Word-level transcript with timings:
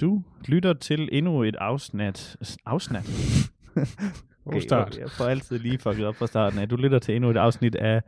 Du 0.00 0.22
lytter 0.48 0.72
til 0.72 1.08
endnu 1.12 1.42
et 1.42 1.56
afsnat. 1.56 2.36
Afsnat? 2.66 3.04
God 4.50 4.60
start. 4.60 4.98
Jeg 4.98 5.10
får 5.10 5.24
altid 5.24 5.58
lige 5.58 5.78
fucket 5.78 6.06
op 6.06 6.14
fra 6.16 6.26
starten 6.26 6.58
af. 6.58 6.68
Du 6.68 6.76
lytter 6.76 6.98
til 6.98 7.16
endnu 7.16 7.30
et 7.30 7.36
afsnit 7.36 7.74
af 7.74 8.02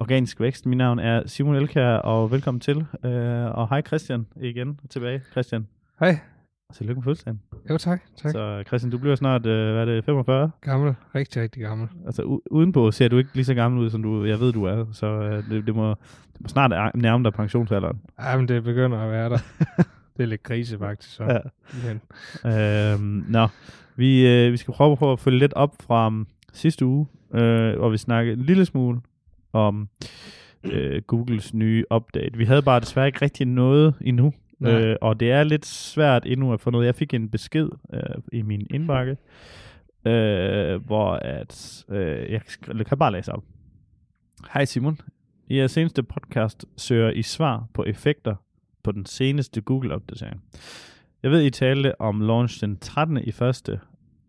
Organisk 0.00 0.40
Vækst. 0.40 0.66
Mit 0.66 0.78
navn 0.78 0.98
er 0.98 1.22
Simon 1.26 1.54
Elkær, 1.56 1.94
og 1.94 2.30
velkommen 2.30 2.60
til. 2.60 2.76
Uh, 2.76 3.10
og 3.58 3.68
hej 3.68 3.82
Christian 3.82 4.26
igen 4.42 4.80
tilbage. 4.90 5.22
Christian, 5.32 5.66
Hej. 6.00 6.18
og 6.68 6.74
tillykke 6.74 6.98
med 7.00 7.04
fødselsdagen. 7.04 7.40
Jo, 7.70 7.78
tak. 7.78 8.02
tak. 8.16 8.30
Så 8.32 8.62
Christian, 8.66 8.90
du 8.90 8.98
bliver 8.98 9.14
snart, 9.16 9.40
uh, 9.40 9.52
hvad 9.52 9.80
er 9.80 9.84
det, 9.84 10.04
45? 10.04 10.50
Gammel. 10.60 10.94
Rigtig, 11.14 11.42
rigtig 11.42 11.62
gammel. 11.62 11.88
Altså 12.06 12.22
u- 12.22 12.46
udenpå 12.50 12.90
ser 12.90 13.08
du 13.08 13.18
ikke 13.18 13.30
lige 13.34 13.44
så 13.44 13.54
gammel 13.54 13.80
ud, 13.84 13.90
som 13.90 14.02
du, 14.02 14.24
jeg 14.24 14.40
ved, 14.40 14.52
du 14.52 14.64
er. 14.64 14.86
Så 14.92 15.18
uh, 15.20 15.50
det, 15.54 15.66
det, 15.66 15.74
må, 15.74 15.88
det 16.32 16.40
må 16.40 16.48
snart 16.48 16.72
er- 16.72 16.90
nærme 16.94 17.24
dig 17.24 17.32
pensionsalderen. 17.32 18.00
Ej, 18.18 18.36
men 18.36 18.48
det 18.48 18.64
begynder 18.64 18.98
at 18.98 19.10
være 19.10 19.28
der. 19.30 19.38
det 20.22 20.26
er 20.28 20.30
lidt 20.30 20.42
krise, 20.42 20.78
faktisk. 20.78 21.14
Så. 21.14 21.40
Ja. 22.44 22.92
Øhm, 22.94 23.24
nå, 23.28 23.48
vi, 23.96 24.28
øh, 24.28 24.52
vi 24.52 24.56
skal 24.56 24.74
prøve 24.74 24.96
på 24.96 25.12
at 25.12 25.20
følge 25.20 25.38
lidt 25.38 25.54
op 25.54 25.74
fra 25.80 26.06
um, 26.06 26.26
sidste 26.52 26.86
uge, 26.86 27.06
øh, 27.34 27.78
hvor 27.78 27.88
vi 27.88 27.96
snakkede 27.96 28.36
en 28.36 28.42
lille 28.42 28.64
smule 28.64 29.00
om 29.52 29.88
øh, 30.64 31.02
Googles 31.02 31.54
nye 31.54 31.84
update. 31.94 32.38
Vi 32.38 32.44
havde 32.44 32.62
bare 32.62 32.80
desværre 32.80 33.06
ikke 33.06 33.22
rigtig 33.22 33.46
noget 33.46 33.94
endnu, 34.00 34.32
Nej. 34.58 34.72
øh, 34.72 34.96
og 35.00 35.20
det 35.20 35.30
er 35.30 35.44
lidt 35.44 35.66
svært 35.66 36.22
endnu 36.26 36.52
at 36.52 36.60
få 36.60 36.70
noget. 36.70 36.86
Jeg 36.86 36.94
fik 36.94 37.14
en 37.14 37.28
besked 37.28 37.68
øh, 37.94 38.00
i 38.32 38.42
min 38.42 38.66
indbakke, 38.70 39.16
øh, 40.04 40.86
hvor 40.86 41.12
at, 41.12 41.84
øh, 41.88 42.32
jeg 42.32 42.42
kan 42.86 42.98
bare 42.98 43.12
læse 43.12 43.32
op. 43.32 43.42
Hej 44.52 44.64
Simon. 44.64 45.00
I 45.48 45.58
jeres 45.58 45.70
seneste 45.70 46.02
podcast 46.02 46.64
søger 46.76 47.10
I 47.10 47.22
svar 47.22 47.66
på 47.74 47.84
effekter 47.84 48.34
på 48.84 48.92
den 48.92 49.06
seneste 49.06 49.60
Google-opdatering. 49.60 50.42
Jeg 51.22 51.30
ved, 51.30 51.42
I 51.44 51.50
talte 51.50 52.00
om 52.00 52.20
launch 52.20 52.60
den 52.60 52.76
13. 52.76 53.16
i 53.24 53.30
første, 53.32 53.80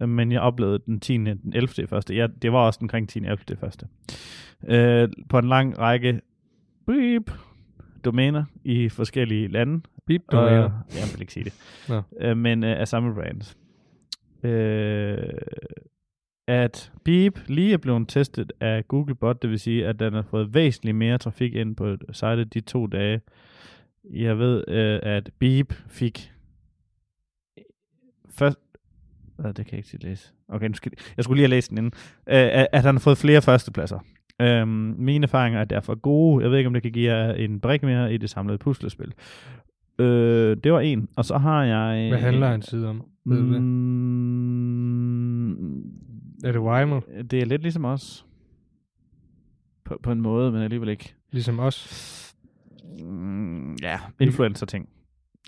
men 0.08 0.32
jeg 0.32 0.42
oplevede 0.42 0.80
den 0.86 1.00
10. 1.00 1.14
den 1.18 1.54
11. 1.56 1.84
i 1.84 1.86
første. 1.86 2.16
Ja, 2.16 2.28
det 2.42 2.52
var 2.52 2.60
også 2.60 2.80
omkring 2.82 3.10
10. 3.10 3.20
11. 3.20 3.38
i 3.52 3.56
første. 3.56 3.88
Øh, 4.68 5.10
på 5.30 5.38
en 5.38 5.48
lang 5.48 5.80
række 5.80 6.22
beep, 6.88 7.32
domæner 8.06 8.44
i 8.64 8.90
forskellige 8.90 9.48
lande. 9.48 9.82
Beep 10.06 10.22
Og, 10.28 10.34
domæner. 10.34 10.70
jeg 10.90 11.04
vil 11.14 11.22
ikke 11.22 11.34
sige 11.34 11.44
det. 11.44 11.54
Nå. 11.90 12.02
Øh, 12.22 12.38
men 12.38 12.64
øh, 12.64 12.80
af 12.80 12.88
samme 12.88 13.14
brand. 13.14 13.56
Øh, 14.44 15.18
at 16.48 16.92
Beep 17.04 17.40
lige 17.48 17.74
er 17.74 17.78
blevet 17.78 18.08
testet 18.08 18.52
af 18.60 18.88
Googlebot, 18.88 19.42
det 19.42 19.50
vil 19.50 19.60
sige, 19.60 19.88
at 19.88 20.00
den 20.00 20.14
har 20.14 20.22
fået 20.22 20.54
væsentligt 20.54 20.98
mere 20.98 21.18
trafik 21.18 21.56
ind 21.56 21.76
på 21.76 21.98
sitet 22.12 22.54
de 22.54 22.60
to 22.60 22.88
dage. 22.88 23.22
Jeg 24.12 24.40
ved, 24.40 24.64
øh, 24.68 25.00
at 25.04 25.30
Beep 25.40 25.74
fik 25.88 26.32
først... 28.30 28.58
Hvad, 29.36 29.54
det 29.54 29.66
kan 29.66 29.72
jeg 29.74 29.80
ikke 29.80 29.90
sige 29.90 30.04
læse. 30.04 30.32
Okay, 30.48 30.68
nu 30.68 30.74
skal, 30.74 30.92
jeg 31.18 31.24
skulle 31.24 31.38
lige 31.38 31.44
have 31.48 31.56
læst 31.56 31.70
den 31.70 31.78
inden. 31.78 31.92
Øh, 32.30 32.66
at, 32.74 32.84
han 32.84 32.96
har 32.96 33.00
fået 33.00 33.18
flere 33.18 33.42
førstepladser. 33.42 34.00
Øhm, 34.42 34.96
mine 34.98 35.24
erfaringer 35.24 35.60
er 35.60 35.66
derfor 35.66 35.96
gode. 35.96 36.44
Jeg 36.44 36.52
ved 36.52 36.58
ikke, 36.58 36.68
om 36.68 36.74
det 36.74 36.84
kan 36.84 36.92
give 36.92 37.14
jer 37.14 37.34
en 37.34 37.60
brik 37.60 37.84
mere 37.84 38.14
i 38.14 38.18
det 38.18 38.30
samlede 38.30 38.58
puslespil. 38.58 39.14
Øh, 40.00 40.58
det 40.64 40.74
var 40.74 40.80
en. 40.80 41.10
Og 41.18 41.26
så 41.26 41.38
har 41.38 41.64
jeg... 41.64 42.10
Hvad 42.10 42.20
handler 42.20 42.52
en 42.52 42.62
side 42.62 42.90
om? 42.90 43.04
Ved 43.26 43.38
du 43.38 43.54
det? 43.54 43.62
Mm, 43.62 45.52
Er 46.44 46.52
det 46.52 46.62
Weimer? 46.62 47.02
det 47.32 47.42
er 47.42 47.46
lidt 47.46 47.62
ligesom 47.62 47.86
os. 47.86 48.26
På, 49.86 50.00
på 50.04 50.12
en 50.12 50.22
måde, 50.22 50.52
men 50.52 50.62
alligevel 50.62 50.90
ikke. 50.90 51.14
Ligesom 51.32 51.60
os? 51.60 52.33
Mm, 53.00 53.76
ja, 53.82 54.00
influencer-ting. 54.20 54.90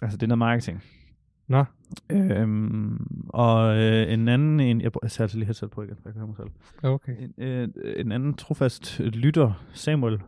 Altså, 0.01 0.17
det 0.17 0.23
er 0.23 0.27
noget 0.27 0.39
marketing. 0.39 0.83
Nå, 1.47 1.65
Øhm, 2.09 3.27
og 3.29 3.77
øh, 3.77 4.13
en 4.13 4.27
anden, 4.27 4.59
en, 4.59 4.81
jeg, 4.81 4.91
jeg 5.03 5.11
sætter 5.11 5.37
lige 5.37 5.45
headset 5.45 5.71
på 5.71 5.83
igen, 5.83 5.95
for 5.95 6.01
jeg 6.05 6.13
kan 6.13 6.19
høre 6.19 6.27
mig 6.27 6.35
selv. 6.37 6.49
okay. 6.83 7.13
En, 7.19 7.43
øh, 7.43 7.67
en 7.97 8.11
anden 8.11 8.33
trofast 8.33 8.99
lytter, 8.99 9.63
Samuel, 9.73 10.19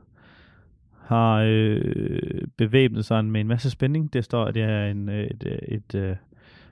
har 1.03 1.43
øh, 1.47 2.41
bevæbnet 2.57 3.05
sig 3.05 3.25
med 3.25 3.41
en 3.41 3.47
masse 3.47 3.69
spænding. 3.69 4.13
Det 4.13 4.23
står, 4.23 4.45
at 4.45 4.55
det 4.55 4.63
er 4.63 4.85
en, 4.85 5.09
øh, 5.09 5.23
et, 5.23 5.43
øh, 5.45 5.57
et, 5.67 5.95
øh, 5.95 6.15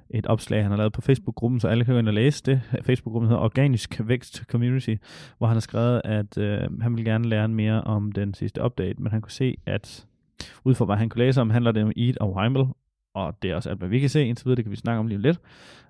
et 0.10 0.28
opslag, 0.28 0.62
han 0.62 0.72
har 0.72 0.78
lavet 0.78 0.94
på 0.94 1.02
Facebook-gruppen, 1.02 1.60
så 1.60 1.68
alle 1.68 1.86
kan 1.86 1.94
gå 1.94 2.00
ind 2.00 2.08
og 2.08 2.14
læse 2.14 2.44
det. 2.44 2.62
Facebook-gruppen 2.84 3.30
hedder 3.30 3.44
Organisk 3.44 4.02
Vækst 4.04 4.44
Community, 4.52 4.96
hvor 5.38 5.48
han 5.48 5.56
har 5.56 5.62
skrevet, 5.62 6.02
at 6.06 6.38
øh, 6.38 6.82
han 6.82 6.96
vil 6.96 7.06
gerne 7.06 7.30
lære 7.30 7.48
mere 7.48 7.82
om 7.82 8.12
den 8.12 8.34
sidste 8.34 8.64
update, 8.64 9.02
men 9.02 9.12
han 9.12 9.22
kunne 9.22 9.32
se, 9.32 9.58
at 9.66 10.06
ud 10.64 10.76
fra 10.76 10.86
hvad 10.86 10.96
han 10.96 11.10
kunne 11.10 11.26
læse 11.26 11.42
om, 11.42 11.50
handler 11.50 11.72
det 11.72 11.84
om 11.84 11.92
Eat 11.98 12.18
og 12.18 12.34
Weimel, 12.34 12.66
og 13.14 13.38
det 13.42 13.52
er 13.52 13.56
også 13.56 13.70
alt, 13.70 13.80
hvad 13.80 13.90
vi 13.90 14.00
kan 14.00 14.10
se 14.10 14.26
indtil 14.26 14.46
videre, 14.46 14.56
det 14.56 14.66
kan 14.66 14.72
vi 14.72 14.76
snakke 14.76 15.00
om 15.00 15.08
lige 15.08 15.22
lidt. 15.22 15.40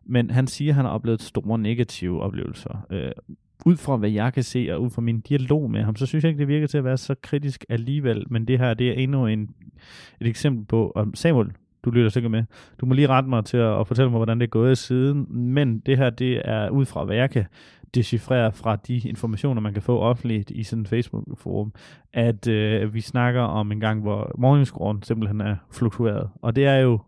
Men 0.06 0.30
han 0.30 0.48
siger, 0.48 0.72
at 0.72 0.76
han 0.76 0.86
har 0.86 0.92
oplevet 0.92 1.22
store 1.22 1.60
negative 1.60 2.22
oplevelser. 2.22 2.86
Øh, 2.90 3.12
ud 3.66 3.78
fra 3.78 3.96
hvad 3.98 4.10
jeg 4.10 4.34
kan 4.34 4.44
se, 4.44 4.68
og 4.72 4.82
ud 4.82 4.90
fra 4.90 5.02
min 5.02 5.20
dialog 5.20 5.72
med 5.72 5.84
ham, 5.84 5.96
så 5.96 6.06
synes 6.06 6.24
jeg 6.24 6.30
ikke, 6.30 6.40
det 6.40 6.48
virker 6.48 6.68
til 6.68 6.78
at 6.78 6.84
være 6.84 6.98
så 6.98 7.16
kritisk 7.22 7.66
alligevel. 7.70 8.26
Men 8.30 8.48
det 8.48 8.60
her, 8.60 8.74
det 8.74 8.90
er 8.90 8.94
endnu 8.94 9.28
en, 9.28 9.50
et 10.22 10.28
eksempel 10.28 10.66
på, 10.66 10.92
om 10.96 11.16
Samuel, 11.16 11.52
du 11.86 11.92
lytter 11.92 12.10
sikkert 12.10 12.32
med, 12.32 12.44
du 12.82 12.86
må 12.86 12.94
lige 12.94 13.08
rette 13.08 13.30
mig 13.30 13.46
til 13.46 13.58
at, 13.58 13.80
at 13.80 13.88
fortælle 13.88 14.10
mig, 14.10 14.18
hvordan 14.18 14.40
det 14.40 14.46
er 14.46 14.50
gået 14.50 14.78
siden. 14.78 15.26
Men 15.30 15.80
det 15.80 15.98
her, 15.98 16.10
det 16.10 16.42
er 16.46 16.70
ud 16.70 16.86
fra, 16.86 17.06
hvad 17.06 17.16
jeg 17.16 17.30
kan 17.30 17.46
decifrere 17.96 18.52
fra 18.52 18.76
de 18.76 18.96
informationer, 18.98 19.62
man 19.62 19.74
kan 19.74 19.82
få 19.82 20.00
offentligt 20.00 20.52
i 20.52 20.64
sådan 20.64 20.82
en 20.82 20.86
Facebook-forum, 20.86 21.74
at 22.14 22.48
øh, 22.48 22.94
vi 22.94 23.02
snakker 23.02 23.42
om 23.42 23.72
en 23.72 23.80
gang, 23.80 24.02
hvor 24.02 24.32
morgenscoren 24.38 25.04
simpelthen 25.04 25.42
er 25.42 25.56
fluktueret. 25.72 26.30
Og 26.42 26.56
det 26.56 26.66
er 26.66 26.78
jo 26.78 27.00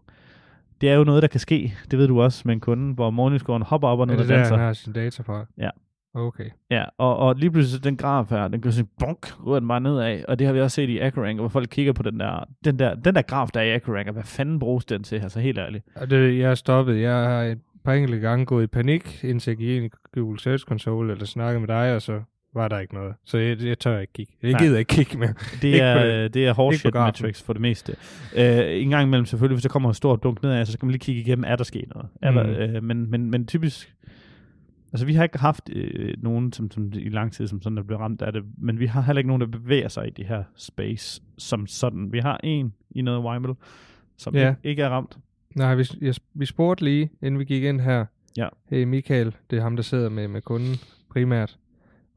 det 0.81 0.90
er 0.90 0.94
jo 0.96 1.03
noget, 1.03 1.22
der 1.22 1.28
kan 1.28 1.40
ske. 1.40 1.74
Det 1.92 2.00
ved 2.00 2.08
du 2.08 2.22
også 2.22 2.42
med 2.46 2.53
en 2.53 2.59
kunde, 2.59 2.94
hvor 2.94 3.09
morgenscoren 3.09 3.62
hopper 3.64 3.88
op 3.88 4.00
og 4.00 4.08
ned 4.08 4.16
Er 4.16 4.20
og 4.20 4.24
det 4.24 4.30
der, 4.30 4.38
danser. 4.38 4.56
han 4.56 4.66
har 4.66 4.74
sin 4.74 4.94
data 4.94 5.24
fra? 5.24 5.46
Ja. 5.58 5.70
Okay. 6.16 6.50
Ja, 6.72 6.84
og, 6.97 7.18
og 7.18 7.36
lige 7.36 7.52
pludselig 7.52 7.84
den 7.84 7.97
graf 7.97 8.30
her, 8.30 8.47
den 8.47 8.62
går 8.62 8.70
sådan, 8.70 8.90
bonk, 9.00 9.46
ryger 9.46 9.59
den 9.59 9.68
bare 9.68 9.81
nedad, 9.81 10.24
og 10.28 10.40
det 10.40 10.47
har 10.47 10.53
vi 10.53 10.62
også 10.62 10.76
set 10.76 10.90
i 10.90 11.00
Acrorank, 11.00 11.40
hvor 11.40 11.47
folk 11.47 11.68
kigger 11.72 11.94
på 11.94 12.03
den 12.03 12.20
der, 12.20 12.44
den 12.66 12.80
der, 12.80 12.96
den 12.96 13.16
der 13.16 13.22
graf, 13.22 13.47
der 13.53 13.59
er 13.59 13.64
i 13.64 13.72
Acrorank, 13.72 14.08
og 14.08 14.14
hvad 14.14 14.24
fanden 14.24 14.59
bruges 14.59 14.86
den 14.86 15.03
til, 15.03 15.16
altså 15.16 15.40
helt 15.40 15.58
ærligt. 15.58 15.86
Og 15.96 16.09
det, 16.09 16.40
jeg 16.40 16.52
er 16.52 16.56
stoppet. 16.56 17.02
Jeg 17.02 17.14
har 17.14 17.42
et 17.44 17.59
par 17.88 17.94
enkelte 17.94 18.20
gange 18.20 18.46
gået 18.46 18.64
i 18.64 18.68
panik, 18.68 19.24
indtil 19.24 19.52
jeg 19.52 19.58
gik 19.58 19.70
ind 19.70 19.86
i 19.86 19.90
Google 20.14 20.40
Search 20.40 20.66
Console, 20.66 21.12
eller 21.12 21.25
snakkede 21.25 21.59
med 21.59 21.68
dig, 21.68 21.96
og 21.96 22.02
så 22.02 22.22
var 22.53 22.68
der 22.68 22.80
ikke 22.80 22.94
noget. 22.94 23.14
Så 23.25 23.38
jeg, 23.38 23.64
jeg 23.64 23.80
tør 23.80 24.00
ikke 24.00 24.14
kigge. 24.14 24.34
Jeg 24.44 24.52
Nej. 24.52 24.62
gider 24.62 24.80
ikke 24.80 24.90
kigge 24.90 25.18
mere. 25.18 25.34
Det 25.62 25.81
er, 25.81 26.03
det. 26.03 26.34
det 26.34 26.46
er 26.47 26.53
horseshit 26.53 26.94
metrics 26.94 27.44
for 27.44 27.53
det 27.53 27.62
meste. 27.62 27.96
Uh, 28.34 28.40
en 28.81 28.90
gang 28.90 29.08
imellem 29.08 29.26
selvfølgelig, 29.26 29.56
hvis 29.56 29.64
der 29.64 29.70
kommer 29.70 29.90
et 29.90 29.96
stort 29.96 30.24
dunk 30.24 30.44
nedad, 30.44 30.66
så 30.66 30.72
skal 30.72 30.86
man 30.86 30.92
lige 30.92 31.00
kigge 31.00 31.22
igennem, 31.22 31.46
er 31.47 31.56
der 31.56 31.64
sket 31.64 31.86
noget? 31.96 32.09
Er 32.22 32.31
Mm. 32.31 32.38
der, 32.38 32.78
uh, 32.78 32.84
men, 32.84 33.12
men, 33.12 33.31
men 33.31 33.47
typisk, 33.47 33.94
altså 34.94 35.06
vi 35.06 35.14
har 35.14 35.24
ikke 35.24 35.40
haft 35.40 35.70
øh, 35.74 36.14
nogen 36.18 36.53
som, 36.53 36.72
som 36.72 36.92
i 36.94 37.09
lang 37.09 37.34
tid, 37.34 37.47
som 37.47 37.62
sådan 37.62 37.78
der 37.78 37.84
bliver 37.84 38.00
ramt 38.00 38.22
af 38.22 38.34
det, 38.34 38.44
men 38.58 38.80
vi 38.80 38.86
har 38.86 39.02
heller 39.02 39.18
ikke 39.18 39.28
nogen, 39.28 39.42
der 39.42 39.47
bevæger 39.47 39.88
sig 39.88 40.08
i 40.08 40.09
det 40.09 40.26
her 40.26 40.44
space 40.56 41.22
som 41.38 41.68
sådan. 41.68 42.12
Vi 42.12 42.20
har 42.20 42.40
en 42.44 42.74
i 42.92 43.02
noget 43.02 43.24
Weimel, 43.24 43.53
som 44.18 44.36
ikke, 44.36 44.56
ikke 44.64 44.81
er 44.81 44.90
ramt. 44.90 45.18
Nej, 45.57 45.75
vi, 45.75 45.84
jeg, 46.01 46.13
vi 46.34 46.45
spurgte 46.45 46.84
lige, 46.84 47.09
inden 47.22 47.40
vi 47.40 47.45
gik 47.45 47.63
ind 47.63 47.81
her. 47.81 48.06
Ja. 48.38 48.47
Hey 48.69 48.84
Michael, 48.84 49.35
det 49.50 49.57
er 49.57 49.62
ham, 49.62 49.75
der 49.75 49.84
sidder 49.84 50.09
med, 50.09 50.28
med 50.28 50.41
kunden 50.41 50.75
primært. 51.09 51.57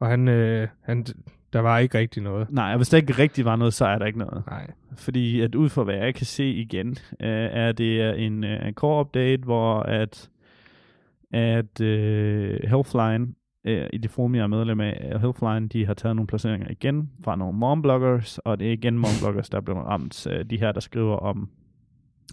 Og 0.00 0.08
han, 0.08 0.28
øh, 0.28 0.68
han, 0.80 1.06
der 1.52 1.60
var 1.60 1.78
ikke 1.78 1.98
rigtig 1.98 2.22
noget. 2.22 2.50
Nej, 2.50 2.70
og 2.70 2.76
hvis 2.76 2.88
der 2.88 2.96
ikke 2.96 3.12
rigtig 3.12 3.44
var 3.44 3.56
noget, 3.56 3.74
så 3.74 3.86
er 3.86 3.98
der 3.98 4.06
ikke 4.06 4.18
noget. 4.18 4.42
Nej. 4.46 4.70
Fordi 4.96 5.40
at 5.40 5.54
ud 5.54 5.68
fra 5.68 5.82
hvad 5.82 5.94
jeg 5.94 6.14
kan 6.14 6.26
se 6.26 6.50
igen, 6.50 6.88
øh, 7.20 7.48
er 7.52 7.72
det 7.72 8.20
en, 8.26 8.44
øh, 8.44 8.68
en 8.68 8.74
core 8.74 9.00
update, 9.00 9.42
hvor 9.42 9.80
at, 9.80 10.30
at 11.30 11.80
øh, 11.80 12.58
Healthline, 12.68 13.34
øh, 13.64 13.86
i 13.92 13.98
det 13.98 14.10
forum, 14.10 14.34
jeg 14.34 14.42
er 14.42 14.46
medlem 14.46 14.80
af, 14.80 15.10
og 15.14 15.20
Healthline, 15.20 15.68
de 15.68 15.86
har 15.86 15.94
taget 15.94 16.16
nogle 16.16 16.26
placeringer 16.26 16.70
igen 16.70 17.10
fra 17.24 17.36
nogle 17.36 17.58
mombloggers, 17.58 18.38
og 18.38 18.60
det 18.60 18.68
er 18.68 18.72
igen 18.72 18.98
mombloggers, 18.98 19.50
der 19.50 19.56
er 19.56 19.62
blevet 19.62 19.84
ramt. 19.84 20.26
Øh, 20.26 20.44
de 20.44 20.60
her, 20.60 20.72
der 20.72 20.80
skriver 20.80 21.16
om 21.16 21.48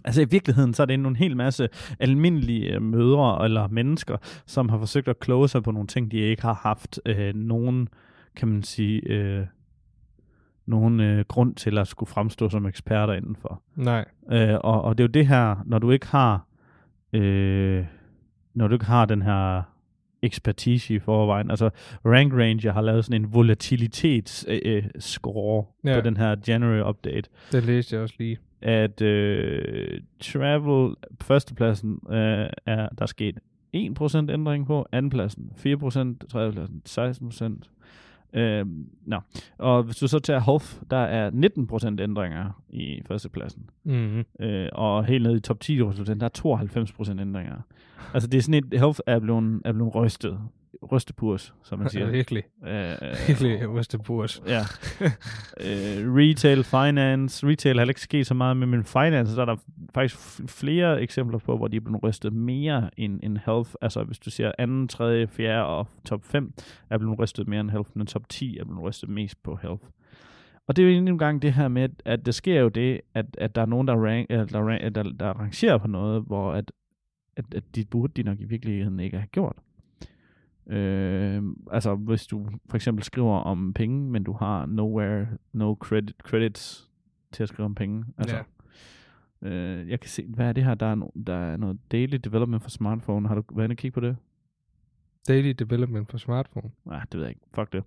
Altså 0.04 0.22
i 0.22 0.26
virkeligheden, 0.30 0.74
så 0.74 0.82
er 0.82 0.86
det 0.86 0.94
en 0.94 1.16
hel 1.16 1.36
masse 1.36 1.68
almindelige 2.00 2.74
øh, 2.74 2.82
mødre 2.82 3.44
eller 3.44 3.68
mennesker, 3.68 4.16
som 4.46 4.68
har 4.68 4.78
forsøgt 4.78 5.08
at 5.08 5.20
kloge 5.20 5.48
sig 5.48 5.62
på 5.62 5.70
nogle 5.70 5.86
ting, 5.86 6.10
de 6.10 6.18
ikke 6.18 6.42
har 6.42 6.54
haft 6.62 7.00
øh, 7.06 7.34
nogen, 7.34 7.88
kan 8.36 8.48
man 8.48 8.62
sige, 8.62 9.00
øh, 9.00 9.46
nogen 10.66 11.00
øh, 11.00 11.24
grund 11.28 11.54
til 11.54 11.78
at 11.78 11.88
skulle 11.88 12.10
fremstå 12.10 12.48
som 12.48 12.66
eksperter 12.66 13.14
indenfor. 13.14 13.62
Nej. 13.76 14.04
Øh, 14.32 14.54
og, 14.60 14.82
og 14.82 14.98
det 14.98 15.04
er 15.04 15.08
jo 15.08 15.12
det 15.12 15.26
her, 15.26 15.56
når 15.66 15.78
du 15.78 15.90
ikke 15.90 16.06
har, 16.06 16.46
øh, 17.12 17.84
når 18.54 18.68
du 18.68 18.74
ikke 18.74 18.86
har 18.86 19.04
den 19.04 19.22
her 19.22 19.62
ekspertise 20.22 20.94
i 20.94 20.98
forvejen. 20.98 21.50
Altså 21.50 21.70
Rank 22.04 22.32
Ranger 22.32 22.72
har 22.72 22.80
lavet 22.80 23.04
sådan 23.04 23.22
en 23.22 23.34
volatilitets 23.34 24.46
øh, 24.48 24.60
øh, 24.64 24.84
score 24.98 25.64
ja. 25.84 25.90
Ja. 25.90 26.00
på 26.00 26.04
den 26.04 26.16
her 26.16 26.36
January 26.48 26.88
update, 26.88 27.30
Det 27.52 27.64
læste 27.64 27.94
jeg 27.94 28.02
også 28.02 28.14
lige. 28.18 28.38
At 28.62 29.02
øh, 29.02 30.00
travel 30.20 30.94
førstepladsen 31.20 32.00
øh, 32.10 32.48
er 32.66 32.88
der 32.88 33.02
er 33.02 33.06
sket 33.06 33.38
1% 33.76 34.30
ændring 34.30 34.66
på, 34.66 34.86
andenpladsen 34.92 35.52
4%, 35.56 36.26
tredjepladsen 36.28 36.82
16%, 36.88 37.68
Øh, 38.32 38.66
no. 39.06 39.20
Og 39.58 39.82
hvis 39.82 39.96
du 39.96 40.08
så 40.08 40.18
tager 40.18 40.40
Health, 40.40 40.66
der 40.90 40.96
er 40.96 41.30
19% 41.98 42.02
ændringer 42.02 42.62
i 42.70 43.02
førstepladsen. 43.06 43.70
Mm-hmm. 43.84 44.24
Øh, 44.40 44.68
og 44.72 45.04
helt 45.04 45.22
ned 45.22 45.36
i 45.36 45.40
top 45.40 45.60
10 45.60 45.78
der 45.78 45.84
er 46.20 47.12
92% 47.16 47.20
ændringer. 47.20 47.60
Altså 48.14 48.28
det 48.28 48.38
er 48.38 48.42
sådan 48.42 48.64
et, 48.64 48.80
Health 48.80 49.00
er 49.06 49.18
blevet, 49.18 49.62
er 49.64 49.72
blevet 49.72 49.94
rystet. 49.94 50.38
Rystepurs, 50.92 51.54
som 51.64 51.78
man 51.78 51.90
siger. 51.90 52.10
Virkelig. 52.10 52.42
Øh, 52.66 52.94
Virkelig 53.28 53.70
Rystepurs. 53.74 54.42
Ja. 54.46 54.60
øh, 55.60 56.14
retail, 56.14 56.64
finance. 56.64 57.46
Retail 57.46 57.78
har 57.78 57.86
ikke 57.86 58.00
sket 58.00 58.26
så 58.26 58.34
meget 58.34 58.56
med, 58.56 58.66
men 58.66 58.84
finance, 58.84 59.36
der 59.36 59.40
er 59.42 59.44
der 59.44 59.56
faktisk 59.94 60.16
flere 60.50 61.02
eksempler 61.02 61.38
på, 61.38 61.56
hvor 61.56 61.68
de 61.68 61.76
er 61.76 61.80
blevet 61.80 62.02
rystet 62.02 62.32
mere 62.32 62.90
end, 62.96 63.20
end 63.22 63.38
health. 63.46 63.70
Altså 63.80 64.04
hvis 64.04 64.18
du 64.18 64.30
siger 64.30 64.52
anden, 64.58 64.88
tredje, 64.88 65.26
fjerde 65.26 65.64
og 65.64 65.86
top 66.04 66.24
5 66.24 66.52
er 66.90 66.98
blevet 66.98 67.18
rystet 67.18 67.48
mere 67.48 67.60
end 67.60 67.70
health, 67.70 67.90
men 67.94 68.06
top 68.06 68.28
10 68.28 68.58
er 68.58 68.64
blevet 68.64 68.82
rystet 68.82 69.08
mest 69.08 69.42
på 69.42 69.58
health. 69.62 69.82
Og 70.66 70.76
det 70.76 70.82
er 70.84 70.90
jo 70.90 70.96
endnu 70.96 71.12
en 71.12 71.18
gang 71.18 71.42
det 71.42 71.52
her 71.52 71.68
med, 71.68 71.88
at 72.04 72.26
der 72.26 72.32
sker 72.32 72.60
jo 72.60 72.68
det, 72.68 73.00
at, 73.14 73.26
at 73.38 73.54
der 73.54 73.62
er 73.62 73.66
nogen, 73.66 73.88
der, 73.88 73.94
rank, 74.06 74.26
eller 74.30 74.44
der, 74.44 74.90
der, 74.90 75.02
der 75.02 75.28
rangerer 75.28 75.78
på 75.78 75.88
noget, 75.88 76.22
hvor 76.26 76.52
at, 76.52 76.72
at, 77.36 77.44
at 77.54 77.64
de 77.74 77.84
burde 77.84 78.12
de 78.16 78.22
nok 78.22 78.40
i 78.40 78.44
virkeligheden 78.44 79.00
ikke 79.00 79.16
have 79.16 79.26
gjort. 79.26 79.56
Øh, 80.68 81.42
altså 81.70 81.94
hvis 81.94 82.26
du 82.26 82.46
for 82.68 82.76
eksempel 82.76 83.04
skriver 83.04 83.36
om 83.38 83.72
penge, 83.74 84.10
men 84.10 84.24
du 84.24 84.32
har 84.32 84.66
nowhere, 84.66 85.26
no 85.52 85.74
credit, 85.74 86.14
credits 86.22 86.88
til 87.32 87.42
at 87.42 87.48
skrive 87.48 87.64
om 87.64 87.74
penge. 87.74 88.04
Altså, 88.18 88.36
Ja. 89.42 89.48
øh, 89.48 89.88
jeg 89.88 90.00
kan 90.00 90.08
se, 90.10 90.24
hvad 90.28 90.46
er 90.48 90.52
det 90.52 90.64
her? 90.64 90.74
Der 90.74 90.86
er, 90.86 90.94
no, 90.94 91.06
der 91.26 91.34
er 91.34 91.56
noget 91.56 91.78
daily 91.92 92.16
development 92.24 92.62
for 92.62 92.70
smartphone. 92.70 93.28
Har 93.28 93.34
du 93.34 93.42
været 93.54 93.64
inde 93.66 93.72
og 93.72 93.76
kigge 93.76 93.94
på 93.94 94.00
det? 94.00 94.16
Daily 95.28 95.50
development 95.58 96.10
for 96.10 96.18
smartphone. 96.18 96.70
Nej, 96.84 97.00
det 97.12 97.14
ved 97.14 97.20
jeg 97.20 97.30
ikke. 97.30 97.40
Fuck 97.54 97.72
det. 97.72 97.82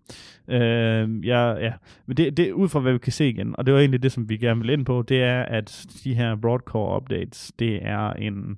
Øh, 0.47 1.27
ja, 1.27 1.49
ja. 1.51 1.73
Men 2.05 2.17
det, 2.17 2.37
det 2.37 2.49
er 2.49 2.53
ud 2.53 2.69
fra, 2.69 2.79
hvad 2.79 2.93
vi 2.93 2.97
kan 2.99 3.11
se 3.11 3.29
igen, 3.29 3.55
og 3.57 3.65
det 3.65 3.73
var 3.73 3.79
egentlig 3.79 4.03
det, 4.03 4.11
som 4.11 4.29
vi 4.29 4.37
gerne 4.37 4.61
vil 4.61 4.69
ind 4.69 4.85
på, 4.85 5.01
det 5.01 5.23
er, 5.23 5.41
at 5.43 5.85
de 6.03 6.13
her 6.15 6.35
broadcore 6.35 6.95
updates, 7.01 7.51
det 7.59 7.85
er 7.85 8.13
en... 8.13 8.57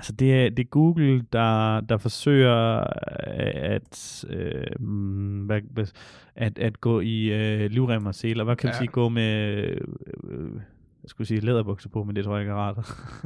Altså, 0.00 0.12
det 0.12 0.34
er, 0.46 0.50
det 0.50 0.58
er 0.64 0.68
Google, 0.68 1.24
der, 1.32 1.80
der 1.80 1.96
forsøger 1.98 2.84
at, 3.74 4.24
øh, 4.30 4.64
mm, 4.78 5.40
hvad, 5.46 5.60
at, 6.34 6.58
at 6.58 6.80
gå 6.80 7.00
i 7.00 7.24
øh, 7.32 7.70
livrem 7.70 8.06
og 8.06 8.14
seler. 8.14 8.44
Hvad 8.44 8.56
kan 8.56 8.66
man 8.66 8.74
Ja. 8.74 8.78
sige? 8.78 8.88
Gå 8.88 9.08
med... 9.08 9.56
Øh, 10.24 10.54
jeg 11.02 11.08
skulle 11.10 11.26
sige 11.28 11.40
læderbukser 11.40 11.88
på, 11.88 12.04
men 12.04 12.16
det 12.16 12.24
tror 12.24 12.34
jeg 12.34 12.42
ikke 12.42 12.50
er 12.52 12.56
rart. 12.56 12.76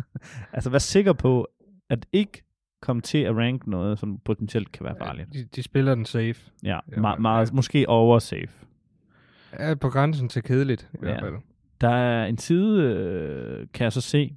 altså, 0.53 0.71
vær 0.71 0.79
sikker 0.79 1.13
på, 1.13 1.49
at 1.91 2.07
ikke 2.13 2.43
komme 2.83 3.03
til 3.03 3.19
at 3.19 3.37
rank 3.37 3.67
noget, 3.67 3.99
som 3.99 4.19
potentielt 4.25 4.73
kan 4.73 4.85
være 4.85 4.95
farligt. 4.99 5.33
De, 5.33 5.45
de 5.57 5.63
spiller 5.63 5.95
den 5.95 6.05
safe. 6.05 6.35
Ja, 6.65 6.79
Ja, 6.97 7.17
meget, 7.19 7.49
ja. 7.51 7.55
måske 7.55 7.89
over 7.89 8.19
safe. 8.19 8.49
Er 9.53 9.75
på 9.75 9.89
grænsen 9.91 10.29
til 10.29 10.43
kedeligt, 10.43 10.83
i 10.95 10.97
Ja. 10.97 11.01
hvert 11.01 11.21
fald. 11.21 11.35
Der 11.81 11.89
er 11.91 12.27
en 12.27 12.39
side, 12.39 12.83
øh, 12.83 13.67
kan 13.75 13.85
jeg 13.85 13.93
så 13.93 14.01
se, 14.01 14.37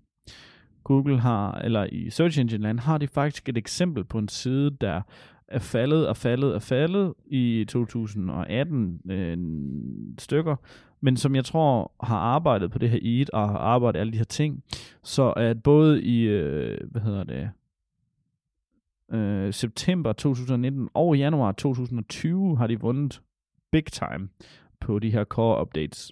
Google 0.87 1.19
har, 1.19 1.51
eller 1.51 1.87
i 1.91 2.09
Search 2.09 2.39
Engine 2.39 2.63
Land, 2.63 2.79
har 2.79 2.97
de 2.97 3.07
faktisk 3.07 3.49
et 3.49 3.57
eksempel 3.57 4.03
på 4.03 4.17
en 4.17 4.27
side, 4.27 4.71
der 4.81 5.01
er 5.47 5.59
faldet 5.59 6.07
og 6.07 6.17
faldet 6.17 6.53
og 6.53 6.61
faldet 6.61 7.13
i 7.25 7.65
2018 7.69 9.01
øh, 9.11 9.37
stykker, 10.17 10.55
men 11.01 11.17
som 11.17 11.35
jeg 11.35 11.45
tror 11.45 11.91
har 12.03 12.17
arbejdet 12.17 12.71
på 12.71 12.77
det 12.77 12.89
her 12.89 12.99
EAT 13.03 13.29
og 13.29 13.49
har 13.49 13.57
arbejdet 13.57 13.99
alle 13.99 14.13
de 14.13 14.17
her 14.17 14.25
ting, 14.25 14.63
så 15.03 15.31
at 15.31 15.63
både 15.63 16.03
i, 16.03 16.21
øh, 16.21 16.77
hvad 16.91 17.01
hedder 17.01 17.23
det, 17.23 17.49
øh, 19.17 19.53
september 19.53 20.13
2019 20.13 20.89
og 20.93 21.17
januar 21.17 21.51
2020 21.51 22.57
har 22.57 22.67
de 22.67 22.79
vundet 22.79 23.21
big 23.71 23.85
time 23.85 24.29
på 24.79 24.99
de 24.99 25.11
her 25.11 25.23
core 25.23 25.61
updates. 25.61 26.11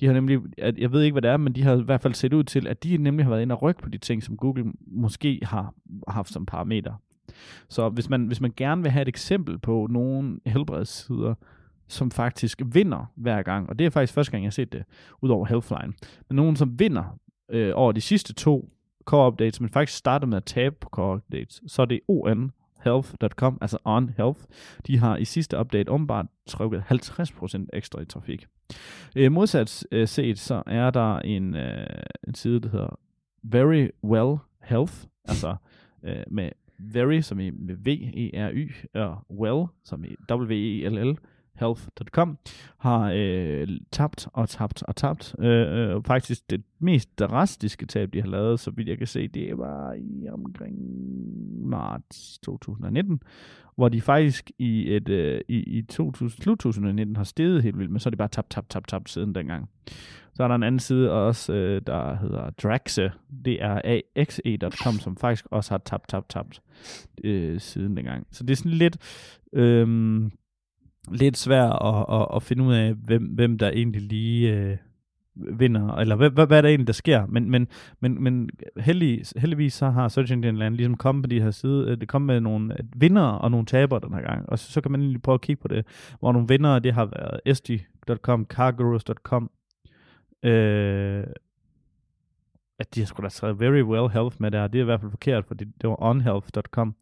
De 0.00 0.06
har 0.06 0.12
nemlig, 0.12 0.40
at 0.58 0.78
jeg 0.78 0.92
ved 0.92 1.02
ikke, 1.02 1.14
hvad 1.14 1.22
det 1.22 1.30
er, 1.30 1.36
men 1.36 1.52
de 1.52 1.62
har 1.62 1.76
i 1.76 1.82
hvert 1.82 2.02
fald 2.02 2.14
set 2.14 2.32
ud 2.32 2.44
til, 2.44 2.66
at 2.66 2.84
de 2.84 2.96
nemlig 2.96 3.24
har 3.24 3.30
været 3.30 3.42
inde 3.42 3.54
og 3.54 3.62
rykke 3.62 3.82
på 3.82 3.88
de 3.88 3.98
ting, 3.98 4.22
som 4.22 4.36
Google 4.36 4.72
måske 4.86 5.40
har 5.42 5.74
haft 6.08 6.32
som 6.32 6.46
parameter. 6.46 6.94
Så 7.68 7.88
hvis 7.88 8.08
man, 8.08 8.26
hvis 8.26 8.40
man 8.40 8.52
gerne 8.56 8.82
vil 8.82 8.90
have 8.90 9.02
et 9.02 9.08
eksempel 9.08 9.58
på 9.58 9.86
nogle 9.90 10.40
helbredssider, 10.46 11.34
som 11.88 12.10
faktisk 12.10 12.62
vinder 12.72 13.12
hver 13.14 13.42
gang, 13.42 13.68
og 13.68 13.78
det 13.78 13.86
er 13.86 13.90
faktisk 13.90 14.14
første 14.14 14.30
gang, 14.30 14.42
jeg 14.42 14.46
har 14.46 14.52
set 14.52 14.72
det, 14.72 14.84
udover 15.22 15.46
Healthline, 15.46 15.92
men 16.28 16.36
nogen, 16.36 16.56
som 16.56 16.78
vinder 16.78 17.18
øh, 17.48 17.72
over 17.74 17.92
de 17.92 18.00
sidste 18.00 18.34
to 18.34 18.70
core 19.04 19.26
updates, 19.26 19.60
men 19.60 19.70
faktisk 19.70 19.98
starter 19.98 20.26
med 20.26 20.36
at 20.36 20.44
tabe 20.44 20.76
på 20.80 20.88
core 20.88 21.16
updates, 21.16 21.62
så 21.66 21.82
er 21.82 21.86
det 21.86 22.00
onhealth.com, 22.86 23.58
altså 23.60 23.78
on 23.84 24.10
health. 24.16 24.40
De 24.86 24.98
har 24.98 25.16
i 25.16 25.24
sidste 25.24 25.58
update 25.58 25.90
åbenbart 25.90 26.26
trykket 26.46 26.82
50% 26.92 27.66
ekstra 27.72 28.00
i 28.00 28.04
trafik. 28.04 28.46
Øh, 29.16 29.32
modsat 29.32 29.86
øh, 29.92 30.08
set, 30.08 30.38
så 30.38 30.62
er 30.66 30.90
der 30.90 31.18
en, 31.18 31.56
øh, 31.56 31.86
en 32.28 32.34
side, 32.34 32.60
der 32.60 32.68
hedder 32.68 32.98
Very 33.42 33.88
Well 34.04 34.36
Health, 34.62 34.94
altså 35.24 35.56
øh, 36.06 36.22
med 36.30 36.50
very, 36.78 37.20
som 37.20 37.40
i 37.40 37.50
med 37.50 37.74
V-E-R-Y, 37.74 38.70
og 38.94 39.26
well, 39.30 39.66
som 39.84 40.04
i 40.04 40.14
W-E-L-L, 40.30 41.16
health.com, 41.58 42.38
har 42.78 43.12
øh, 43.14 43.68
tabt 43.90 44.28
og 44.32 44.48
tabt 44.48 44.82
og 44.82 44.96
tabt. 44.96 45.34
Øh, 45.38 45.94
øh, 45.96 46.02
faktisk 46.06 46.50
det 46.50 46.62
mest 46.78 47.18
drastiske 47.18 47.86
tab, 47.86 48.12
de 48.12 48.20
har 48.20 48.28
lavet, 48.28 48.60
så 48.60 48.70
vidt 48.70 48.88
jeg 48.88 48.98
kan 48.98 49.06
se, 49.06 49.28
det 49.28 49.58
var 49.58 49.92
i 49.92 50.28
omkring 50.28 50.76
marts 51.66 52.38
2019, 52.38 53.20
hvor 53.76 53.88
de 53.88 54.00
faktisk 54.00 54.50
i 54.58 54.94
et 54.94 55.08
øh, 55.08 55.40
i, 55.48 55.78
i 55.78 55.82
2000, 55.82 56.42
slut 56.42 56.58
2019 56.58 57.16
har 57.16 57.24
steget 57.24 57.62
helt 57.62 57.78
vildt, 57.78 57.90
men 57.90 58.00
så 58.00 58.08
er 58.08 58.10
de 58.10 58.16
bare 58.16 58.28
tabt, 58.28 58.50
tabt, 58.50 58.70
tabt, 58.70 58.88
tabt 58.88 59.10
siden 59.10 59.34
dengang. 59.34 59.68
Så 60.34 60.42
er 60.42 60.48
der 60.48 60.54
en 60.54 60.62
anden 60.62 60.78
side 60.78 61.12
også, 61.12 61.52
øh, 61.52 61.82
der 61.86 62.16
hedder 62.16 62.50
Draxe, 62.50 63.12
det 63.44 63.62
er 63.62 64.02
axe.com, 64.16 64.94
som 64.94 65.16
faktisk 65.16 65.46
også 65.50 65.70
har 65.70 65.78
tabt, 65.78 66.08
tabt, 66.08 66.28
tabt 66.28 66.62
øh, 67.24 67.60
siden 67.60 67.96
dengang. 67.96 68.26
Så 68.30 68.44
det 68.44 68.50
er 68.50 68.56
sådan 68.56 68.72
lidt, 68.72 68.96
øh, 69.52 69.88
lidt 71.12 71.36
svært 71.36 71.78
at, 71.84 72.04
at, 72.12 72.26
at 72.36 72.42
finde 72.42 72.64
ud 72.64 72.74
af, 72.74 72.94
hvem, 72.94 73.22
hvem 73.22 73.58
der 73.58 73.70
egentlig 73.70 74.02
lige 74.02 74.54
øh, 74.54 74.76
vinder, 75.36 75.94
eller 75.94 76.16
hvad, 76.16 76.30
hvad, 76.30 76.46
hvad 76.46 76.58
er 76.58 76.62
der 76.62 76.68
egentlig, 76.68 76.86
der 76.86 76.92
sker. 76.92 77.26
Men, 77.26 77.50
men, 77.50 77.68
men, 78.00 78.22
men 78.22 78.50
heldig, 78.76 79.22
heldigvis 79.36 79.74
så 79.74 79.90
har 79.90 80.08
Search 80.08 80.32
Engine 80.32 80.58
Land 80.58 80.74
ligesom 80.74 80.96
kommet 80.96 81.22
på 81.22 81.28
de 81.28 81.40
her 81.40 81.50
side, 81.50 81.90
øh, 81.90 82.00
det 82.00 82.08
kom 82.08 82.22
med 82.22 82.40
nogle 82.40 82.74
øh, 82.74 82.84
vinder 82.96 83.22
og 83.22 83.50
nogle 83.50 83.66
tabere 83.66 84.00
den 84.00 84.14
her 84.14 84.22
gang, 84.22 84.48
og 84.48 84.58
så, 84.58 84.72
så 84.72 84.80
kan 84.80 84.90
man 84.92 85.00
egentlig 85.00 85.22
prøve 85.22 85.34
at 85.34 85.40
kigge 85.40 85.62
på 85.62 85.68
det, 85.68 85.86
hvor 86.20 86.32
nogle 86.32 86.48
vinder, 86.48 86.78
det 86.78 86.94
har 86.94 87.04
været 87.04 87.56
SD.com, 87.56 88.44
Cargurus.com, 88.44 89.50
øh, 90.42 91.24
at 92.78 92.94
de 92.94 93.00
har 93.00 93.06
sgu 93.06 93.22
da 93.22 93.28
skrevet 93.28 93.60
very 93.60 93.82
well 93.82 94.08
health 94.08 94.36
med 94.38 94.50
der, 94.50 94.66
det 94.66 94.78
er 94.78 94.82
i 94.82 94.84
hvert 94.84 95.00
fald 95.00 95.10
forkert, 95.10 95.44
for 95.46 95.54
det, 95.54 95.68
det 95.80 95.90
var 95.90 96.02
onhealth.com, 96.02 96.94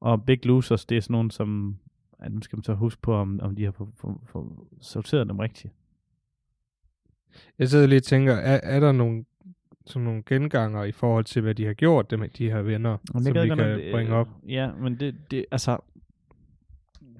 og 0.00 0.24
Big 0.24 0.46
Losers, 0.46 0.84
det 0.84 0.96
er 0.96 1.00
sådan 1.00 1.12
nogle, 1.12 1.30
som, 1.30 1.76
ja, 2.22 2.28
nu 2.28 2.40
skal 2.42 2.56
man 2.56 2.64
så 2.64 2.74
huske 2.74 3.02
på, 3.02 3.14
om, 3.14 3.40
om 3.42 3.56
de 3.56 3.64
har 3.64 3.70
for 3.70 4.66
sorteret 4.80 5.28
dem 5.28 5.38
rigtigt. 5.38 5.74
Jeg 7.58 7.68
sidder 7.68 7.86
lige 7.86 7.98
og 7.98 8.02
tænker, 8.02 8.34
er, 8.34 8.60
er 8.62 8.80
der 8.80 8.92
nogle, 8.92 9.24
sådan 9.86 10.04
nogle 10.04 10.22
genganger 10.26 10.84
i 10.84 10.92
forhold 10.92 11.24
til, 11.24 11.42
hvad 11.42 11.54
de 11.54 11.66
har 11.66 11.72
gjort, 11.72 12.10
dem, 12.10 12.30
de 12.38 12.50
her 12.50 12.62
venner, 12.62 12.96
Men 13.14 13.24
som 13.24 13.34
vi 13.34 13.48
kan 13.48 13.60
øh, 13.60 13.92
bringe 13.92 14.14
op? 14.14 14.28
Ja, 14.48 14.72
men 14.72 15.00
det, 15.00 15.14
det 15.30 15.44
altså, 15.50 15.78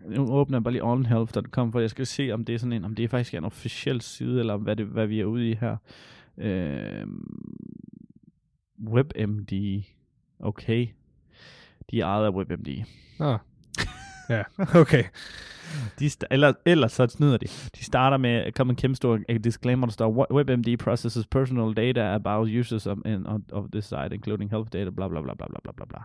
nu 0.08 0.32
åbner 0.32 0.58
jeg 0.58 0.64
bare 0.64 0.72
lige 0.72 0.84
onhealth.com, 0.84 1.72
for 1.72 1.80
jeg 1.80 1.90
skal 1.90 2.06
se, 2.06 2.30
om 2.32 2.44
det 2.44 2.54
er 2.54 2.58
sådan 2.58 2.72
en, 2.72 2.84
om 2.84 2.94
det 2.94 3.04
er 3.04 3.08
faktisk 3.08 3.34
en 3.34 3.44
officiel 3.44 4.00
side, 4.00 4.40
eller 4.40 4.56
hvad, 4.56 4.76
det, 4.76 4.86
hvad 4.86 5.06
vi 5.06 5.20
er 5.20 5.24
ude 5.24 5.50
i 5.50 5.54
her. 5.54 5.76
Øh, 6.38 7.06
WebMD, 8.86 9.82
okay. 10.38 10.88
De 11.90 12.00
er 12.00 12.06
ejet 12.06 12.24
af 12.26 12.30
WebMD. 12.30 12.68
Ah. 13.20 13.38
Ja, 14.30 14.42
okay. 14.82 15.04
De 15.98 16.06
st- 16.06 16.26
eller, 16.30 16.52
ellers 16.66 16.92
så 16.92 17.06
snyder 17.06 17.36
de. 17.36 17.46
De 17.46 17.84
starter 17.84 18.16
med 18.16 18.52
kom 18.52 18.70
en 18.70 18.76
kæmpe 18.76 18.96
stor 18.96 19.18
øh, 19.28 19.40
disclaimer, 19.44 19.86
der 19.86 19.92
står, 19.92 20.32
WebMD 20.34 20.76
processes 20.78 21.26
personal 21.26 21.74
data 21.74 22.14
about 22.14 22.48
users 22.60 22.86
of, 22.86 22.98
in, 23.06 23.26
of 23.52 23.64
this 23.72 23.84
site, 23.84 24.08
including 24.12 24.50
health 24.50 24.72
data, 24.72 24.90
bla 24.90 25.08
bla 25.08 25.22
bla 25.22 25.34
bla 25.34 25.46
bla 25.62 25.72
bla 25.76 25.84
bla. 25.88 25.98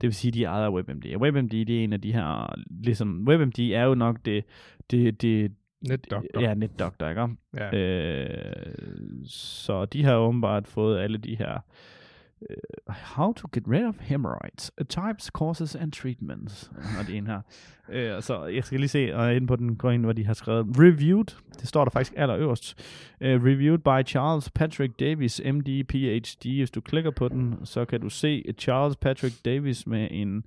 Det 0.00 0.02
vil 0.02 0.14
sige, 0.14 0.28
at 0.28 0.34
de 0.34 0.44
ejer 0.44 0.70
WebMD. 0.70 1.14
Og 1.14 1.20
WebMD, 1.20 1.50
det 1.50 1.80
er 1.80 1.84
en 1.84 1.92
af 1.92 2.00
de 2.00 2.12
her, 2.12 2.54
ligesom, 2.70 3.24
WebMD 3.28 3.58
er 3.58 3.82
jo 3.82 3.94
nok 3.94 4.16
det, 4.24 4.44
det, 4.90 5.22
det, 5.22 5.52
Netdoktor. 5.88 6.40
Ja, 6.40 6.54
netdoktor, 6.54 7.08
ikke? 7.08 7.28
Ja. 7.56 7.78
Øh, 7.78 8.64
så 9.26 9.84
de 9.84 10.04
har 10.04 10.16
åbenbart 10.16 10.66
fået 10.66 11.00
alle 11.00 11.18
de 11.18 11.36
her 11.36 11.64
uh, 12.40 12.94
how 12.94 13.32
to 13.32 13.48
get 13.52 13.62
rid 13.68 13.84
of 13.84 13.94
hemorrhoids, 14.00 14.72
uh, 14.80 14.86
types, 14.86 15.24
causes 15.24 15.76
and 15.76 15.92
treatments. 15.92 16.70
Og 16.98 17.06
det 17.06 17.16
ene 17.16 17.26
her. 17.26 17.40
Uh, 18.16 18.22
så 18.22 18.44
jeg 18.44 18.64
skal 18.64 18.80
lige 18.80 18.88
se, 18.88 19.16
og 19.16 19.36
inde 19.36 19.46
på 19.46 19.56
den 19.56 19.76
går 19.76 19.90
ind, 19.90 20.02
hvor 20.02 20.12
de 20.12 20.26
har 20.26 20.34
skrevet 20.34 20.66
reviewed. 20.78 21.36
Det 21.60 21.68
står 21.68 21.84
der 21.84 21.90
faktisk 21.90 22.12
allerøverst. 22.16 22.78
Uh, 23.20 23.26
reviewed 23.26 23.78
by 23.78 24.08
Charles 24.08 24.50
Patrick 24.50 25.00
Davis, 25.00 25.42
MD, 25.44 25.84
PhD. 25.84 26.58
Hvis 26.58 26.70
du 26.70 26.80
klikker 26.80 27.10
på 27.10 27.28
den, 27.28 27.56
så 27.64 27.84
kan 27.84 28.00
du 28.00 28.08
se 28.08 28.44
Charles 28.58 28.96
Patrick 28.96 29.44
Davis 29.44 29.86
med 29.86 30.08
en 30.10 30.44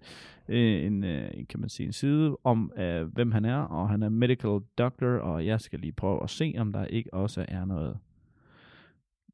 en, 0.50 1.04
en, 1.04 1.46
kan 1.50 1.60
man 1.60 1.70
sige, 1.70 1.88
en 1.88 1.94
side 1.94 2.38
om, 2.44 2.72
uh, 2.78 3.14
hvem 3.14 3.32
han 3.32 3.46
er, 3.46 3.58
og 3.58 3.90
han 3.90 4.04
er 4.04 4.10
medical 4.10 4.60
doctor, 4.78 5.08
og 5.08 5.46
jeg 5.46 5.62
skal 5.62 5.80
lige 5.80 5.92
prøve 5.92 6.24
at 6.24 6.30
se, 6.30 6.56
om 6.58 6.74
der 6.74 6.86
ikke 6.86 7.14
også 7.14 7.46
er 7.48 7.66
noget 7.66 7.98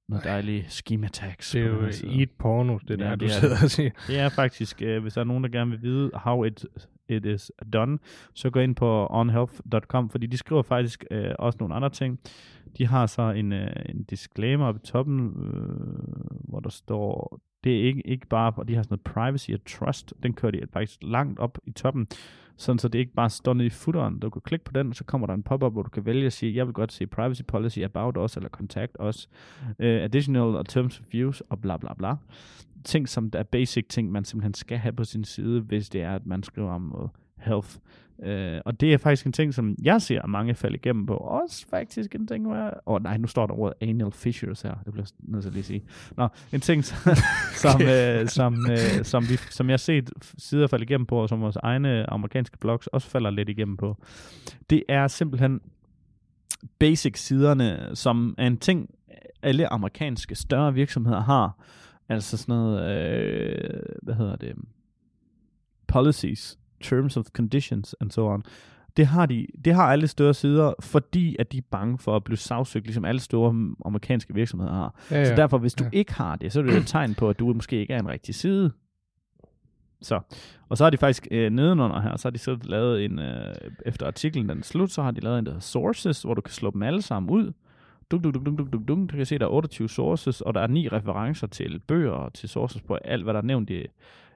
noget 0.10 0.24
dejligt 0.26 0.72
scheme 0.72 1.06
attacks. 1.06 1.52
Det 1.52 1.62
er 1.62 1.66
jo 1.66 1.90
et 2.22 2.32
porno, 2.32 2.78
det 2.88 3.00
Ja, 3.00 3.06
der, 3.06 3.10
det 3.10 3.20
du 3.20 3.26
er 3.26 3.30
sidder 3.30 3.58
og 3.64 3.70
siger. 3.70 3.90
Det 4.08 4.20
er 4.20 4.30
faktisk, 4.30 4.82
øh, 4.82 5.02
hvis 5.02 5.14
der 5.14 5.22
er 5.22 5.26
nogen, 5.26 5.44
der 5.44 5.50
gerne 5.50 5.72
vil 5.72 5.82
vide, 5.82 6.12
how 6.14 6.44
it, 6.44 6.66
it 7.10 7.26
is 7.26 7.52
done, 7.74 7.98
så 8.34 8.50
gå 8.50 8.60
ind 8.60 8.76
på 8.76 9.08
onhealth.com, 9.10 10.10
fordi 10.10 10.28
de 10.28 10.38
skriver 10.38 10.62
faktisk 10.62 11.06
øh, 11.12 11.32
også 11.40 11.58
nogle 11.60 11.76
andre 11.76 11.90
ting. 11.90 12.20
De 12.78 12.88
har 12.88 13.06
så 13.06 13.22
en, 13.22 13.54
øh, 13.54 13.76
en 13.90 14.04
disclaimer 14.04 14.66
oppe 14.66 14.80
i 14.84 14.88
toppen, 14.88 15.28
øh, 15.28 16.50
hvor 16.50 16.60
der 16.60 16.70
står, 16.70 17.40
det 17.64 17.80
er 17.80 17.84
ikke, 17.84 18.08
ikke 18.08 18.28
bare, 18.28 18.54
og 18.56 18.68
de 18.68 18.76
har 18.76 18.84
sådan 18.84 19.00
noget 19.06 19.16
privacy 19.16 19.52
og 19.52 19.60
trust, 19.66 20.14
den 20.24 20.34
kører 20.34 20.52
de 20.52 20.62
faktisk 20.74 21.00
langt 21.02 21.40
op 21.40 21.58
i 21.66 21.72
toppen, 21.72 22.08
sådan 22.58 22.80
så 22.80 22.88
det 22.88 23.00
ikke 23.00 23.14
bare 23.14 23.30
står 23.30 23.54
nede 23.54 23.66
i 23.68 23.70
footeren. 23.70 24.20
Du 24.20 24.30
kan 24.30 24.42
klikke 24.42 24.66
på 24.66 24.72
den, 24.72 24.90
og 24.90 24.96
så 24.96 25.04
kommer 25.04 25.28
der 25.28 25.34
en 25.34 25.44
pop-up, 25.44 25.74
hvor 25.74 25.82
du 25.82 25.90
kan 25.90 26.06
vælge 26.06 26.26
at 26.26 26.34
sige, 26.34 26.56
jeg 26.56 26.66
vil 26.66 26.74
godt 26.74 26.92
se 26.92 27.08
privacy 27.08 27.42
policy 27.48 27.80
about 27.80 28.18
us, 28.18 28.36
eller 28.36 28.50
contact 28.50 28.98
us, 29.08 29.30
uh, 29.64 29.74
additional 29.80 30.42
og 30.42 30.66
terms 30.66 31.00
of 31.00 31.06
use, 31.16 31.44
og 31.50 31.62
bla 31.62 31.78
bla 31.78 31.94
bla. 31.94 32.16
Ting, 32.84 33.10
som 33.10 33.32
der 33.32 33.40
er 33.40 33.44
basic 33.44 33.86
ting, 33.90 34.12
man 34.12 34.26
simpelthen 34.26 34.54
skal 34.54 34.78
have 34.78 34.94
på 34.94 35.04
sin 35.04 35.24
side, 35.24 35.62
hvis 35.62 35.90
det 35.90 36.02
er, 36.02 36.16
at 36.16 36.26
man 36.26 36.44
skriver 36.44 36.72
om 36.72 36.82
noget 36.82 37.10
health. 37.38 37.70
Uh, 38.18 38.60
og 38.66 38.80
det 38.80 38.94
er 38.94 38.98
faktisk 38.98 39.26
en 39.26 39.32
ting, 39.32 39.54
som 39.54 39.76
jeg 39.82 40.02
ser 40.02 40.28
mange 40.28 40.56
falde 40.56 40.76
igennem 40.76 41.06
på. 41.06 41.18
Også 41.18 41.66
faktisk 41.70 42.16
en 42.16 42.28
ting, 42.28 42.46
hvor 42.46 42.56
jeg... 42.56 42.74
Åh 42.86 42.94
oh, 42.94 43.04
nej, 43.04 43.18
nu 43.18 43.28
står 43.28 43.48
der 43.48 43.54
ordet 43.54 43.74
anal 43.82 44.12
fissures 44.12 44.62
her. 44.62 44.76
Det 44.86 44.94
bliver 44.94 45.08
nødt 45.20 45.44
til 45.44 45.50
at 45.50 45.54
lige 45.54 45.64
sige. 45.64 45.84
Nå, 46.18 46.28
en 46.54 46.62
ting, 46.62 46.86
som, 46.86 47.16
som, 47.56 47.82
øh, 47.82 48.28
som, 48.28 48.72
øh, 48.72 49.06
som, 49.06 49.30
vi, 49.30 49.38
som 49.38 49.70
jeg 49.70 49.74
har 49.74 49.78
set 49.78 50.12
sider 50.38 50.68
falde 50.68 50.84
igennem 50.84 51.06
på, 51.06 51.16
og 51.16 51.30
som 51.30 51.42
vores 51.42 51.56
egne 51.56 52.10
amerikanske 52.10 52.58
blogs 52.58 52.88
også 52.88 53.10
falder 53.10 53.30
lidt 53.30 53.50
igennem 53.50 53.78
på, 53.78 53.98
det 54.70 54.84
er 54.90 55.08
simpelthen 55.08 55.62
basic-siderne, 56.80 57.90
som 57.94 58.36
er 58.38 58.48
en 58.48 58.58
ting, 58.58 58.90
alle 59.42 59.74
amerikanske 59.74 60.36
større 60.36 60.74
virksomheder 60.74 61.22
har. 61.22 61.58
Altså 62.10 62.38
sådan 62.38 62.56
noget, 62.56 62.98
øh, 62.98 63.80
hvad 64.02 64.16
hedder 64.16 64.36
det, 64.36 64.56
policies, 65.88 66.60
terms 66.84 67.18
of 67.18 67.26
conditions 67.26 67.96
and 68.02 68.12
so 68.12 68.28
on. 68.34 68.44
Det 68.98 69.08
har, 69.08 69.26
de, 69.26 69.48
det 69.66 69.74
har 69.76 69.84
alle 69.92 70.08
større 70.08 70.34
sider, 70.34 70.74
fordi 70.80 71.36
at 71.40 71.52
de 71.52 71.58
er 71.58 71.62
bange 71.72 71.98
for 71.98 72.16
at 72.16 72.24
blive 72.24 72.38
sagsøgt, 72.38 72.86
ligesom 72.86 73.06
alle 73.06 73.20
store 73.22 73.74
amerikanske 73.86 74.34
virksomheder 74.34 74.74
har. 74.74 74.96
Ja, 75.12 75.18
Ja. 75.20 75.26
Så 75.26 75.36
derfor, 75.36 75.58
hvis 75.58 75.74
du 75.74 75.84
Ja. 75.84 75.90
ikke 75.94 76.14
har 76.14 76.36
det, 76.36 76.52
så 76.52 76.60
er 76.60 76.64
det 76.64 76.74
jo 76.74 76.78
et 76.78 76.88
tegn 76.88 77.14
på, 77.16 77.30
at 77.30 77.40
du 77.40 77.54
måske 77.54 77.76
ikke 77.80 77.94
er 77.94 78.00
en 78.00 78.08
rigtig 78.10 78.36
side. 78.36 78.72
Så. 80.02 80.20
Og 80.70 80.78
så 80.78 80.84
har 80.84 80.90
de 80.90 80.98
faktisk 80.98 81.28
øh, 81.32 81.50
nedenunder 81.52 82.02
her, 82.02 82.18
så 82.18 82.28
har 82.28 82.32
de 82.32 82.38
så 82.38 82.58
lavet 82.64 83.06
en, 83.06 83.20
øh, 83.20 83.56
efter 83.86 84.08
artiklen 84.08 84.50
den 84.50 84.58
er 84.60 84.64
slut, 84.64 84.92
så 84.92 85.02
har 85.04 85.12
de 85.12 85.22
lavet 85.22 85.40
en, 85.40 85.46
der 85.46 85.52
hedder 85.52 85.62
Sources, 85.62 86.22
hvor 86.22 86.34
du 86.34 86.42
kan 86.42 86.54
slå 86.54 86.72
dem 86.72 86.84
alle 86.84 87.02
sammen 87.02 87.30
ud. 87.30 87.52
Duk, 88.12 88.24
duk, 88.24 88.34
duk, 88.34 88.46
duk, 88.46 88.58
duk, 88.58 88.88
duk. 88.88 88.98
Du 89.12 89.16
kan 89.16 89.26
se, 89.26 89.38
der 89.38 89.46
er 89.46 89.50
28 89.50 89.90
sources, 89.90 90.42
og 90.42 90.54
der 90.54 90.62
er 90.62 90.68
ni 90.68 90.88
referencer 90.88 91.48
til 91.48 91.80
bøger 91.88 92.12
og 92.12 92.34
til 92.34 92.50
sources 92.50 92.82
på 92.82 92.94
alt, 92.96 93.24
hvad 93.24 93.34
der 93.34 93.40
er 93.40 93.44
nævnt 93.46 93.70
i 93.70 93.86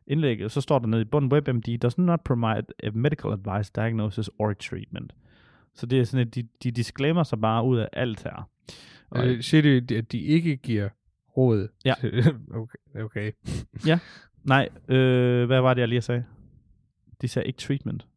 indlægget. 0.08 0.52
Så 0.52 0.62
står 0.62 0.80
der 0.80 0.88
nede 0.88 1.02
i 1.02 1.06
bunden, 1.06 1.32
WebMD 1.32 1.78
does 1.82 1.98
not 1.98 2.22
provide 2.24 2.66
medical 2.94 3.32
advice, 3.32 3.72
diagnosis 3.76 4.30
or 4.40 4.54
treatment. 4.54 5.16
Så 5.76 5.86
det 5.86 6.00
er 6.00 6.04
sådan, 6.04 6.28
at 6.28 6.36
de, 6.36 6.48
de 6.64 6.72
disclaimer 6.72 7.24
sig 7.24 7.42
bare 7.42 7.64
ud 7.66 7.78
af 7.78 7.90
alt 7.94 8.24
her. 8.24 8.50
Og, 9.10 9.28
Øh, 9.28 9.42
siger 9.44 9.80
de, 9.80 9.98
at 9.98 10.12
de 10.12 10.20
ikke 10.20 10.56
giver 10.58 10.90
råd? 11.38 11.68
Ja. 11.86 11.94
okay. 12.62 13.02
okay. 13.04 13.32
Nej, 14.44 14.70
øh, 14.88 15.46
hvad 15.46 15.62
var 15.62 15.74
det, 15.74 15.82
jeg 15.82 15.88
lige 15.88 16.02
sagde? 16.02 16.24
De 17.22 17.28
sagde 17.28 17.48
ikke 17.48 17.58
treatment. 17.58 18.08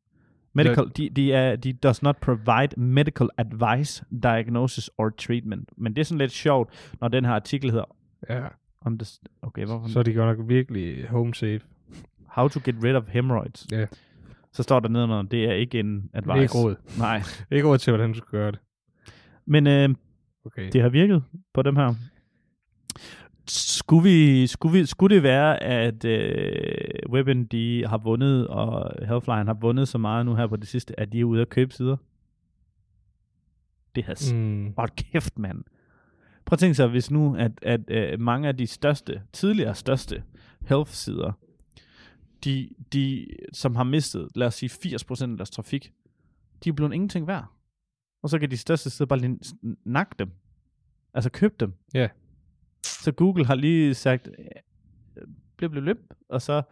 Medical, 0.53 0.85
de, 0.97 1.11
de, 1.11 1.33
er, 1.33 1.57
de 1.57 1.73
does 1.73 2.03
not 2.03 2.17
provide 2.17 2.81
medical 2.81 3.29
advice, 3.39 4.05
diagnosis 4.23 4.91
or 4.99 5.09
treatment. 5.11 5.71
Men 5.77 5.97
det 5.97 6.01
er 6.01 6.05
sådan 6.05 6.19
lidt 6.19 6.33
sjovt, 6.33 6.95
når 7.01 7.09
den 7.09 7.25
her 7.25 7.33
artikel 7.33 7.71
hedder, 7.71 7.97
Ja. 8.31 8.49
the, 8.87 9.07
okay, 9.43 9.67
hvorfor? 9.67 9.89
Så 9.89 9.99
er 9.99 10.03
de 10.03 10.13
godt 10.15 10.39
nok 10.39 10.49
virkelig 10.49 11.09
home 11.09 11.35
safe. 11.35 11.61
How 12.31 12.49
to 12.49 12.61
get 12.65 12.75
rid 12.85 12.95
of 12.95 13.09
hemorrhoids. 13.09 13.67
Ja. 13.73 13.87
Så 14.53 14.63
står 14.63 14.81
der 14.81 14.89
nedenunder, 14.89 15.23
det 15.23 15.45
er 15.45 15.53
ikke 15.53 15.81
en 15.81 15.95
Det 16.03 16.09
advice. 16.13 16.39
er 16.39 16.43
ikke 16.43 16.55
råd. 16.55 16.77
Nej. 16.99 17.23
Ikke 17.53 17.69
råd 17.69 17.79
til, 17.79 17.91
hvordan 17.91 18.13
du 18.13 18.17
skal 18.19 18.29
gøre 18.31 18.51
det. 18.51 18.59
Men 19.47 19.67
øh, 19.67 19.89
Okay. 20.47 20.71
det 20.73 20.83
har 20.83 20.89
virket 20.89 21.23
på 21.55 21.63
dem 21.63 21.77
her. 21.77 21.95
Skulle, 23.49 24.03
vi, 24.03 24.47
skulle, 24.47 24.79
vi, 24.79 24.87
skulle 24.87 25.15
det 25.15 25.23
være, 25.23 25.63
at 25.63 26.05
øh, 26.05 26.75
WebMD 27.11 27.87
har 27.87 27.99
vundet, 27.99 28.47
og 28.49 28.93
Healthline 29.07 29.45
har 29.47 29.55
vundet 29.61 29.89
så 29.89 29.99
meget 29.99 30.27
nu 30.27 30.35
her 30.35 30.47
på 30.47 30.57
det 30.57 30.69
sidste, 30.69 31.01
at 31.01 31.13
de 31.13 31.21
er 31.21 31.25
ude 31.25 31.41
at 31.41 31.49
købe 31.49 31.73
sider? 31.73 31.97
Det 33.95 34.05
har 34.05 34.35
Mm. 34.35 34.75
Hold 34.79 34.91
kæft, 34.97 35.39
mand. 35.39 35.65
Prøv 36.47 36.55
at 36.55 36.59
tænke 36.59 36.75
sig, 36.75 36.89
hvis 36.89 37.11
nu, 37.11 37.37
at, 37.37 37.53
at 37.63 37.81
øh, 37.89 38.21
mange 38.21 38.49
af 38.49 38.57
de 38.57 38.67
største, 38.67 39.23
tidligere 39.33 39.75
største 39.75 40.23
health-sider, 40.67 41.33
de, 42.45 42.71
de, 42.93 43.27
som 43.53 43.77
har 43.77 43.85
mistet, 43.85 44.29
lad 44.35 44.47
os 44.47 44.55
sige, 44.55 44.71
80% 44.97 45.23
af 45.23 45.37
deres 45.37 45.51
trafik, 45.51 45.93
de 46.65 46.69
er 46.69 46.73
blevet 46.73 46.93
ingenting 46.93 47.27
værd. 47.27 47.47
Og 48.23 48.31
så 48.31 48.39
kan 48.39 48.51
de 48.51 48.57
største 48.57 48.91
sider 48.91 49.07
bare 49.07 49.19
lige 49.19 49.39
nakke 49.85 50.15
dem. 50.19 50.31
Altså 51.15 51.31
købe 51.31 51.55
dem. 51.61 51.73
Ja. 51.95 52.09
Så 52.83 53.13
Google 53.13 53.47
har 53.47 53.55
lige 53.55 53.95
sagt, 53.95 54.29
øh, 54.29 55.25
blip, 55.57 55.71
blip, 55.71 55.83
blip, 55.83 55.99
og 56.29 56.43
så 56.43 56.63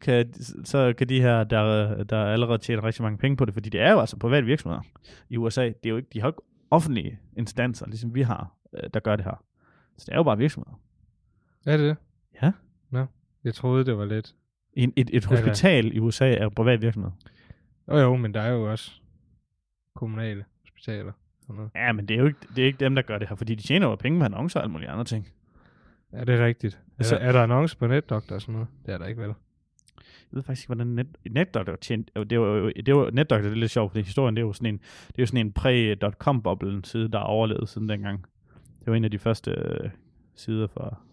kan, 0.00 0.34
så 0.64 0.94
kan 0.98 1.08
de 1.08 1.20
her, 1.20 1.44
der, 1.44 2.04
der 2.04 2.24
allerede 2.24 2.58
tjener 2.58 2.84
rigtig 2.84 3.02
mange 3.02 3.18
penge 3.18 3.36
på 3.36 3.44
det, 3.44 3.54
fordi 3.54 3.68
det 3.68 3.80
er 3.80 3.92
jo 3.92 4.00
altså 4.00 4.16
private 4.16 4.46
virksomheder 4.46 4.82
i 5.28 5.36
USA. 5.36 5.66
Det 5.66 5.86
er 5.86 5.90
jo 5.90 5.96
ikke, 5.96 6.08
de 6.12 6.20
har 6.20 6.28
ikke 6.28 6.42
offentlige 6.70 7.18
instanser, 7.36 7.86
ligesom 7.86 8.14
vi 8.14 8.22
har, 8.22 8.56
øh, 8.74 8.90
der 8.94 9.00
gør 9.00 9.16
det 9.16 9.24
her. 9.24 9.44
Så 9.98 10.04
det 10.06 10.12
er 10.12 10.16
jo 10.16 10.22
bare 10.22 10.38
virksomheder. 10.38 10.80
Er 11.66 11.76
det 11.76 11.88
det? 11.88 11.96
Ja. 12.42 12.52
Nå. 12.90 13.06
Jeg 13.44 13.54
troede, 13.54 13.84
det 13.84 13.98
var 13.98 14.04
lidt. 14.04 14.34
En, 14.78 14.92
et, 14.96 15.10
et 15.12 15.24
Ja, 15.30 15.36
hospital 15.36 15.96
i 15.96 15.98
USA 15.98 16.34
er 16.34 16.42
jo 16.42 16.48
privat 16.48 16.82
virksomhed. 16.82 17.10
Jo, 17.88 17.96
jo, 17.98 18.16
men 18.16 18.34
der 18.34 18.40
er 18.40 18.50
jo 18.52 18.70
også 18.70 18.90
kommunale 19.94 20.44
hospitaler. 20.62 21.12
Sådan 21.42 21.56
noget. 21.56 21.70
Ja, 21.74 21.92
men 21.92 22.08
det 22.08 22.14
er 22.14 22.18
jo 22.20 22.26
ikke, 22.26 22.38
det 22.56 22.62
er 22.62 22.66
ikke 22.66 22.80
dem, 22.84 22.94
der 22.94 23.02
gør 23.02 23.18
det 23.18 23.28
her, 23.28 23.36
fordi 23.36 23.54
de 23.54 23.62
tjener 23.62 23.86
jo 23.88 23.94
penge 23.94 24.18
med 24.18 24.26
annoncer 24.26 24.60
og 24.60 24.64
alle 24.64 24.72
mulige 24.72 24.88
andre 24.88 25.04
ting. 25.04 25.28
Er 26.12 26.24
det 26.24 26.40
rigtigt? 26.40 26.74
Er, 26.74 26.78
Altså- 26.98 27.14
der, 27.14 27.20
er 27.20 27.32
der 27.32 27.42
annonce 27.42 27.76
på 27.76 27.86
NetDoctor 27.86 28.34
og 28.34 28.40
sådan 28.40 28.52
noget? 28.52 28.68
Det 28.86 28.94
er 28.94 28.98
der 28.98 29.06
ikke 29.06 29.20
vel. 29.22 29.34
Jeg 29.98 30.36
ved 30.36 30.42
faktisk 30.42 30.64
ikke, 30.64 30.68
hvordan 30.74 30.86
net, 30.86 31.06
NetDoctor 31.30 31.76
tjente. 31.76 32.24
Det 32.24 32.40
var, 32.40 32.72
det 32.86 32.94
var, 32.94 33.10
NetDoctor 33.10 33.42
det 33.48 33.52
er 33.52 33.60
lidt 33.60 33.70
sjovt, 33.70 33.90
fordi 33.92 34.02
historien 34.02 34.36
det 34.36 34.42
er 34.42 34.46
jo 34.46 34.52
sådan 34.52 34.74
en, 34.74 34.78
det 35.06 35.18
er 35.18 35.22
jo 35.22 35.26
sådan 35.26 35.46
en 35.46 35.52
præ.com-boblen 35.52 36.84
side, 36.84 37.08
der 37.08 37.18
er 37.18 37.22
overlevet 37.22 37.68
siden 37.68 37.88
dengang. 37.88 38.24
Det 38.78 38.86
var 38.86 38.94
en 38.94 39.04
af 39.04 39.10
de 39.10 39.18
første 39.18 39.50
øh, 39.50 39.90
sider 40.34 40.66
for, 40.66 40.84
ja. 40.84 41.07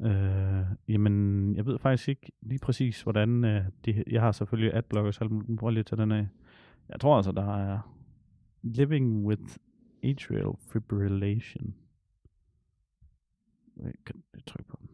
Øh, 0.00 0.64
jamen, 0.88 1.56
jeg 1.56 1.66
ved 1.66 1.78
faktisk 1.78 2.08
ikke 2.08 2.32
lige 2.42 2.58
præcis, 2.58 3.02
hvordan 3.02 3.44
øh, 3.44 3.64
de, 3.84 4.04
jeg 4.10 4.20
har 4.20 4.32
selvfølgelig 4.32 4.74
adblockers, 4.74 5.14
så 5.16 5.24
jeg 5.24 5.56
prøver 5.56 5.70
lige 5.70 5.80
at 5.80 5.86
tage 5.86 6.02
den 6.02 6.12
af. 6.12 6.28
Jeg 6.88 7.00
tror 7.00 7.16
altså, 7.16 7.32
der 7.32 7.56
er 7.56 7.94
living 8.62 9.26
with 9.26 9.56
atrial 10.02 10.52
fibrillation. 10.72 11.74
Jeg 13.76 13.92
kan 14.06 14.22
jeg 14.34 14.44
trykke 14.46 14.70
på 14.70 14.78
den. 14.80 14.88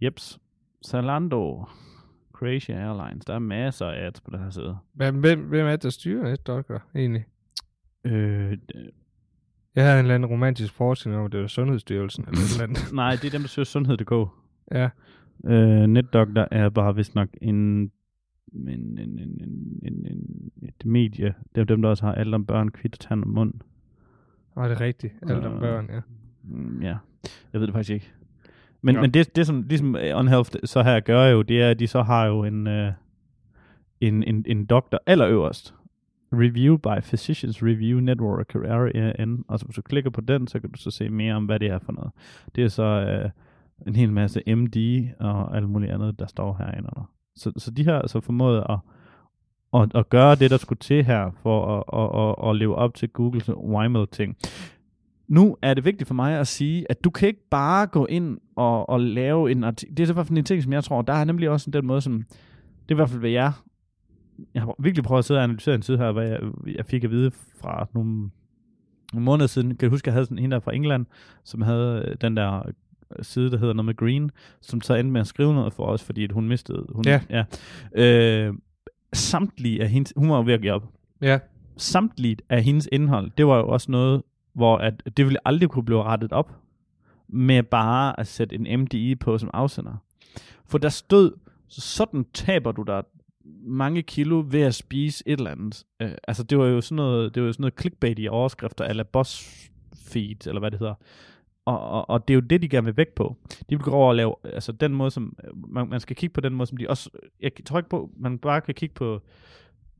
Jeps. 0.00 0.40
Zalando, 0.86 1.64
Croatia 2.32 2.76
Airlines. 2.76 3.24
Der 3.24 3.34
er 3.34 3.38
masser 3.38 3.86
af 3.86 4.06
ads 4.06 4.20
på 4.20 4.30
den 4.30 4.40
her 4.40 4.50
side. 4.50 4.78
Hvem, 4.92 5.20
hvem, 5.20 5.52
er 5.52 5.70
det, 5.70 5.82
der 5.82 5.90
styrer 5.90 6.30
NetDoctor 6.30 6.82
egentlig? 6.94 7.24
Øh, 8.04 8.58
Jeg 9.76 9.84
havde 9.84 9.98
en 10.00 10.04
eller 10.04 10.14
anden 10.14 10.30
romantisk 10.30 10.72
forestilling 10.72 11.18
om, 11.20 11.26
at 11.26 11.32
det 11.32 11.40
var 11.40 11.46
Sundhedsstyrelsen 11.46 12.24
eller 12.28 12.40
et 12.40 12.52
eller 12.52 12.64
andet. 12.64 12.92
nej, 13.02 13.10
det 13.10 13.24
er 13.24 13.30
dem, 13.30 13.40
der 13.40 13.48
søger 13.48 13.66
sundhed.dk. 13.66 14.28
Ja. 14.72 14.88
Øh, 15.44 15.86
NetDoctor 15.86 16.48
er 16.50 16.68
bare 16.68 16.94
vist 16.94 17.14
nok 17.14 17.28
en, 17.42 17.54
en, 17.54 17.90
en, 18.68 18.98
en, 18.98 19.08
en, 19.08 19.80
en, 19.82 20.06
en, 20.06 20.50
et 20.62 20.86
medie. 20.86 21.34
Det 21.54 21.60
er 21.60 21.64
dem, 21.64 21.82
der 21.82 21.88
også 21.88 22.06
har 22.06 22.12
alt 22.14 22.34
om 22.34 22.46
børn, 22.46 22.70
kvidt, 22.70 23.00
tand 23.00 23.22
og 23.22 23.28
mund. 23.28 23.54
Var 24.54 24.68
det 24.68 24.80
rigtigt? 24.80 25.14
Alt 25.22 25.44
om 25.44 25.54
Øh, 25.54 25.60
børn, 25.60 25.86
ja. 25.92 26.00
Mm, 26.44 26.82
ja, 26.82 26.96
jeg 27.52 27.60
ved 27.60 27.66
det 27.66 27.72
faktisk 27.74 27.90
ikke. 27.94 28.12
Men, 28.82 28.94
Ja. 28.94 29.00
men 29.00 29.10
det, 29.14 29.36
det, 29.36 29.46
som 29.46 29.62
ligesom 29.62 29.96
øh, 29.96 30.16
OnHealth 30.18 30.50
så 30.64 30.82
her 30.82 31.00
gør 31.00 31.26
jo, 31.26 31.42
det 31.42 31.62
er, 31.62 31.70
at 31.70 31.78
de 31.78 31.86
så 31.86 32.02
har 32.02 32.26
jo 32.26 32.44
en, 32.44 32.66
øh, 32.66 32.92
en, 34.00 34.22
en, 34.22 34.44
en 34.48 34.66
doktor 34.66 35.00
allerøverst. 35.06 35.74
Review 36.38 36.76
by 36.76 37.00
Physicians 37.02 37.62
Review 37.62 38.00
Network, 38.00 38.54
RAN. 38.54 39.32
Og 39.38 39.44
så 39.46 39.52
altså, 39.52 39.66
hvis 39.66 39.74
du 39.74 39.82
klikker 39.82 40.10
på 40.10 40.20
den, 40.20 40.46
så 40.46 40.60
kan 40.60 40.70
du 40.70 40.78
så 40.78 40.90
se 40.90 41.08
mere 41.08 41.34
om, 41.34 41.44
hvad 41.44 41.60
det 41.60 41.68
er 41.68 41.78
for 41.78 41.92
noget. 41.92 42.10
Det 42.54 42.64
er 42.64 42.68
så 42.68 42.82
øh, 42.82 43.30
en 43.86 43.96
hel 43.96 44.12
masse 44.12 44.42
MD 44.46 45.06
og 45.20 45.56
alt 45.56 45.68
muligt 45.68 45.92
andet, 45.92 46.18
der 46.18 46.26
står 46.26 46.56
herinde 46.58 46.88
under. 46.96 47.10
Så, 47.36 47.52
så 47.56 47.70
de 47.70 47.84
har 47.84 47.98
altså 48.00 48.20
formået 48.20 48.64
at, 48.68 48.78
at, 49.74 49.94
at 49.94 50.08
gøre 50.08 50.34
det, 50.34 50.50
der 50.50 50.56
skulle 50.56 50.78
til 50.78 51.04
her, 51.04 51.30
for 51.42 51.78
at, 51.78 51.84
at, 52.00 52.44
at, 52.44 52.50
at 52.50 52.56
leve 52.56 52.74
op 52.74 52.94
til 52.94 53.08
Googles 53.08 53.46
YML-ting. 53.46 54.36
Nu 55.28 55.56
er 55.62 55.74
det 55.74 55.84
vigtigt 55.84 56.08
for 56.08 56.14
mig 56.14 56.38
at 56.38 56.46
sige, 56.46 56.86
at 56.90 57.04
du 57.04 57.10
kan 57.10 57.28
ikke 57.28 57.48
bare 57.50 57.86
gå 57.86 58.06
ind 58.06 58.38
og, 58.56 58.88
og 58.88 59.00
lave 59.00 59.50
en 59.50 59.64
artikel. 59.64 59.96
Det 59.96 60.08
er 60.08 60.12
i 60.12 60.14
hvert 60.14 60.26
fald 60.26 60.38
en 60.38 60.44
ting, 60.44 60.62
som 60.62 60.72
jeg 60.72 60.84
tror, 60.84 61.02
der 61.02 61.12
er 61.12 61.24
nemlig 61.24 61.50
også 61.50 61.70
den 61.70 61.86
måde, 61.86 62.00
som, 62.00 62.24
det 62.82 62.90
er 62.90 62.94
i 62.94 62.94
hvert 62.94 63.08
fald, 63.08 63.20
hvad 63.20 63.30
jeg, 63.30 63.52
jeg 64.54 64.62
har 64.62 64.74
virkelig 64.78 65.04
prøvet 65.04 65.18
at 65.18 65.24
sidde 65.24 65.38
og 65.40 65.44
analysere 65.44 65.74
en 65.74 65.82
tid 65.82 65.96
her, 65.96 66.12
hvad 66.12 66.28
jeg, 66.28 66.40
jeg 66.66 66.86
fik 66.86 67.04
at 67.04 67.10
vide 67.10 67.30
fra 67.60 67.88
nogle, 67.94 68.30
nogle 69.12 69.24
måneder 69.24 69.46
siden. 69.46 69.76
Kan 69.76 69.88
du 69.88 69.94
huske, 69.94 70.04
at 70.04 70.06
jeg 70.06 70.12
havde 70.14 70.24
sådan 70.26 70.38
en 70.38 70.50
der 70.50 70.60
fra 70.60 70.74
England, 70.74 71.06
som 71.44 71.62
havde 71.62 72.16
den 72.20 72.36
der 72.36 72.62
side, 73.22 73.50
der 73.50 73.58
hedder 73.58 73.74
noget 73.74 73.86
med 73.86 73.96
Green, 73.96 74.30
som 74.60 74.80
så 74.80 74.94
endte 74.94 75.12
med 75.12 75.20
at 75.20 75.26
skrive 75.26 75.54
noget 75.54 75.72
for 75.72 75.86
os, 75.86 76.02
fordi 76.04 76.24
at 76.24 76.32
hun 76.32 76.48
mistede. 76.48 76.86
Hun, 76.94 77.04
Ja. 77.06 77.20
ja. 77.30 77.44
Øh, 77.94 78.54
samtlige 79.12 79.82
af 79.82 79.88
hendes, 79.88 80.12
hun 80.16 80.30
var 80.30 80.36
jo 80.36 80.42
ved 80.42 80.54
at 80.54 80.60
give 80.60 80.72
op. 80.72 80.84
Ja, 81.22 81.38
Samtlige 81.76 82.36
af 82.48 82.62
hendes 82.62 82.88
indhold, 82.92 83.30
det 83.38 83.46
var 83.46 83.56
jo 83.56 83.68
også 83.68 83.90
noget, 83.90 84.22
hvor 84.54 84.76
at 84.78 85.02
det 85.16 85.24
ville 85.24 85.38
aldrig 85.48 85.68
kunne 85.68 85.84
blive 85.84 86.02
rettet 86.02 86.32
op 86.32 86.52
med 87.28 87.62
bare 87.62 88.20
at 88.20 88.26
sætte 88.26 88.54
en 88.56 88.80
MDI 88.80 89.14
på 89.14 89.38
som 89.38 89.50
afsender. 89.52 89.92
For 90.66 90.78
der 90.78 90.88
stod, 90.88 91.32
sådan 91.68 92.26
taber 92.34 92.72
du 92.72 92.82
dig 92.82 93.02
mange 93.66 94.02
kilo 94.02 94.44
ved 94.48 94.60
at 94.60 94.74
spise 94.74 95.24
et 95.26 95.38
eller 95.38 95.50
andet. 95.50 95.84
Øh, 96.02 96.12
altså 96.28 96.42
det 96.42 96.58
var 96.58 96.66
jo 96.66 96.80
sådan 96.80 96.96
noget, 96.96 97.34
det 97.34 97.42
var 97.42 97.46
jo 97.46 97.52
sådan 97.52 97.62
noget 97.62 97.80
clickbait 97.80 98.18
i 98.18 98.28
overskrifter, 98.28 98.84
eller 98.84 99.04
BuzzFeed, 99.04 100.46
eller 100.46 100.60
hvad 100.60 100.70
det 100.70 100.78
hedder. 100.78 100.94
Og, 101.64 101.80
og, 101.90 102.10
og 102.10 102.28
det 102.28 102.34
er 102.34 102.36
jo 102.36 102.40
det, 102.40 102.62
de 102.62 102.68
gerne 102.68 102.84
vil 102.84 102.96
væk 102.96 103.08
på. 103.08 103.36
De 103.50 103.76
vil 103.76 103.78
gå 103.78 103.90
over 103.90 104.08
og 104.08 104.16
lave, 104.16 104.34
altså 104.44 104.72
den 104.72 104.94
måde, 104.94 105.10
som, 105.10 105.36
man, 105.68 105.88
man 105.88 106.00
skal 106.00 106.16
kigge 106.16 106.32
på 106.32 106.40
den 106.40 106.54
måde, 106.54 106.66
som 106.66 106.76
de 106.76 106.90
også, 106.90 107.10
jeg 107.40 107.52
tror 107.66 107.78
ikke 107.78 107.90
på, 107.90 108.10
man 108.16 108.38
bare 108.38 108.60
kan 108.60 108.74
kigge 108.74 108.94
på 108.94 109.22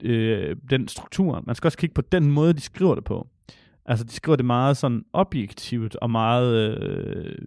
øh, 0.02 0.56
den 0.70 0.88
struktur. 0.88 1.42
Man 1.46 1.54
skal 1.54 1.68
også 1.68 1.78
kigge 1.78 1.94
på 1.94 2.02
den 2.02 2.30
måde, 2.30 2.52
de 2.52 2.60
skriver 2.60 2.94
det 2.94 3.04
på. 3.04 3.28
Altså, 3.84 4.04
de 4.04 4.12
skriver 4.12 4.36
det 4.36 4.44
meget 4.44 4.76
sådan 4.76 5.04
objektivt 5.12 5.96
og 5.96 6.10
meget, 6.10 6.80
øh, 6.82 7.38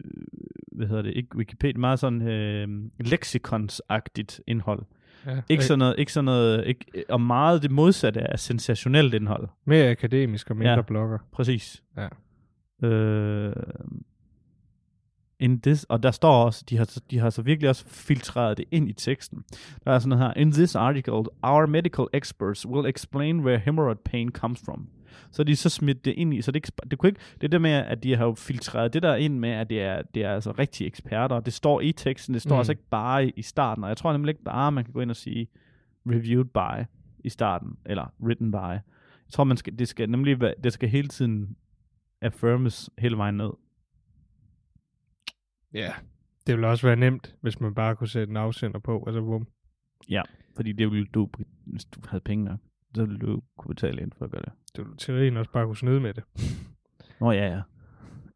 hvad 0.72 0.88
hedder 0.88 1.02
det, 1.02 1.14
ikke 1.16 1.38
Wikipedia, 1.38 1.80
meget 1.80 2.00
sådan 2.00 2.22
øh, 2.22 2.68
leksikonsagtigt 3.00 4.42
indhold 4.48 4.84
ja. 5.26 5.42
Ikke 5.50 5.66
sådan 5.66 5.80
noget, 5.80 5.96
ikke 5.98 6.14
sådan 6.14 6.26
noget, 6.26 6.68
ikke, 6.68 6.86
og 7.10 7.22
meget 7.22 7.62
det 7.64 7.72
modsatte 7.72 8.22
af 8.32 8.40
sensationelt 8.40 9.14
indhold. 9.14 9.48
Mere 9.66 9.90
akademisk 9.90 10.50
og 10.50 10.56
mindre 10.58 10.72
Ja. 10.72 10.76
ja. 10.76 10.82
blogger. 10.82 11.18
Præcis. 11.32 11.84
Ja. 11.98 12.08
Øh, 12.88 13.54
in 15.40 15.62
this, 15.62 15.84
og 15.84 16.04
der 16.04 16.12
står 16.12 16.46
også, 16.46 16.64
de 16.70 16.78
har, 16.78 16.98
de 17.12 17.20
har 17.20 17.30
så 17.30 17.42
virkelig 17.42 17.70
også 17.70 17.86
filtreret 17.88 18.58
det 18.58 18.66
ind 18.72 18.90
i 18.90 18.94
teksten. 18.94 19.44
Der 19.86 19.92
er 19.92 20.00
sådan 20.00 20.10
noget 20.10 20.26
her, 20.36 20.42
in 20.42 20.52
this 20.52 20.76
article, 20.76 21.14
our 21.44 21.66
medical 21.66 22.06
experts 22.14 22.68
will 22.68 22.88
explain 22.90 23.40
where 23.40 23.58
hemorrhoid 23.60 23.96
pain 24.06 24.30
comes 24.32 24.62
from. 24.66 24.88
Så 25.32 25.44
de 25.44 25.56
så 25.56 25.70
smidt 25.70 26.06
det 26.06 26.12
ind 26.12 26.34
i, 26.34 26.42
så 26.42 26.52
det, 26.52 26.56
ikke, 26.56 26.72
det, 26.92 27.00
kunne 27.00 27.10
ikke, 27.10 27.22
det 27.34 27.44
er 27.44 27.48
det 27.48 27.62
med, 27.62 27.72
at 27.72 28.04
de 28.04 28.16
har 28.16 28.26
jo 28.26 28.34
filtreret 28.34 28.94
det 28.94 29.04
der 29.04 29.16
ind 29.16 29.40
med, 29.40 29.50
at 29.50 29.70
det 29.70 29.82
er, 29.82 30.02
det 30.02 30.24
er 30.24 30.34
altså 30.34 30.52
rigtige 30.52 30.88
eksperter. 30.88 31.40
Det 31.40 31.54
står 31.54 31.82
i 31.82 31.92
teksten, 31.92 32.34
det 32.34 32.42
står 32.42 32.56
Mm. 32.56 32.60
altså 32.60 32.72
ikke 32.72 32.90
bare 32.90 33.28
i, 33.28 33.32
i 33.36 33.42
starten, 33.42 33.84
og 33.84 33.90
jeg 33.90 33.98
tror 33.98 34.12
nemlig 34.12 34.30
ikke 34.30 34.44
bare, 34.44 34.72
man 34.72 34.84
kan 34.84 34.94
gå 34.94 35.02
ind 35.02 35.10
og 35.10 35.16
sige 35.16 35.48
reviewed 36.06 36.46
by 36.46 36.86
i 37.24 37.30
starten, 37.30 37.78
eller 37.86 38.14
written 38.24 38.52
by. 38.52 38.56
Jeg 38.56 38.82
tror, 39.34 39.44
man 39.44 39.58
skal, 39.58 39.80
det 39.80 39.88
skal 39.88 40.10
nemlig 40.10 40.42
være, 40.42 40.54
det 40.64 40.74
skal 40.74 40.90
hele 40.90 41.08
tiden 41.08 41.56
affirmes 42.22 42.90
hele 42.98 43.18
vejen 43.18 43.36
ned. 43.38 43.50
Ja. 45.74 45.94
Det 46.48 46.56
ville 46.56 46.68
også 46.68 46.88
være 46.88 46.96
nemt, 46.96 47.36
hvis 47.42 47.60
man 47.60 47.74
bare 47.76 47.96
kunne 47.96 48.08
sætte 48.08 48.32
en 48.32 48.38
afsender 48.38 48.80
på, 48.80 49.04
altså 49.08 49.22
bum. 49.22 49.48
Fordi 50.56 50.72
det 50.72 50.92
ville 50.92 51.06
du, 51.06 51.30
hvis 51.66 51.86
du 51.86 52.00
havde 52.08 52.22
penge 52.22 52.46
nok, 52.46 52.60
så 52.96 53.06
ville 53.06 53.20
du 53.20 53.42
kunne 53.58 53.76
betale 53.76 54.02
ind 54.02 54.12
for 54.18 54.26
at 54.26 54.32
gøre 54.32 54.42
det. 54.42 54.52
Du 54.78 54.84
ville 54.84 54.98
teorien 54.98 55.38
også 55.38 55.52
bare 55.52 55.66
kunne 55.66 55.78
snyde 55.78 56.00
med 56.00 56.14
det. 56.14 56.24
Nå 57.22 57.32
ja, 57.32 57.48
ja. 57.48 57.62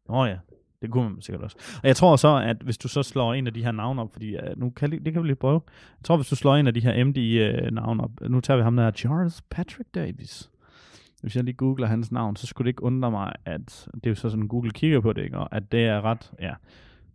Nå 0.08 0.24
ja, 0.24 0.38
det 0.82 0.90
kunne 0.90 1.10
man 1.10 1.22
sikkert 1.22 1.44
også. 1.44 1.56
Og 1.82 1.88
jeg 1.88 1.96
tror 1.96 2.16
så, 2.16 2.36
at 2.36 2.56
hvis 2.62 2.78
du 2.78 2.88
så 2.88 3.02
slår 3.02 3.34
en 3.34 3.46
af 3.46 3.54
de 3.54 3.64
her 3.64 3.72
navne 3.72 4.02
op, 4.02 4.12
fordi 4.12 4.36
uh, 4.36 4.42
nu 4.60 4.70
kan, 4.70 4.90
det 5.04 5.12
kan 5.12 5.22
vi 5.22 5.26
lige 5.28 5.36
prøve. 5.36 5.60
Jeg 5.98 6.04
tror, 6.04 6.16
hvis 6.16 6.28
du 6.28 6.36
slår 6.36 6.56
en 6.56 6.66
af 6.66 6.74
de 6.74 6.80
her 6.80 7.04
MD-navne 7.04 8.02
op, 8.02 8.10
nu 8.28 8.40
tager 8.40 8.56
vi 8.56 8.62
ham 8.62 8.76
der, 8.76 8.90
Charles 8.90 9.42
Patrick 9.50 9.88
Davis. 9.94 10.50
Hvis 11.20 11.36
jeg 11.36 11.44
lige 11.44 11.54
googler 11.54 11.86
hans 11.86 12.12
navn, 12.12 12.36
så 12.36 12.46
skulle 12.46 12.66
det 12.66 12.70
ikke 12.70 12.82
undre 12.82 13.10
mig, 13.10 13.32
at 13.44 13.88
det 13.94 14.06
er 14.06 14.10
jo 14.10 14.14
så 14.14 14.30
sådan, 14.30 14.48
Google 14.48 14.70
kigger 14.70 15.00
på 15.00 15.12
det, 15.12 15.22
ikke? 15.24 15.38
og 15.38 15.56
at 15.56 15.72
det 15.72 15.84
er 15.84 16.00
ret, 16.02 16.32
ja. 16.40 16.54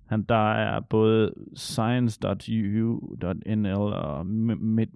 Han, 0.06 0.24
der 0.24 0.52
er 0.54 0.80
både 0.80 1.34
science.uu.nl 1.56 3.76
og 3.94 4.26
Med- 4.26 4.88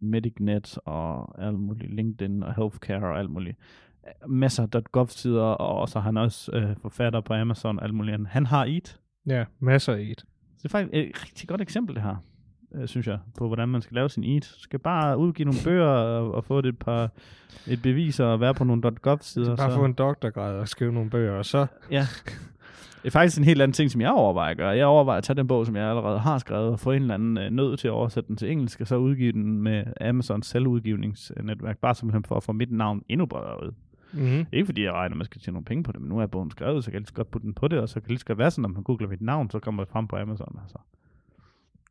Medicnet 0.00 0.78
og 0.84 1.34
alt 1.46 1.58
muligt, 1.58 1.94
LinkedIn 1.94 2.42
og 2.42 2.54
Healthcare 2.54 3.12
og 3.12 3.18
alt 3.18 3.30
muligt 3.30 3.56
masser 4.26 4.66
af 4.72 4.84
gov-sider, 4.84 5.42
og 5.42 5.88
så 5.88 5.98
er 5.98 6.02
han 6.02 6.16
også 6.16 6.52
øh, 6.54 6.76
forfatter 6.82 7.20
på 7.20 7.34
Amazon 7.34 7.78
og 7.78 7.84
alt 7.84 7.94
muligt 7.94 8.14
andet. 8.14 8.28
Han 8.28 8.46
har 8.46 8.64
EAT. 8.64 8.98
Ja, 9.26 9.44
masser 9.58 9.94
i 9.94 10.10
et. 10.10 10.20
Så 10.20 10.24
det 10.56 10.64
er 10.64 10.68
faktisk 10.68 10.94
et 10.94 11.22
rigtig 11.22 11.48
godt 11.48 11.60
eksempel, 11.60 11.94
det 11.94 12.02
her, 12.02 12.16
øh, 12.74 12.88
synes 12.88 13.06
jeg, 13.06 13.18
på 13.38 13.46
hvordan 13.46 13.68
man 13.68 13.82
skal 13.82 13.94
lave 13.94 14.08
sin 14.08 14.24
EAT. 14.24 14.54
Du 14.56 14.60
skal 14.60 14.78
bare 14.78 15.18
udgive 15.18 15.46
nogle 15.46 15.60
bøger 15.64 15.86
og, 15.86 16.34
og 16.34 16.44
få 16.44 16.58
et 16.58 16.78
par 16.78 17.10
et 17.66 17.82
bevis 17.82 18.20
og 18.20 18.40
være 18.40 18.54
på 18.54 18.64
nogle 18.64 18.82
.gov-sider. 18.82 19.56
Bare 19.56 19.74
få 19.74 19.84
en 19.84 19.92
doktorgrad 19.92 20.58
og 20.58 20.68
skrive 20.68 20.92
nogle 20.92 21.10
bøger, 21.10 21.32
og 21.32 21.44
så... 21.44 21.66
Ja. 21.90 22.06
Det 23.02 23.06
er 23.06 23.10
faktisk 23.10 23.38
en 23.38 23.44
helt 23.44 23.62
anden 23.62 23.72
ting, 23.72 23.90
som 23.90 24.00
jeg 24.00 24.10
overvejer 24.10 24.50
at 24.50 24.56
gøre. 24.56 24.68
Jeg 24.68 24.86
overvejer 24.86 25.18
at 25.18 25.24
tage 25.24 25.36
den 25.36 25.46
bog, 25.46 25.66
som 25.66 25.76
jeg 25.76 25.88
allerede 25.88 26.18
har 26.18 26.38
skrevet, 26.38 26.68
og 26.72 26.80
få 26.80 26.92
en 26.92 27.02
eller 27.02 27.14
anden 27.14 27.38
øh, 27.38 27.50
nød 27.50 27.76
til 27.76 27.88
at 27.88 27.92
oversætte 27.92 28.28
den 28.28 28.36
til 28.36 28.50
engelsk, 28.50 28.80
og 28.80 28.86
så 28.86 28.96
udgive 28.96 29.32
den 29.32 29.62
med 29.62 29.84
Amazons 30.00 30.46
selvudgivningsnetværk, 30.46 31.78
bare 31.78 31.94
simpelthen 31.94 32.24
for 32.24 32.36
at 32.36 32.42
få 32.42 32.52
mit 32.52 32.72
navn 32.72 33.02
endnu 33.08 33.26
bredere 33.26 33.66
ud. 33.66 33.72
Mm-hmm. 34.12 34.46
Ikke 34.52 34.66
fordi 34.66 34.84
jeg 34.84 34.92
regner, 34.92 35.14
at 35.14 35.16
man 35.16 35.24
skal 35.24 35.40
tjene 35.40 35.54
nogle 35.54 35.64
penge 35.64 35.82
på 35.84 35.92
det, 35.92 36.00
men 36.00 36.08
nu 36.08 36.18
er 36.20 36.26
bogen 36.26 36.50
skrevet, 36.50 36.84
så 36.84 36.90
kan 36.90 36.94
jeg 36.94 37.00
lige 37.00 37.06
så 37.08 37.14
godt 37.14 37.30
putte 37.30 37.46
den 37.46 37.54
på 37.54 37.68
det, 37.68 37.78
og 37.78 37.88
så 37.88 37.94
kan 37.94 38.02
det 38.02 38.08
lige 38.10 38.18
så 38.18 38.26
godt 38.26 38.38
være 38.38 38.50
sådan, 38.50 38.62
når 38.62 38.68
man 38.68 38.82
googler 38.82 39.08
mit 39.08 39.20
navn, 39.20 39.50
så 39.50 39.58
kommer 39.58 39.84
det 39.84 39.92
frem 39.92 40.08
på 40.08 40.16
Amazon. 40.16 40.58
Altså. 40.62 40.78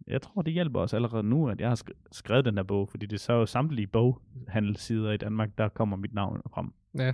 Jeg 0.08 0.22
tror, 0.22 0.42
det 0.42 0.54
hjælper 0.54 0.80
os 0.80 0.94
allerede 0.94 1.24
nu, 1.24 1.50
at 1.50 1.62
jeg 1.62 1.70
har 1.70 1.76
sk- 1.76 2.08
skrevet 2.12 2.46
den 2.46 2.58
der 2.58 2.64
bog, 2.64 2.90
fordi 2.90 3.06
det 3.06 3.14
er 3.16 3.20
så 3.20 3.34
jo 3.34 3.46
samtlige 3.46 3.88
boghandelssider 3.88 5.12
i 5.12 5.18
Danmark, 5.18 5.50
der 5.58 5.68
kommer 5.70 5.98
mit 5.98 6.14
navn 6.14 6.42
frem. 6.54 6.72
Ja. 6.98 7.14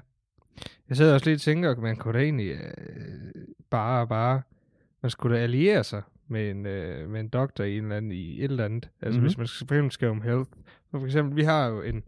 Jeg 0.89 0.97
sidder 0.97 1.13
også 1.13 1.25
lige 1.25 1.35
og 1.35 1.41
tænker, 1.41 1.71
at 1.71 1.77
man 1.77 1.95
kunne 1.95 2.13
da 2.19 2.23
egentlig 2.23 2.51
øh, 2.51 3.45
bare, 3.69 4.07
bare, 4.07 4.41
man 5.01 5.09
skulle 5.09 5.37
da 5.37 5.41
alliere 5.43 5.83
sig 5.83 6.01
med 6.27 6.51
en, 6.51 6.65
øh, 6.65 7.09
med 7.09 7.19
en 7.19 7.27
doktor 7.29 7.63
i 7.63 7.77
en 7.77 7.83
eller 7.83 7.97
anden, 7.97 8.11
i 8.11 8.37
et 8.39 8.43
eller 8.51 8.65
andet. 8.65 8.89
Altså 9.01 9.01
Mhm. 9.01 9.11
mm-hmm. 9.11 9.25
hvis 9.25 9.37
man 9.37 9.47
skal, 9.47 9.67
for 9.67 9.75
eksempel 9.75 9.91
skal 9.91 10.07
om 10.07 10.21
health. 10.21 10.49
For, 10.91 10.99
for 10.99 11.05
eksempel, 11.05 11.35
vi 11.35 11.43
har 11.43 11.67
jo 11.67 11.81
en, 11.81 12.03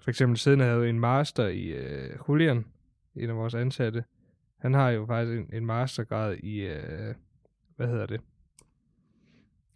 for 0.00 0.10
eksempel 0.10 0.38
siden 0.38 0.60
havde 0.60 0.88
en 0.88 1.00
master 1.00 1.46
i 1.46 1.66
øh, 1.66 2.10
Julian, 2.28 2.64
en 3.16 3.30
af 3.30 3.36
vores 3.36 3.54
ansatte. 3.54 4.04
Han 4.58 4.74
har 4.74 4.90
jo 4.90 5.06
faktisk 5.06 5.38
en, 5.38 5.48
en 5.52 5.66
mastergrad 5.66 6.36
i, 6.36 6.60
øh, 6.60 7.14
hvad 7.76 7.86
hedder 7.86 8.06
det? 8.06 8.20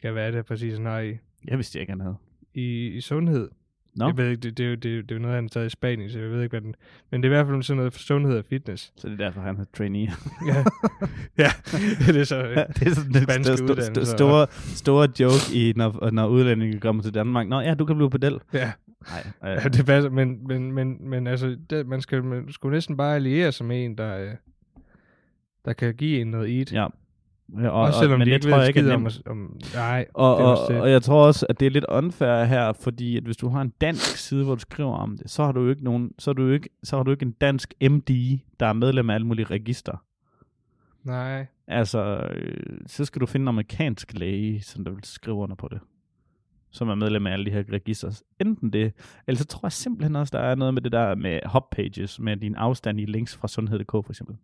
Ja, 0.05 0.13
hvad 0.13 0.27
er 0.27 0.31
det 0.31 0.47
præcis, 0.47 0.75
han 0.77 0.87
har 0.87 1.01
i? 1.01 1.19
Jeg 1.49 1.57
vidste 1.59 1.81
ikke, 1.81 1.93
han 1.93 2.01
havde. 2.01 2.17
I, 2.55 2.87
i 2.87 3.01
sundhed. 3.01 3.51
Nå, 3.97 4.07
Jeg 4.07 4.17
ved 4.17 4.29
ikke, 4.31 4.41
det, 4.41 4.59
det, 4.59 4.65
er 4.67 4.71
jo- 4.71 4.75
det, 4.75 4.83
det 4.83 5.11
er 5.11 5.15
jo 5.15 5.19
noget, 5.23 5.35
han 5.35 5.45
har 5.45 5.49
taget 5.49 5.67
i 5.67 5.71
Spanien, 5.71 6.11
så 6.11 6.19
jeg 6.19 6.31
ved 6.31 6.43
ikke, 6.43 6.53
hvad 6.53 6.61
den... 6.61 6.75
Men 7.11 7.23
det 7.23 7.29
er 7.29 7.33
i 7.33 7.37
hvert 7.37 7.47
fald 7.47 7.63
sådan 7.63 7.77
noget 7.77 7.93
for 7.93 8.01
sundhed 8.01 8.39
og 8.39 8.45
fitness. 8.45 8.93
så 8.97 9.09
det 9.09 9.21
er 9.21 9.25
derfor, 9.25 9.41
han 9.41 9.57
er 9.61 9.65
trainee. 9.77 10.09
Ja, 10.47 10.65
ja 11.39 11.51
det 12.07 12.17
er 12.17 12.25
så... 12.25 12.43
det 12.79 12.89
er 12.89 12.95
sådan 12.95 13.13
den 13.13 13.23
Spanske 13.23 13.53
st- 13.53 13.81
st- 13.81 14.01
st- 14.01 14.05
store, 14.05 14.47
store 14.75 15.09
joke, 15.21 15.55
i, 15.55 15.73
når, 15.77 16.11
når 16.11 16.27
udlændinge 16.27 16.81
kommer 16.81 17.03
til 17.03 17.15
Danmark. 17.15 17.49
Nå 17.49 17.61
ja, 17.61 17.75
du 17.75 17.85
kan 17.85 17.97
blive 17.97 18.11
pedel. 18.11 18.39
Ja, 18.53 18.73
Nej, 19.11 19.53
ja, 19.55 19.69
det 19.69 19.87
passer, 19.87 20.11
men, 20.11 20.47
men, 20.47 20.73
men, 20.73 21.09
men 21.11 21.27
altså, 21.27 21.57
det, 21.71 21.87
man, 21.87 22.01
skal, 22.01 22.25
man 22.25 22.53
skulle 22.53 22.75
næsten 22.77 22.97
bare 22.97 23.15
alliere 23.17 23.53
sig 23.53 23.67
med 23.67 23.85
en, 23.85 23.99
der, 23.99 24.19
øh, 24.19 24.31
der 25.65 25.73
kan 25.73 25.95
give 25.95 26.21
en 26.21 26.27
noget. 26.27 26.73
Ja. 26.73 26.83
Ja, 26.83 26.87
Og, 27.57 27.71
Også 27.73 27.99
selvom 27.99 28.19
men 28.19 28.27
de 28.27 28.31
det 28.31 28.37
ikke 28.37 28.47
tror 28.51 28.57
ved 28.57 28.65
jeg 28.65 28.77
ikke 28.77 28.91
er 28.91 28.95
om, 28.95 29.09
om... 29.27 29.61
Nej, 29.75 30.07
Og, 30.15 30.39
det 30.39 30.47
og, 30.47 30.59
det. 30.69 30.81
og 30.81 30.91
jeg 30.91 31.03
tror 31.03 31.27
også, 31.27 31.47
at 31.49 31.61
det 31.61 31.67
er 31.67 31.71
lidt 31.71 31.85
unfair 31.89 32.45
her, 32.45 32.73
fordi 32.73 33.17
at 33.17 33.23
hvis 33.23 33.37
du 33.37 33.49
har 33.49 33.61
en 33.61 33.73
dansk 33.81 34.17
side, 34.17 34.45
hvor 34.45 34.55
du 34.55 34.61
skriver 34.61 34.95
om 34.97 35.19
det, 35.19 35.31
så 35.31 35.45
har 35.45 35.53
du 35.53 35.61
jo 35.63 35.71
ikke 35.71 35.85
nogen, 35.85 36.11
så 36.19 36.31
har 36.31 36.35
du 36.35 36.49
ikke, 36.49 36.69
så 36.83 36.97
har 36.97 37.03
du 37.03 37.11
ikke 37.11 37.23
en 37.27 37.33
dansk 37.33 37.75
MD, 37.91 38.39
der 38.61 38.67
er 38.67 38.73
medlem 38.73 39.11
af 39.11 39.15
alle 39.15 39.27
mulige 39.27 39.47
register. 39.47 40.05
nej. 41.05 41.47
Altså, 41.69 42.29
øh, 42.35 42.79
så 42.87 43.05
skal 43.05 43.21
du 43.21 43.27
finde 43.27 43.45
en 43.45 43.49
amerikansk 43.49 44.19
læge, 44.19 44.63
som 44.63 44.85
der 44.85 44.93
vil 44.93 45.05
skrive 45.05 45.37
under 45.37 45.57
på 45.57 45.69
det. 45.69 45.81
Som 46.71 46.89
er 46.89 46.95
medlem 46.95 47.27
af 47.27 47.33
alle 47.33 47.45
de 47.45 47.51
her 47.51 47.65
register. 47.73 48.23
Enten 48.41 48.73
det, 48.73 48.93
eller 49.27 49.39
så 49.39 49.45
tror 49.45 49.61
jeg 49.67 49.73
simpelthen 49.73 50.17
også, 50.17 50.39
der 50.39 50.45
er 50.45 50.55
noget 50.55 50.75
med 50.75 50.83
det 50.83 50.93
der 50.93 51.15
med 51.15 51.41
hubpages, 51.53 52.21
med 52.21 52.37
din 52.37 52.55
afstand 52.55 53.01
i 53.01 53.05
links 53.05 53.37
fra 53.37 53.49
sundhed.dk 53.49 53.91
for 53.91 54.11
eksempel. 54.11 54.37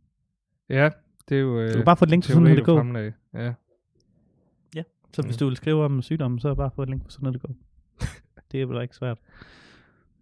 Ja, 0.68 0.90
det 1.29 1.37
er 1.37 1.41
jo... 1.41 1.61
Øh, 1.61 1.69
Du 1.71 1.75
kan 1.77 1.85
bare 1.85 1.97
få 1.97 2.05
et 2.05 2.11
link 2.11 2.25
til 2.25 2.33
sundhed.dk. 2.35 2.67
fremlagde. 2.67 3.12
Ja. 3.35 3.53
Så 5.12 5.23
hvis 5.23 5.35
Mhm. 5.35 5.38
du 5.38 5.47
vil 5.47 5.57
skrive 5.57 5.85
om 5.85 6.03
sygdommen, 6.03 6.41
så 6.41 6.55
bare 6.55 6.71
få 6.75 6.83
et 6.83 6.88
link 6.88 7.05
på 7.05 7.11
sundhed.dk. 7.11 7.51
det 8.53 8.62
er 8.62 8.67
vel 8.67 8.83
ikke 8.83 8.95
svært. 8.97 9.19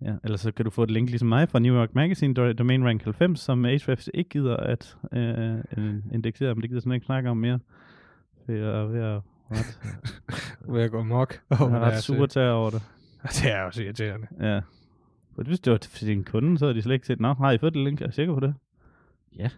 Ja, 0.03 0.14
eller 0.25 0.37
så 0.37 0.53
kan 0.53 0.64
du 0.64 0.71
få 0.71 0.83
et 0.83 0.90
link 0.90 1.09
ligesom 1.11 1.29
mig 1.29 1.49
fra 1.49 1.59
New 1.59 1.75
York 1.75 1.95
Magazine, 1.95 2.35
do- 2.51 2.53
domain 2.53 2.85
rank 2.85 3.03
90, 3.03 3.40
som 3.40 3.64
Ahrefs 3.64 4.11
ikke 4.14 4.31
gider 4.31 4.57
at 4.57 4.97
øh, 5.12 5.59
indeksere, 6.12 6.55
men 6.55 6.62
det 6.62 6.71
gider 6.71 6.81
sådan 6.81 6.92
ikke 6.92 7.07
snakke 7.07 7.31
om 7.31 7.37
mere. 7.37 7.59
Jeg 8.49 8.57
er 8.57 8.87
ved 8.87 9.01
at 9.01 9.21
ret, 9.51 9.81
Hvor 10.69 10.79
jeg 10.79 10.90
går 10.90 11.03
mok. 11.03 11.40
jeg 11.51 11.61
over 11.61 11.71
er 11.71 11.81
ret 11.81 12.03
sur 12.03 12.27
til 12.27 12.42
over 12.42 12.71
det. 12.71 12.83
Det 13.42 13.53
er 13.53 13.62
også 13.62 13.83
irriterende. 13.83 14.27
Ja. 14.40 14.61
For 15.35 15.42
hvis 15.42 15.61
det 15.61 15.71
var 15.71 15.77
til 15.79 16.07
din 16.09 16.25
kunde, 16.25 16.59
så 16.59 16.64
havde 16.64 16.75
de 16.77 16.83
slet 16.83 16.95
ikke 16.95 17.07
set, 17.07 17.21
Nå, 17.21 17.33
har 17.35 17.51
I 17.51 17.59
fået 17.59 17.75
det 17.75 17.85
link? 17.85 18.01
Er 18.01 18.09
I 18.09 18.12
sikker 18.12 18.35
på 18.35 18.40
det? 18.40 18.55
Ja. 19.38 19.51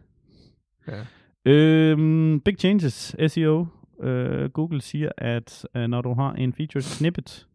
Ja. 0.89 1.05
Øhm, 1.45 2.41
big 2.41 2.59
changes, 2.59 3.17
SEO. 3.27 3.67
Øh, 4.01 4.51
Google 4.51 4.81
siger, 4.81 5.11
at 5.17 5.67
øh, 5.75 5.87
når 5.87 6.03
du 6.03 6.15
har 6.15 6.33
en 6.33 6.53
featured 6.53 6.83
snippet, 6.83 7.49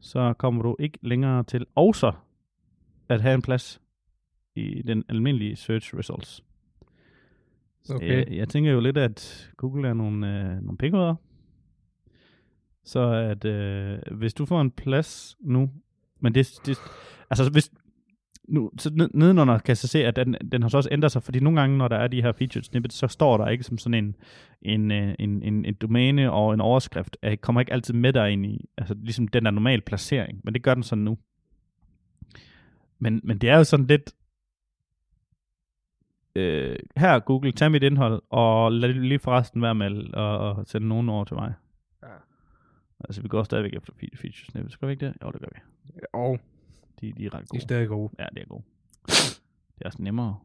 så 0.00 0.34
kommer 0.38 0.62
du 0.62 0.76
ikke 0.78 0.98
længere 1.02 1.44
til 1.44 1.66
også 1.74 2.12
at 3.08 3.20
have 3.20 3.34
en 3.34 3.42
plads 3.42 3.80
i 4.54 4.82
den 4.82 5.04
almindelige 5.08 5.56
search 5.56 5.96
results. 5.96 6.44
Så 7.82 7.94
Okay. 7.94 8.08
Jeg, 8.08 8.36
jeg 8.36 8.48
tænker 8.48 8.72
jo 8.72 8.80
lidt, 8.80 8.96
at 8.96 9.50
Google 9.56 9.88
er 9.88 9.94
nogle, 9.94 10.40
øh, 10.40 10.62
nogle 10.62 10.78
pikhoveder. 10.78 11.14
Så 12.84 13.00
at 13.12 13.44
øh, 13.44 13.98
hvis 14.12 14.34
du 14.34 14.46
får 14.46 14.60
en 14.60 14.70
plads 14.70 15.36
nu, 15.40 15.70
men 16.20 16.34
det, 16.34 16.60
det 16.66 16.78
altså 17.30 17.50
hvis, 17.50 17.70
nu, 18.48 18.70
så 18.78 18.90
ned- 18.94 19.10
nedenunder 19.14 19.58
kan 19.58 19.68
jeg 19.68 19.76
så 19.76 19.88
se, 19.88 20.04
at 20.04 20.16
den, 20.16 20.36
den 20.52 20.62
har 20.62 20.68
så 20.68 20.76
også 20.76 20.88
ændret 20.92 21.12
sig, 21.12 21.22
fordi 21.22 21.40
nogle 21.40 21.60
gange, 21.60 21.78
når 21.78 21.88
der 21.88 21.96
er 21.96 22.06
de 22.08 22.22
her 22.22 22.32
featured 22.32 22.62
snippets, 22.62 22.96
så 22.96 23.06
står 23.08 23.36
der 23.36 23.48
ikke 23.48 23.64
som 23.64 23.78
sådan 23.78 24.04
en, 24.04 24.16
en, 24.62 24.90
øh, 24.90 25.14
en, 25.18 25.42
en, 25.42 25.64
en 25.64 25.74
domæne 25.74 26.32
og 26.32 26.54
en 26.54 26.60
overskrift, 26.60 27.16
Jeg 27.22 27.40
kommer 27.40 27.60
ikke 27.60 27.72
altid 27.72 27.94
med 27.94 28.12
der 28.12 28.24
ind 28.24 28.46
i, 28.46 28.68
altså 28.78 28.94
ligesom 28.94 29.28
den 29.28 29.44
der 29.44 29.50
normal 29.50 29.80
placering, 29.80 30.40
men 30.44 30.54
det 30.54 30.62
gør 30.62 30.74
den 30.74 30.82
sådan 30.82 31.04
nu. 31.04 31.18
Men, 32.98 33.20
men 33.24 33.38
det 33.38 33.50
er 33.50 33.56
jo 33.56 33.64
sådan 33.64 33.86
lidt, 33.86 34.12
øh, 36.36 36.76
her 36.96 37.18
Google, 37.18 37.52
tag 37.52 37.70
mit 37.70 37.82
indhold, 37.82 38.22
og 38.30 38.72
lad 38.72 38.88
lige 38.92 39.18
forresten 39.18 39.62
være 39.62 39.74
med 39.74 39.86
at, 40.14 40.60
at 40.60 40.68
sende 40.68 40.88
nogen 40.88 41.08
over 41.08 41.24
til 41.24 41.34
mig. 41.36 41.54
Ja. 42.02 42.08
Altså, 43.04 43.22
vi 43.22 43.28
går 43.28 43.42
stadigvæk 43.42 43.74
efter 43.74 43.92
fe- 43.92 44.16
feature 44.16 44.44
snippets. 44.50 44.76
Gør 44.76 44.86
vi 44.86 44.92
ikke 44.92 45.06
det? 45.06 45.14
Jo, 45.22 45.30
det 45.30 45.40
gør 45.40 45.48
vi. 45.54 45.60
Og 46.12 46.38
De, 47.06 47.12
de 47.12 47.26
er 47.26 47.34
ret 47.34 47.40
de 47.40 47.44
er 47.44 47.46
gode. 47.48 47.62
stadig 47.62 47.88
gode. 47.88 48.12
Ja, 48.18 48.26
det 48.34 48.42
er 48.42 48.46
gode. 48.46 48.62
Det 49.06 49.80
er 49.80 49.86
også 49.86 50.02
nemmere. 50.02 50.36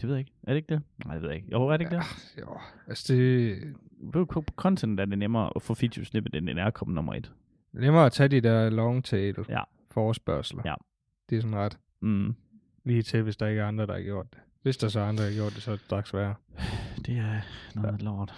Det 0.00 0.08
ved 0.08 0.14
jeg 0.16 0.18
ikke. 0.20 0.32
Er 0.42 0.48
det 0.52 0.56
ikke 0.56 0.74
det? 0.74 0.82
Nej, 1.04 1.14
det 1.14 1.22
ved 1.22 1.28
jeg 1.30 1.36
ikke. 1.36 1.48
Jo, 1.52 1.68
er 1.68 1.76
det 1.76 1.80
ikke 1.84 1.96
det? 1.96 2.04
Jo, 2.40 2.58
altså 2.88 3.12
det 3.14 3.74
På, 4.12 4.44
content 4.56 5.00
er 5.00 5.04
det 5.04 5.18
nemmere 5.18 5.50
at 5.56 5.62
få 5.62 5.74
feature 5.74 6.04
snippet, 6.04 6.34
end 6.34 6.46
det 6.46 6.58
er 6.58 6.64
at 6.64 6.74
komme 6.74 6.94
nummer 6.94 7.14
et. 7.14 7.32
er 7.74 7.80
nemmere 7.80 8.06
at 8.06 8.12
tage 8.12 8.28
de 8.28 8.40
der 8.40 8.70
long 8.70 9.04
tail 9.04 9.36
Ja. 9.48 9.60
forespørgsler. 9.90 10.62
Ja. 10.64 10.74
Det 11.30 11.36
er 11.36 11.40
sådan 11.42 11.56
ret 11.56 11.78
Mm. 12.00 12.34
lige 12.84 13.02
til, 13.02 13.22
hvis 13.22 13.36
der 13.36 13.46
ikke 13.46 13.60
er 13.60 13.66
andre, 13.66 13.86
der 13.86 13.92
har 13.94 14.02
gjort 14.02 14.26
det. 14.30 14.40
Hvis 14.62 14.76
der 14.76 14.88
så 14.88 15.00
er 15.00 15.04
andre, 15.04 15.22
der 15.24 15.28
har 15.30 15.36
gjort 15.36 15.52
det, 15.54 15.62
så 15.62 15.70
er 15.70 15.76
det 15.76 15.84
straks 15.84 16.14
værre. 16.14 16.34
Det 17.06 17.16
er 17.18 17.40
noget 17.74 17.98
ja. 18.00 18.04
lort. 18.04 18.34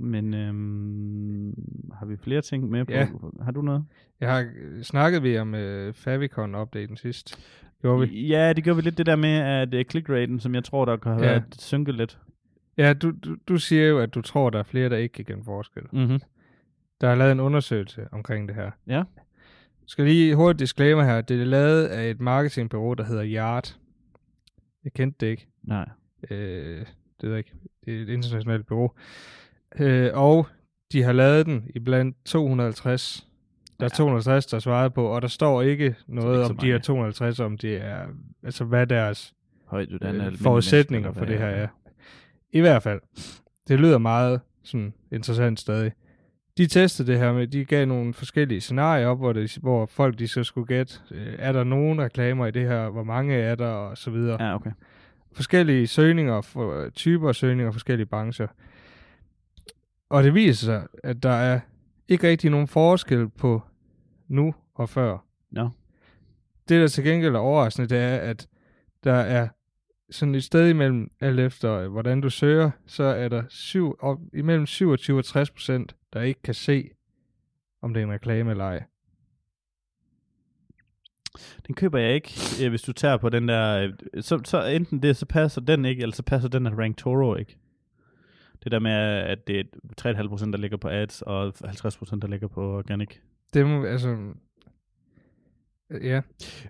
Men 0.00 0.34
øhm, 0.34 1.54
har 1.98 2.06
vi 2.06 2.16
flere 2.16 2.40
ting 2.40 2.70
med 2.70 2.84
på? 2.84 2.92
Ja. 2.92 3.08
Har 3.42 3.50
du 3.52 3.62
noget? 3.62 3.84
Jeg 4.20 4.32
har 4.34 4.50
øh, 4.56 4.82
snakket 4.82 5.22
vi 5.22 5.38
om 5.38 5.54
uh, 5.54 5.88
Favicon-updaten 5.94 6.96
sidst. 6.96 7.38
Gjorde 7.80 8.08
vi? 8.08 8.26
Ja, 8.26 8.52
det 8.52 8.64
gør 8.64 8.72
vi 8.74 8.80
lidt 8.82 8.98
det 8.98 9.06
der 9.06 9.16
med, 9.16 9.30
at 9.38 9.74
uh, 9.74 9.80
click-raten, 9.90 10.40
som 10.40 10.54
jeg 10.54 10.64
tror, 10.64 10.84
der 10.84 10.96
kan 10.96 11.12
have 11.12 11.24
Ja. 11.24 11.30
været 11.30 11.44
synket 11.58 11.94
lidt. 11.94 12.18
Ja, 12.76 12.92
du, 12.92 13.10
du, 13.24 13.36
du 13.48 13.56
siger 13.58 13.86
jo, 13.88 13.98
at 13.98 14.14
du 14.14 14.20
tror, 14.22 14.50
der 14.50 14.58
er 14.58 14.62
flere, 14.62 14.88
der 14.88 14.96
ikke 14.96 15.12
kan 15.12 15.24
kende 15.24 15.44
forskel. 15.44 15.82
Mm-hmm. 15.92 16.20
Der 17.00 17.08
er 17.08 17.14
lavet 17.14 17.32
en 17.32 17.40
undersøgelse 17.40 18.06
omkring 18.12 18.48
det 18.48 18.56
her. 18.56 18.70
Ja. 18.86 19.02
Skal 19.86 20.04
lige 20.04 20.34
hurtigt 20.34 20.58
disclaimer 20.60 21.04
her. 21.04 21.20
Det 21.20 21.40
er 21.40 21.44
lavet 21.44 21.84
af 21.86 22.10
et 22.10 22.20
marketingbureau, 22.20 22.94
der 22.94 23.04
hedder 23.04 23.24
Yard. 23.26 23.76
Jeg 24.84 24.92
kendte 24.92 25.26
det 25.26 25.30
ikke. 25.30 25.46
Nej. 25.62 25.88
Øh, 26.30 26.78
det 27.20 27.28
ved 27.28 27.30
jeg 27.30 27.38
ikke. 27.38 27.52
Det 27.84 27.96
er 27.98 28.02
et 28.02 28.08
internationalt 28.08 28.66
bureau. 28.66 28.90
Øh, 29.78 30.10
og 30.14 30.46
de 30.92 31.02
har 31.02 31.12
lavet 31.12 31.46
den 31.46 31.64
i 31.74 31.78
blandt 31.78 32.16
250. 32.24 33.26
Der 33.80 33.86
er 33.86 33.88
Ja. 33.92 33.96
250, 33.96 34.46
der 34.46 34.58
svarede 34.58 34.90
på, 34.90 35.06
og 35.06 35.22
der 35.22 35.28
står 35.28 35.62
ikke 35.62 35.94
noget 36.06 36.38
ikke 36.38 36.50
om 36.50 36.56
de 36.56 36.66
her 36.66 36.72
mange. 36.72 36.82
250, 36.82 37.40
om 37.40 37.58
det 37.58 37.76
er, 37.84 37.98
altså 38.44 38.64
hvad 38.64 38.86
deres 38.86 39.34
Højt 39.66 39.88
øh, 40.02 40.38
forudsætninger 40.38 41.12
for 41.12 41.24
det 41.24 41.38
her 41.38 41.46
er. 41.46 41.68
I 42.52 42.60
hvert 42.60 42.82
fald. 42.82 43.00
Det 43.68 43.80
lyder 43.80 43.98
meget 43.98 44.40
sådan 44.64 44.92
interessant 45.12 45.60
stadig. 45.60 45.92
De 46.58 46.66
testede 46.66 47.12
det 47.12 47.18
her 47.18 47.32
med, 47.32 47.46
de 47.46 47.64
gav 47.64 47.86
nogle 47.86 48.14
forskellige 48.14 48.60
scenarier 48.60 49.06
op, 49.06 49.18
hvor, 49.18 49.32
det, 49.32 49.58
hvor 49.60 49.86
folk 49.86 50.18
de 50.18 50.28
så 50.28 50.44
skulle 50.44 50.66
gætte, 50.66 50.94
øh, 51.10 51.34
er 51.38 51.52
der 51.52 51.64
nogen 51.64 52.00
reklamer 52.00 52.46
i 52.46 52.50
det 52.50 52.62
her, 52.62 52.88
hvor 52.88 53.02
mange 53.02 53.34
er 53.34 53.54
der, 53.54 53.66
og 53.68 53.98
så 53.98 54.10
videre. 54.10 54.42
Ja, 54.44 54.54
okay. 54.54 54.70
Forskellige 55.32 55.86
søgninger, 55.86 56.40
for, 56.40 56.88
typer 56.94 57.28
af 57.28 57.34
søgninger, 57.34 57.72
forskellige 57.72 58.06
brancher. 58.06 58.46
Og 60.10 60.22
det 60.24 60.34
viser 60.34 60.64
sig, 60.66 60.86
at 61.04 61.22
der 61.22 61.30
er 61.30 61.60
ikke 62.08 62.28
rigtig 62.28 62.50
nogen 62.50 62.68
forskel 62.68 63.28
på 63.28 63.62
nu 64.28 64.54
og 64.74 64.88
før. 64.88 65.18
Nå. 65.50 65.68
Det, 66.68 66.80
der 66.80 66.88
til 66.88 67.04
gengæld 67.04 67.34
er 67.34 67.38
overraskende, 67.38 67.88
det 67.88 67.98
er, 67.98 68.16
at 68.16 68.48
der 69.04 69.12
er 69.14 69.48
sådan 70.10 70.34
et 70.34 70.44
sted 70.44 70.68
imellem, 70.68 71.10
alt 71.20 71.40
efter 71.40 71.72
øh, 71.74 71.90
hvordan 71.92 72.20
du 72.20 72.30
søger, 72.30 72.70
så 72.86 73.04
er 73.04 73.28
der 73.28 73.42
syv, 73.48 73.96
op, 74.00 74.18
imellem 74.34 74.66
27 74.66 75.18
og 75.18 75.24
60 75.24 75.50
procent, 75.50 75.96
der 76.12 76.20
ikke 76.22 76.42
kan 76.42 76.54
se, 76.54 76.90
om 77.82 77.94
det 77.94 78.00
er 78.00 78.06
en 78.06 78.12
reklame 78.12 78.50
eller 78.50 78.64
ej. 78.64 78.82
Den 81.66 81.74
køber 81.74 81.98
jeg 81.98 82.14
ikke, 82.14 82.32
øh, 82.62 82.68
hvis 82.68 82.82
du 82.82 82.92
tager 82.92 83.16
på 83.16 83.28
den 83.28 83.48
der... 83.48 83.92
øh, 84.14 84.22
Så, 84.22 84.40
så 84.44 84.64
enten 84.64 85.02
det, 85.02 85.16
så 85.16 85.26
passer 85.26 85.60
den 85.60 85.84
ikke, 85.84 86.02
eller 86.02 86.14
så 86.14 86.22
passer 86.22 86.48
den 86.48 86.64
der 86.64 86.78
Rank 86.78 86.96
Toro 86.96 87.34
ikke. 87.34 87.58
Det 88.64 88.72
der 88.72 88.78
med, 88.78 88.92
at 88.92 89.46
det 89.46 89.60
er 89.60 89.64
3,5% 90.00 90.50
der 90.50 90.56
ligger 90.56 90.76
på 90.76 90.88
ads, 90.88 91.22
og 91.22 91.52
50% 91.64 92.18
der 92.18 92.28
ligger 92.28 92.48
på 92.48 92.76
organic. 92.78 93.18
Det 93.54 93.66
må, 93.66 93.84
altså... 93.84 94.32
Ja, 95.90 96.20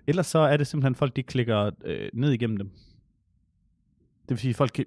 Ellers 0.07 0.27
så 0.27 0.39
er 0.39 0.57
det 0.57 0.67
simpelthen 0.67 0.95
folk, 0.95 1.15
de 1.15 1.23
klikker 1.23 1.71
øh, 1.85 2.09
ned 2.13 2.31
igennem 2.31 2.57
dem. 2.57 2.71
Det 4.21 4.29
vil 4.29 4.37
sige, 4.37 4.53
folk, 4.53 4.77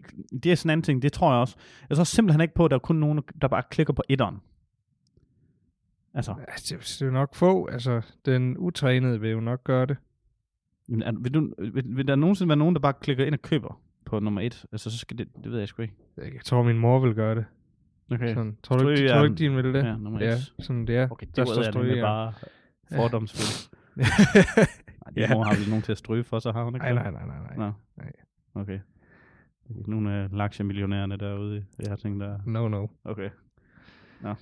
det 0.43 0.53
er 0.53 0.55
sådan 0.57 0.69
en 0.69 0.73
anden 0.73 0.85
ting, 0.85 1.03
det 1.03 1.13
tror 1.13 1.33
jeg 1.33 1.41
også. 1.41 1.57
Jeg 1.89 1.97
tror 1.97 2.05
simpelthen 2.05 2.41
ikke 2.41 2.55
på, 2.55 2.65
at 2.65 2.71
der 2.71 2.77
er 2.77 2.81
kun 2.81 2.97
nogen, 2.97 3.21
der 3.41 3.49
bare 3.49 3.63
klikker 3.71 3.93
på 3.93 4.03
etteren. 4.09 4.41
Altså, 6.15 6.35
altså, 6.49 6.75
det, 6.75 6.85
det 6.85 7.03
er 7.03 7.07
jo 7.07 7.13
nok 7.13 7.35
få. 7.35 7.67
Altså, 7.67 8.03
den 8.27 8.59
utrænede 8.59 9.21
vil 9.21 9.31
jo 9.31 9.41
nok 9.41 9.65
gøre 9.65 9.87
det. 9.87 9.97
jamen, 10.89 11.03
er, 11.03 11.13
vil, 11.13 11.35
du, 11.35 11.55
vil, 11.59 11.85
vil, 11.97 12.09
der 12.09 12.17
nogensinde 12.17 12.49
være 12.49 12.57
nogen, 12.57 12.75
der 12.75 12.81
bare 12.81 12.93
klikker 12.93 13.25
ind 13.25 13.35
og 13.35 13.43
køber 13.43 13.81
på 14.19 14.21
nummer 14.25 14.41
et? 14.41 14.65
Altså, 14.73 14.91
så 14.91 14.99
skal 14.99 15.19
det, 15.19 15.29
det 15.45 15.53
ved 15.53 15.59
jeg 15.59 15.69
sgu 15.69 15.83
ikke. 15.83 15.95
Jeg 16.17 16.41
tror, 16.45 16.63
min 16.63 16.79
mor 16.79 16.99
vil 16.99 17.15
gøre 17.15 17.35
det. 17.35 17.45
Okay. 18.13 18.29
Sådan, 18.35 18.57
tror, 18.63 18.77
du, 18.77 18.89
ikke, 18.89 19.09
tror 19.09 19.19
du 19.19 19.25
ikke, 19.25 19.37
din 19.37 19.57
vil 19.57 19.65
det? 19.75 19.85
Ja, 19.85 19.97
nummer 19.97 20.25
ja 20.25 20.33
et. 20.33 20.53
sådan 20.59 20.87
det 20.87 20.97
er. 20.97 21.09
Okay, 21.11 21.27
det 21.27 21.37
Der 21.37 21.43
var 21.45 21.53
står 21.53 21.63
stryge, 21.63 21.95
ja. 21.97 22.03
bare 22.03 22.33
fordomsfuldt. 22.97 23.71
Nej, 23.97 24.07
din 25.15 25.23
Ja. 25.23 25.35
mor 25.35 25.43
har 25.45 25.55
vel 25.55 25.69
nogen 25.69 25.83
til 25.83 25.93
at 25.93 25.99
stryge 25.99 26.25
for, 26.25 26.39
så 26.39 26.53
har 26.53 26.65
hun 26.65 26.75
ikke 26.75 26.85
nej, 26.87 26.93
nej, 26.95 27.11
nej, 27.11 27.27
nej, 27.27 27.57
nej. 27.57 27.71
Nej. 27.97 28.13
Okay. 28.55 28.79
Nogle 29.87 30.13
af 30.15 30.29
laktiemillionærerne 30.33 31.17
derude, 31.17 31.65
jeg 31.79 31.89
har 31.89 31.97
tænkt 31.97 32.21
der. 32.21 32.39
No, 32.47 32.69
no. 32.69 32.87
Okay. 33.05 33.31
Nå. 34.21 34.35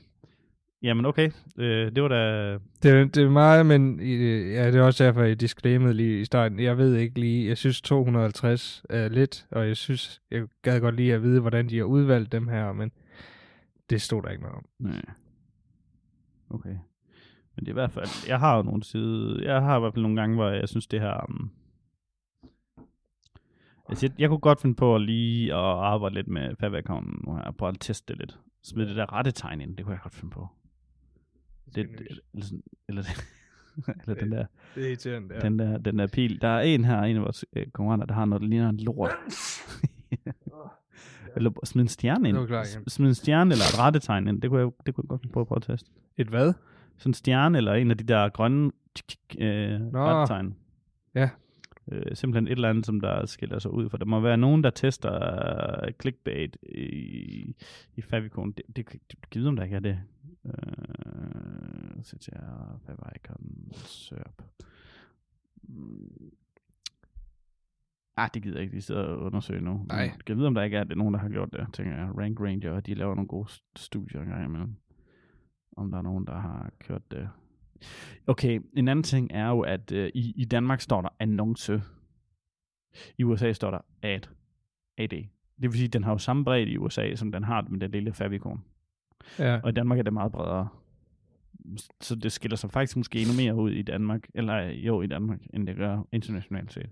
Jamen 0.82 1.04
okay, 1.06 1.30
øh, 1.58 1.92
det 1.94 2.02
var 2.02 2.08
da... 2.08 2.52
Det, 2.82 2.90
er- 2.90 3.04
det 3.04 3.16
er 3.24 3.30
meget, 3.30 3.66
men 3.66 4.00
øh, 4.00 4.52
ja, 4.52 4.66
det 4.66 4.74
er 4.74 4.82
også 4.82 5.04
derfor, 5.04 5.22
jeg 5.22 5.40
disclaimede 5.40 5.94
lige 5.94 6.20
i 6.20 6.24
starten. 6.24 6.60
Jeg 6.60 6.78
ved 6.78 6.96
ikke 6.96 7.20
lige, 7.20 7.48
jeg 7.48 7.58
synes 7.58 7.80
250 7.82 8.84
er 8.90 9.08
lidt, 9.08 9.46
og 9.50 9.66
jeg 9.68 9.76
synes, 9.76 10.22
jeg 10.30 10.42
gad 10.62 10.80
godt 10.80 10.94
lige 10.96 11.14
at 11.14 11.22
vide, 11.22 11.40
hvordan 11.40 11.68
de 11.68 11.76
har 11.76 11.84
udvalgt 11.84 12.32
dem 12.32 12.48
her, 12.48 12.72
men 12.72 12.90
det 13.90 14.02
stod 14.02 14.22
der 14.22 14.28
ikke 14.28 14.42
noget 14.42 14.56
om. 14.56 14.64
Nej. 14.78 15.02
Okay. 16.50 16.76
Men 17.56 17.60
det 17.60 17.66
er 17.68 17.72
i 17.72 17.72
hvert 17.72 17.90
fald... 17.92 18.28
Jeg 18.28 18.38
har 18.40 18.56
jo 18.56 18.62
nogle 18.62 18.82
side... 18.84 19.40
Jeg 19.42 19.62
har 19.62 19.76
i 19.76 19.80
hvert 19.80 19.94
fald 19.94 20.02
nogle 20.02 20.20
gange, 20.20 20.36
hvor 20.36 20.48
jeg 20.48 20.68
synes, 20.68 20.86
det 20.86 21.00
her... 21.00 21.26
Um, 21.28 21.50
altså, 23.88 24.06
jeg, 24.06 24.20
jeg 24.20 24.28
kunne 24.28 24.38
godt 24.38 24.60
finde 24.60 24.74
på 24.74 24.94
at 24.94 25.00
lige 25.02 25.52
at 25.54 25.58
arbejde 25.60 26.14
lidt 26.14 26.28
med 26.28 26.56
favaccounten 26.60 27.20
nu 27.26 27.36
her, 27.36 27.50
på 27.58 27.66
at 27.66 27.76
teste 27.80 28.12
det 28.12 28.20
lidt. 28.20 28.38
Smide 28.62 28.88
det 28.88 28.96
der 28.96 29.12
rette 29.12 29.30
tegn 29.30 29.60
ind, 29.60 29.76
det 29.76 29.84
kunne 29.84 29.92
jeg 29.94 30.02
godt 30.02 30.14
finde 30.14 30.30
på. 30.30 30.48
Det, 31.74 31.88
eller, 32.32 32.44
sådan, 32.44 32.62
eller, 32.88 33.02
eller 34.02 34.14
den 34.14 34.32
der, 34.32 34.46
det 34.74 34.84
er 34.84 34.88
irriterende, 34.88 35.34
ja. 35.34 35.40
den 35.40 35.58
der, 35.58 35.78
den 35.78 35.98
der 35.98 36.06
pil. 36.06 36.40
Der 36.40 36.48
er 36.48 36.60
en 36.60 36.84
her, 36.84 37.02
en 37.02 37.16
af 37.16 37.22
vores 37.22 37.44
øh, 37.52 37.66
konkurrenter, 37.66 38.06
der 38.06 38.14
har 38.14 38.24
noget, 38.24 38.42
der 38.42 38.48
ligner 38.48 38.68
en 38.68 38.76
lort. 38.76 39.10
eller 41.36 41.50
smid 41.64 41.82
en 41.82 41.88
stjerne 41.88 42.28
ind. 42.28 42.46
Klar. 42.46 42.66
Smid 42.88 43.08
en 43.08 43.14
stjerne 43.14 43.52
eller 43.52 43.64
et 43.64 43.78
rettetegn 43.78 44.28
ind. 44.28 44.42
Det 44.42 44.50
kunne 44.50 44.60
jeg, 44.60 44.70
det 44.86 44.94
kunne 44.94 45.04
jeg 45.04 45.08
godt 45.08 45.32
på 45.32 45.40
at 45.40 45.46
prøve 45.46 45.56
at 45.56 45.62
teste. 45.62 45.90
Et 46.16 46.28
hvad? 46.28 46.52
Sådan 46.98 47.10
en 47.10 47.14
stjerne 47.14 47.58
eller 47.58 47.72
en 47.72 47.90
af 47.90 47.98
de 47.98 48.04
der 48.04 48.28
grønne 48.28 48.70
øh, 49.38 49.80
rettetegn. 49.94 50.56
Ja. 51.14 51.28
Øh, 51.88 52.16
simpelthen 52.16 52.46
et 52.46 52.52
eller 52.52 52.68
andet, 52.70 52.86
som 52.86 53.00
der 53.00 53.26
skiller 53.26 53.58
sig 53.58 53.70
ud. 53.70 53.88
For 53.88 53.96
der 53.96 54.04
må 54.04 54.20
være 54.20 54.36
nogen, 54.36 54.64
der 54.64 54.70
tester 54.70 55.12
øh, 55.86 55.92
clickbait 56.00 56.56
i, 56.62 57.56
i 57.96 58.00
favicon. 58.02 58.52
Det, 58.52 58.62
det, 58.66 58.76
det, 58.92 59.30
kan 59.30 59.38
vide, 59.40 59.48
om 59.48 59.56
der 59.56 59.62
ikke 59.64 59.76
er 59.76 59.80
det. 59.80 60.00
Øh, 60.46 60.52
jeg 61.96 62.04
favicon 62.86 63.68
SERP. 63.72 64.42
Ah, 68.16 68.30
det 68.34 68.42
gider 68.42 68.56
jeg 68.56 68.62
ikke, 68.64 68.76
de 68.76 68.82
sidder 68.82 69.02
og 69.02 69.18
undersøge 69.22 69.60
nu. 69.60 69.84
Nej. 69.88 70.06
Men 70.06 70.20
Jeg 70.28 70.36
ved, 70.36 70.46
om 70.46 70.54
der 70.54 70.62
ikke 70.62 70.76
er 70.76 70.84
det, 70.84 70.96
nogen, 70.96 71.14
der 71.14 71.20
har 71.20 71.28
gjort 71.28 71.52
det, 71.52 71.66
tænker 71.74 71.96
jeg. 71.96 72.18
Rank 72.18 72.40
Ranger, 72.40 72.80
de 72.80 72.94
laver 72.94 73.14
nogle 73.14 73.28
gode 73.28 73.48
st- 73.50 73.72
studier 73.76 74.22
engang 74.22 74.44
imellem. 74.44 74.74
Om 75.76 75.90
der 75.90 75.98
er 75.98 76.02
nogen, 76.02 76.26
der 76.26 76.38
har 76.40 76.70
kørt 76.78 77.10
det. 77.10 77.30
Okay, 78.26 78.60
en 78.76 78.88
anden 78.88 79.02
ting 79.02 79.30
er 79.32 79.48
jo, 79.48 79.60
at 79.60 79.92
øh, 79.92 80.10
i, 80.14 80.32
i 80.36 80.44
Danmark 80.44 80.80
står 80.80 81.00
der 81.02 81.08
annonce. 81.20 81.82
I 83.18 83.24
USA 83.24 83.52
står 83.52 83.70
der 83.70 83.78
ad. 84.02 84.20
AD. 84.98 85.08
Det 85.08 85.28
vil 85.70 85.72
sige, 85.72 85.84
at 85.86 85.92
den 85.92 86.04
har 86.04 86.12
jo 86.12 86.18
samme 86.18 86.44
bredde 86.44 86.70
i 86.72 86.78
USA, 86.78 87.14
som 87.14 87.32
den 87.32 87.44
har 87.44 87.66
med 87.70 87.80
den 87.80 87.90
lille 87.90 88.12
favicon. 88.12 88.64
Ja. 89.38 89.60
Og 89.62 89.68
i 89.68 89.72
Danmark 89.72 89.98
er 89.98 90.02
det 90.02 90.12
meget 90.12 90.32
bredere. 90.32 90.68
Så 92.00 92.14
det 92.14 92.32
skiller 92.32 92.56
sig 92.56 92.70
faktisk 92.70 92.96
måske 92.96 93.18
endnu 93.20 93.34
mere 93.36 93.54
ud 93.54 93.70
i 93.70 93.82
Danmark, 93.82 94.20
eller 94.34 94.56
jo 94.62 95.02
i 95.02 95.06
Danmark, 95.06 95.38
end 95.54 95.66
det 95.66 95.76
gør 95.76 96.06
internationalt 96.12 96.72
set. 96.72 96.90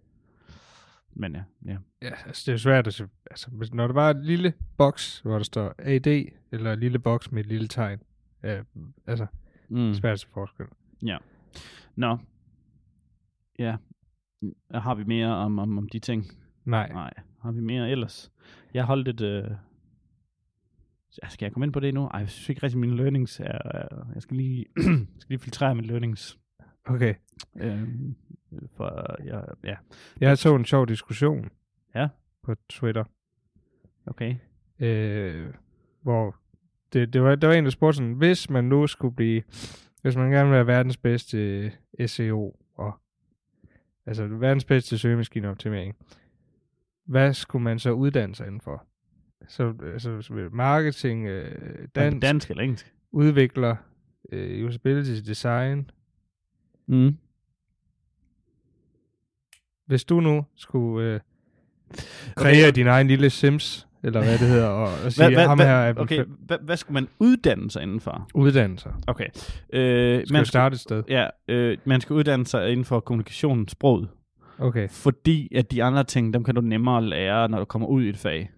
Men 1.12 1.34
ja, 1.34 1.42
ja. 1.66 1.76
Ja, 2.02 2.10
altså 2.26 2.42
det 2.46 2.52
er 2.52 2.56
svært 2.58 2.86
at 2.86 2.94
se. 2.94 3.08
Altså, 3.30 3.68
når 3.72 3.86
der 3.86 3.94
var 3.94 4.10
et 4.10 4.24
lille 4.24 4.52
boks, 4.76 5.20
hvor 5.20 5.36
der 5.36 5.42
står 5.44 5.74
AD, 5.78 6.06
eller 6.52 6.72
et 6.72 6.78
lille 6.78 6.98
boks 6.98 7.32
med 7.32 7.40
et 7.40 7.46
lille 7.46 7.68
tegn. 7.68 8.00
Ja, 8.42 8.62
altså, 9.06 9.26
Mm. 9.68 9.94
svært 9.94 10.12
at 10.12 10.20
se 10.20 10.26
forskel. 10.34 10.66
Nå. 11.96 12.18
Ja. 13.58 13.76
Har 14.74 14.94
vi 14.94 15.04
mere 15.04 15.28
om, 15.36 15.58
om, 15.58 15.78
om 15.78 15.88
de 15.88 15.98
ting? 15.98 16.24
Nej. 16.64 16.88
Nej. 16.92 17.12
Har 17.42 17.52
vi 17.52 17.60
mere 17.60 17.90
ellers? 17.90 18.32
Jeg 18.74 18.84
holdt 18.84 19.08
et... 19.08 19.20
Øh... 19.20 19.50
ja, 21.22 21.28
Skal 21.28 21.46
jeg 21.46 21.52
komme 21.52 21.66
ind 21.66 21.72
på 21.72 21.80
det 21.80 21.94
nu? 21.94 22.06
Ej, 22.06 22.20
jeg 22.20 22.28
synes 22.28 22.48
ikke 22.48 22.62
rigtig, 22.62 22.78
mine 22.80 22.96
learnings 22.96 23.40
er... 23.40 23.58
er- 23.64 24.06
Jeg 24.14 24.22
skal 24.22 24.36
lige, 24.36 24.66
jeg 24.76 25.06
skal 25.18 25.28
lige 25.28 25.38
filtrere 25.38 25.74
mine 25.74 25.86
learnings. 25.86 26.38
Okay. 26.84 27.14
Øh, 27.56 27.88
for, 28.76 29.16
ja, 29.24 29.40
ja, 29.64 29.76
Jeg 30.20 30.38
så 30.38 30.54
en 30.56 30.64
sjov 30.64 30.88
diskussion. 30.88 31.48
Ja. 31.94 32.08
På 32.42 32.54
Twitter. 32.68 33.04
okay. 34.06 34.36
øh, 34.78 35.54
hvor 36.02 36.36
det, 36.92 37.12
det 37.12 37.22
var, 37.22 37.34
der 37.34 37.46
var 37.48 37.54
en, 37.54 37.64
der 37.64 37.70
spurgte 37.70 37.96
sådan, 37.96 38.12
hvis 38.12 38.50
man 38.50 38.64
nu 38.64 38.86
skulle 38.86 39.14
blive, 39.16 39.42
hvis 40.02 40.16
man 40.16 40.30
gerne 40.30 40.48
vil 40.48 40.56
være 40.56 40.66
verdens 40.66 40.96
bedste 40.96 41.72
SEO, 42.06 42.56
og 42.74 42.92
altså 44.06 44.26
verdens 44.26 44.64
bedste 44.64 44.98
søgemaskineoptimering, 44.98 45.96
hvad 47.04 47.34
skulle 47.34 47.62
man 47.62 47.78
så 47.78 47.90
uddanne 47.92 48.34
sig 48.34 48.46
indenfor? 48.46 48.84
Så 49.48 49.74
altså, 49.92 50.22
så 50.22 50.48
marketing, 50.52 51.26
øh, 51.26 51.52
Dansk. 51.54 51.94
dansk, 51.94 52.22
Dansk 52.22 52.50
eller 52.50 52.62
engelsk? 52.62 52.94
udvikler, 53.12 53.76
øh, 54.32 54.66
usability 54.66 55.28
design. 55.28 55.90
Mm. 56.86 57.16
Hvis 59.86 60.04
du 60.04 60.20
nu 60.20 60.44
skulle 60.54 61.14
øh, 61.14 61.20
kreere 62.36 62.66
Okay. 62.68 62.74
din 62.74 62.86
egen 62.86 63.06
lille 63.06 63.30
Sims, 63.30 63.88
eller 64.02 64.20
hvad 64.22 64.32
det 64.38 64.48
hedder, 64.48 64.66
og, 64.68 64.82
og 65.04 65.12
sige, 65.12 65.24
Hvad, 65.26 65.36
hvad, 65.36 65.46
ham 65.46 65.58
her 65.58 65.66
er 65.66 65.94
okay, 65.96 66.24
hvad, 66.46 66.58
hvad 66.62 66.76
skulle 66.76 66.94
man 66.94 67.08
uddanne 67.18 67.70
sig 67.70 67.82
indenfor? 67.82 68.28
uddannelser. 68.34 68.90
Okay. 69.06 69.26
Øh, 69.72 70.26
Skal 70.26 70.32
man 70.36 70.44
starte 70.46 70.74
et 70.74 70.80
sted? 70.80 71.02
Ja, 71.08 71.26
øh, 71.48 71.78
man 71.84 72.00
skal 72.00 72.14
uddanne 72.14 72.46
sig 72.46 72.70
inden 72.70 72.84
for 72.84 73.00
kommunikationens 73.00 73.72
sprog. 73.72 74.06
Okay. 74.58 74.88
Fordi 74.88 75.48
at 75.56 75.70
de 75.72 75.82
andre 75.84 76.04
ting, 76.04 76.34
dem 76.34 76.44
kan 76.44 76.54
du 76.54 76.60
nemmere 76.60 77.04
lære, 77.04 77.48
når 77.48 77.58
du 77.58 77.64
kommer 77.64 77.88
ud 77.88 78.02
i 78.04 78.08
et 78.08 78.16
fag. 78.16 78.50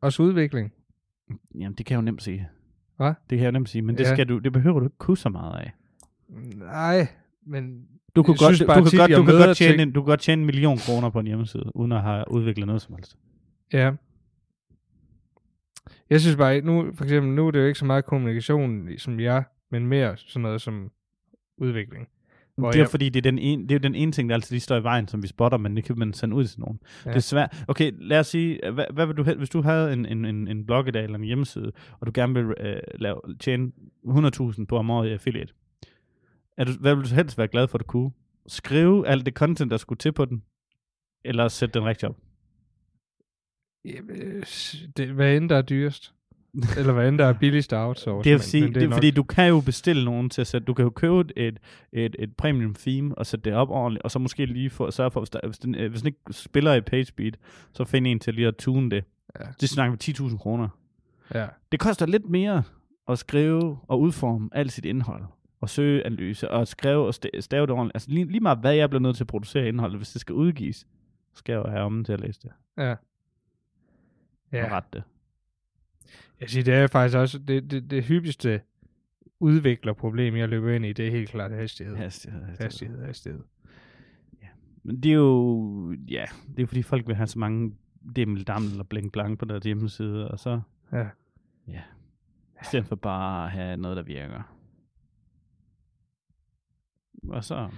Også 0.00 0.22
udvikling. 0.22 0.72
Jamen, 1.54 1.72
det 1.78 1.86
kan 1.86 1.94
jeg 1.94 2.00
jo 2.00 2.04
nemt 2.04 2.22
sige. 2.22 2.48
Hvad? 2.96 3.06
Det 3.08 3.14
kan 3.30 3.38
jeg 3.38 3.46
jo 3.46 3.50
nemt 3.52 3.68
sige, 3.68 3.82
men 3.82 3.98
det, 3.98 4.04
Ja. 4.04 4.14
skal 4.14 4.28
du, 4.28 4.38
det 4.38 4.52
behøver 4.52 4.78
du 4.80 4.86
ikke 4.86 4.98
kunne 4.98 5.16
så 5.16 5.28
meget 5.28 5.60
af. 5.60 5.72
Nej, 6.56 7.06
men 7.46 7.80
Du 8.16 8.22
kan 8.22 8.34
godt, 8.34 8.58
du, 8.58 8.64
du, 8.64 8.72
kan 8.72 8.82
godt, 8.98 9.10
du, 9.16 9.24
kan 9.24 9.34
godt 9.46 9.56
tjene, 9.56 9.82
en, 9.82 9.92
du 9.92 10.00
kan 10.02 10.06
godt 10.06 10.20
tjene 10.20 10.40
en 10.42 10.46
million 10.46 10.78
kroner 10.78 11.10
på 11.10 11.20
en 11.20 11.26
hjemmeside, 11.26 11.76
uden 11.76 11.92
at 11.92 12.02
have 12.02 12.24
udviklet 12.30 12.66
noget 12.66 12.82
som 12.82 12.94
helst. 12.94 13.16
ja. 13.72 13.90
Jeg 16.10 16.20
synes 16.20 16.36
bare, 16.36 16.60
nu, 16.60 16.90
for 16.94 17.04
eksempel, 17.04 17.32
nu 17.32 17.46
er 17.46 17.50
det 17.50 17.60
jo 17.60 17.64
ikke 17.66 17.78
så 17.78 17.84
meget 17.84 18.04
kommunikation 18.04 18.88
som 18.98 19.20
jeg, 19.20 19.44
men 19.70 19.86
mere 19.86 20.16
sådan 20.16 20.42
noget 20.42 20.60
som 20.60 20.90
udvikling. 21.58 22.08
Hvor 22.56 22.70
det 22.70 22.78
er 22.78 22.82
jeg- 22.82 22.90
fordi, 22.90 23.08
det 23.08 23.26
er, 23.26 23.30
den 23.30 23.38
ene, 23.38 23.62
det 23.62 23.70
er 23.70 23.74
jo 23.74 23.78
den 23.78 23.94
ene 23.94 24.12
ting, 24.12 24.28
der 24.28 24.34
altid 24.34 24.54
lige 24.54 24.60
står 24.60 24.76
i 24.76 24.82
vejen, 24.82 25.08
som 25.08 25.22
vi 25.22 25.26
spotter, 25.28 25.58
men 25.58 25.76
det 25.76 25.84
kan 25.84 25.98
man 25.98 26.12
sende 26.12 26.36
ud 26.36 26.44
til 26.44 26.60
nogen. 26.60 26.78
Ja. 27.04 27.10
Det 27.10 27.16
er 27.16 27.20
svært. 27.20 27.64
Okay, 27.68 27.92
lad 27.98 28.18
os 28.20 28.26
sige, 28.26 28.70
hvad, 28.72 28.84
hvad 28.92 29.06
vil 29.06 29.16
du, 29.16 29.22
hel- 29.22 29.38
hvis 29.38 29.50
du 29.50 29.60
havde 29.62 29.92
en, 29.92 30.06
en, 30.06 30.24
en, 30.24 30.48
en 30.48 30.66
blog 30.66 30.88
i 30.88 30.90
dag, 30.90 31.04
eller 31.04 31.18
en 31.18 31.24
hjemmeside, 31.24 31.72
og 32.00 32.06
du 32.06 32.12
gerne 32.14 32.34
vil 32.34 32.54
øh, 32.60 32.76
lave, 32.94 33.20
tjene 33.40 33.72
100.000 34.06 34.64
på 34.64 34.76
om 34.78 34.90
året 34.90 35.08
i 35.08 35.12
affiliate, 35.12 35.52
er 36.56 36.64
du, 36.64 36.72
hvad 36.80 36.94
vil 36.94 37.04
du 37.10 37.14
helst 37.14 37.38
være 37.38 37.48
glad 37.48 37.68
for, 37.68 37.78
at 37.78 37.80
du 37.80 37.86
kunne? 37.86 38.10
Skrive 38.46 39.06
alt 39.08 39.26
det 39.26 39.34
content, 39.34 39.70
der 39.70 39.76
skulle 39.76 39.98
til 39.98 40.12
på 40.12 40.24
den, 40.24 40.42
eller 41.24 41.48
sætte 41.48 41.78
den 41.78 41.88
rigtig 41.88 42.08
op? 42.08 42.16
Øh, 44.08 44.42
det, 44.96 45.08
hvad 45.08 45.36
end 45.36 45.48
der 45.48 45.56
er 45.56 45.62
dyrest. 45.62 46.14
Eller 46.78 46.92
hvad 46.92 47.08
end 47.08 47.18
der 47.18 47.24
er 47.26 47.32
billigst 47.32 47.72
at 47.72 47.76
outsource. 47.78 48.24
Det 48.24 48.32
er, 48.32 48.36
men- 48.36 48.42
sige, 48.42 48.64
men 48.64 48.74
det 48.74 48.82
er 48.82 48.86
nok- 48.88 48.96
fordi, 48.96 49.10
du 49.10 49.22
kan 49.22 49.48
jo 49.48 49.60
bestille 49.60 50.04
nogen 50.04 50.30
til 50.30 50.40
at 50.40 50.46
sætte, 50.46 50.64
du 50.64 50.74
kan 50.74 50.82
jo 50.82 50.90
købe 50.90 51.38
et, 51.38 51.58
et, 51.92 52.16
et 52.18 52.36
premium 52.36 52.74
theme 52.74 53.18
og 53.18 53.26
sætte 53.26 53.44
det 53.50 53.54
op 53.58 53.70
ordentligt, 53.70 54.02
og 54.02 54.10
så 54.10 54.18
måske 54.18 54.46
lige 54.46 54.70
få, 54.70 54.90
sørge 54.90 55.10
for, 55.10 55.20
hvis, 55.20 55.30
der, 55.30 55.40
hvis, 55.46 55.58
den, 55.58 55.74
øh, 55.74 55.90
hvis 55.90 56.00
den 56.02 56.06
ikke 56.06 56.18
spiller 56.30 56.74
i 56.74 56.80
PageSpeed, 56.80 57.32
så 57.72 57.84
find 57.84 58.06
en 58.06 58.18
til 58.20 58.34
lige 58.34 58.46
at 58.46 58.56
tune 58.56 58.90
det. 58.90 59.04
Ja. 59.40 59.44
Det 59.60 59.68
snakker 59.68 59.96
vi 59.96 60.12
10.000 60.28 60.38
kroner. 60.38 60.68
Ja. 61.34 61.46
Det 61.72 61.80
koster 61.80 62.06
lidt 62.06 62.28
mere 62.30 62.62
at 63.08 63.18
skrive 63.18 63.78
og 63.88 64.00
udforme 64.00 64.48
alt 64.52 64.72
sit 64.72 64.84
indhold, 64.84 65.22
og 65.60 65.70
søge 65.70 66.06
analyse, 66.06 66.50
og 66.50 66.68
skrive 66.68 67.06
og 67.06 67.14
sta- 67.14 67.40
stave 67.40 67.66
det 67.66 67.70
ordentligt. 67.74 67.96
Altså 67.96 68.10
lige, 68.10 68.24
lige 68.26 68.40
meget 68.40 68.58
hvad 68.58 68.74
jeg 68.74 68.90
bliver 68.90 69.02
nødt 69.02 69.16
til 69.16 69.24
at 69.24 69.28
producere 69.28 69.68
indhold, 69.68 69.96
hvis 69.96 70.10
det 70.12 70.20
skal 70.20 70.34
udgives, 70.34 70.86
skal 71.34 71.52
jeg 71.52 71.64
jo 71.64 71.70
have 71.70 71.82
om 71.82 72.04
til 72.04 72.12
at 72.12 72.20
læse 72.20 72.40
det 72.42 72.50
Ja. 72.78 72.94
Og 74.52 74.58
Ja. 74.58 74.68
rette 74.76 74.88
det. 74.92 75.02
Jeg 76.40 76.50
siger, 76.50 76.64
det 76.64 76.74
er 76.74 76.86
faktisk 76.86 77.16
også 77.18 77.38
det, 77.38 77.70
det, 77.70 77.90
det 77.90 78.04
hyppigste 78.04 78.60
udviklerproblem, 79.40 80.36
jeg 80.36 80.48
løber 80.48 80.70
ind 80.72 80.84
i, 80.86 80.92
det 80.92 81.06
er 81.06 81.10
helt 81.10 81.28
klart 81.30 81.50
hastighed. 81.50 81.96
Hastighed, 81.96 82.40
hastighed. 82.42 82.66
Hastighed, 82.66 83.04
hastighed. 83.06 83.40
Men 84.82 85.02
det 85.02 85.08
er 85.10 85.14
jo, 85.16 85.92
ja, 86.08 86.24
det 86.56 86.62
er 86.62 86.66
fordi 86.66 86.82
folk 86.82 87.06
vil 87.06 87.16
have 87.16 87.26
så 87.26 87.38
mange 87.38 87.74
dimmel 88.16 88.42
dammel 88.44 88.70
eller 88.70 88.84
blink 88.84 89.12
blank 89.12 89.38
på 89.38 89.44
deres 89.44 89.64
hjemmeside, 89.64 90.30
og 90.30 90.38
så, 90.38 90.60
Ja. 90.92 91.08
ja, 91.68 91.82
i 92.60 92.64
stedet 92.64 92.86
for 92.86 92.96
bare 92.96 93.44
at 93.46 93.50
have 93.52 93.76
noget, 93.76 93.96
der 93.96 94.02
virker. 94.02 94.54
Og 97.28 97.44
så, 97.44 97.70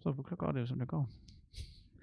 så 0.00 0.12
går 0.12 0.52
det 0.52 0.60
jo, 0.60 0.66
som 0.66 0.78
det 0.78 0.88
går. 0.88 1.08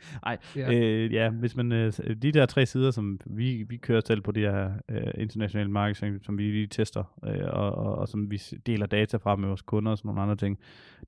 Ej, 0.24 0.38
Ja. 0.56 0.74
Øh, 0.74 1.14
ja, 1.14 1.30
hvis 1.30 1.56
man, 1.56 1.72
øh, 1.72 1.94
de 2.22 2.32
der 2.32 2.46
tre 2.46 2.66
sider, 2.66 2.92
som 2.92 3.20
vi, 3.26 3.64
vi 3.64 3.78
kører 3.78 4.02
selv 4.06 4.22
på 4.22 4.32
de 4.32 4.40
her 4.40 4.74
øh, 4.90 5.14
internationale 5.18 5.72
marketing, 5.72 6.26
som 6.26 6.38
vi 6.38 6.44
lige 6.44 6.68
tester, 6.68 7.04
øh, 7.26 7.44
og, 7.44 7.72
og, 7.72 7.96
og, 7.96 8.08
som 8.08 8.32
vi 8.32 8.38
deler 8.66 8.86
data 8.86 9.18
fra 9.18 9.36
med 9.36 9.48
vores 9.48 9.62
kunder 9.62 9.92
og 9.92 9.98
sådan 9.98 10.08
nogle 10.08 10.22
andre 10.22 10.36
ting, 10.36 10.60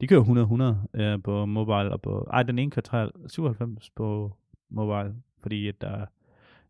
de 0.02 0.08
kører 0.08 0.78
100-100 0.96 1.02
øh, 1.02 1.24
på 1.24 1.46
mobile, 1.46 1.92
og 1.92 2.02
på, 2.02 2.28
ej, 2.34 2.44
den 2.44 2.60
ene 2.60 2.72
kører 2.72 2.82
93 2.82 3.34
97 3.34 3.90
på 3.90 4.38
mobile, 4.70 5.16
fordi 5.40 5.68
at 5.68 5.82
der, 5.82 6.06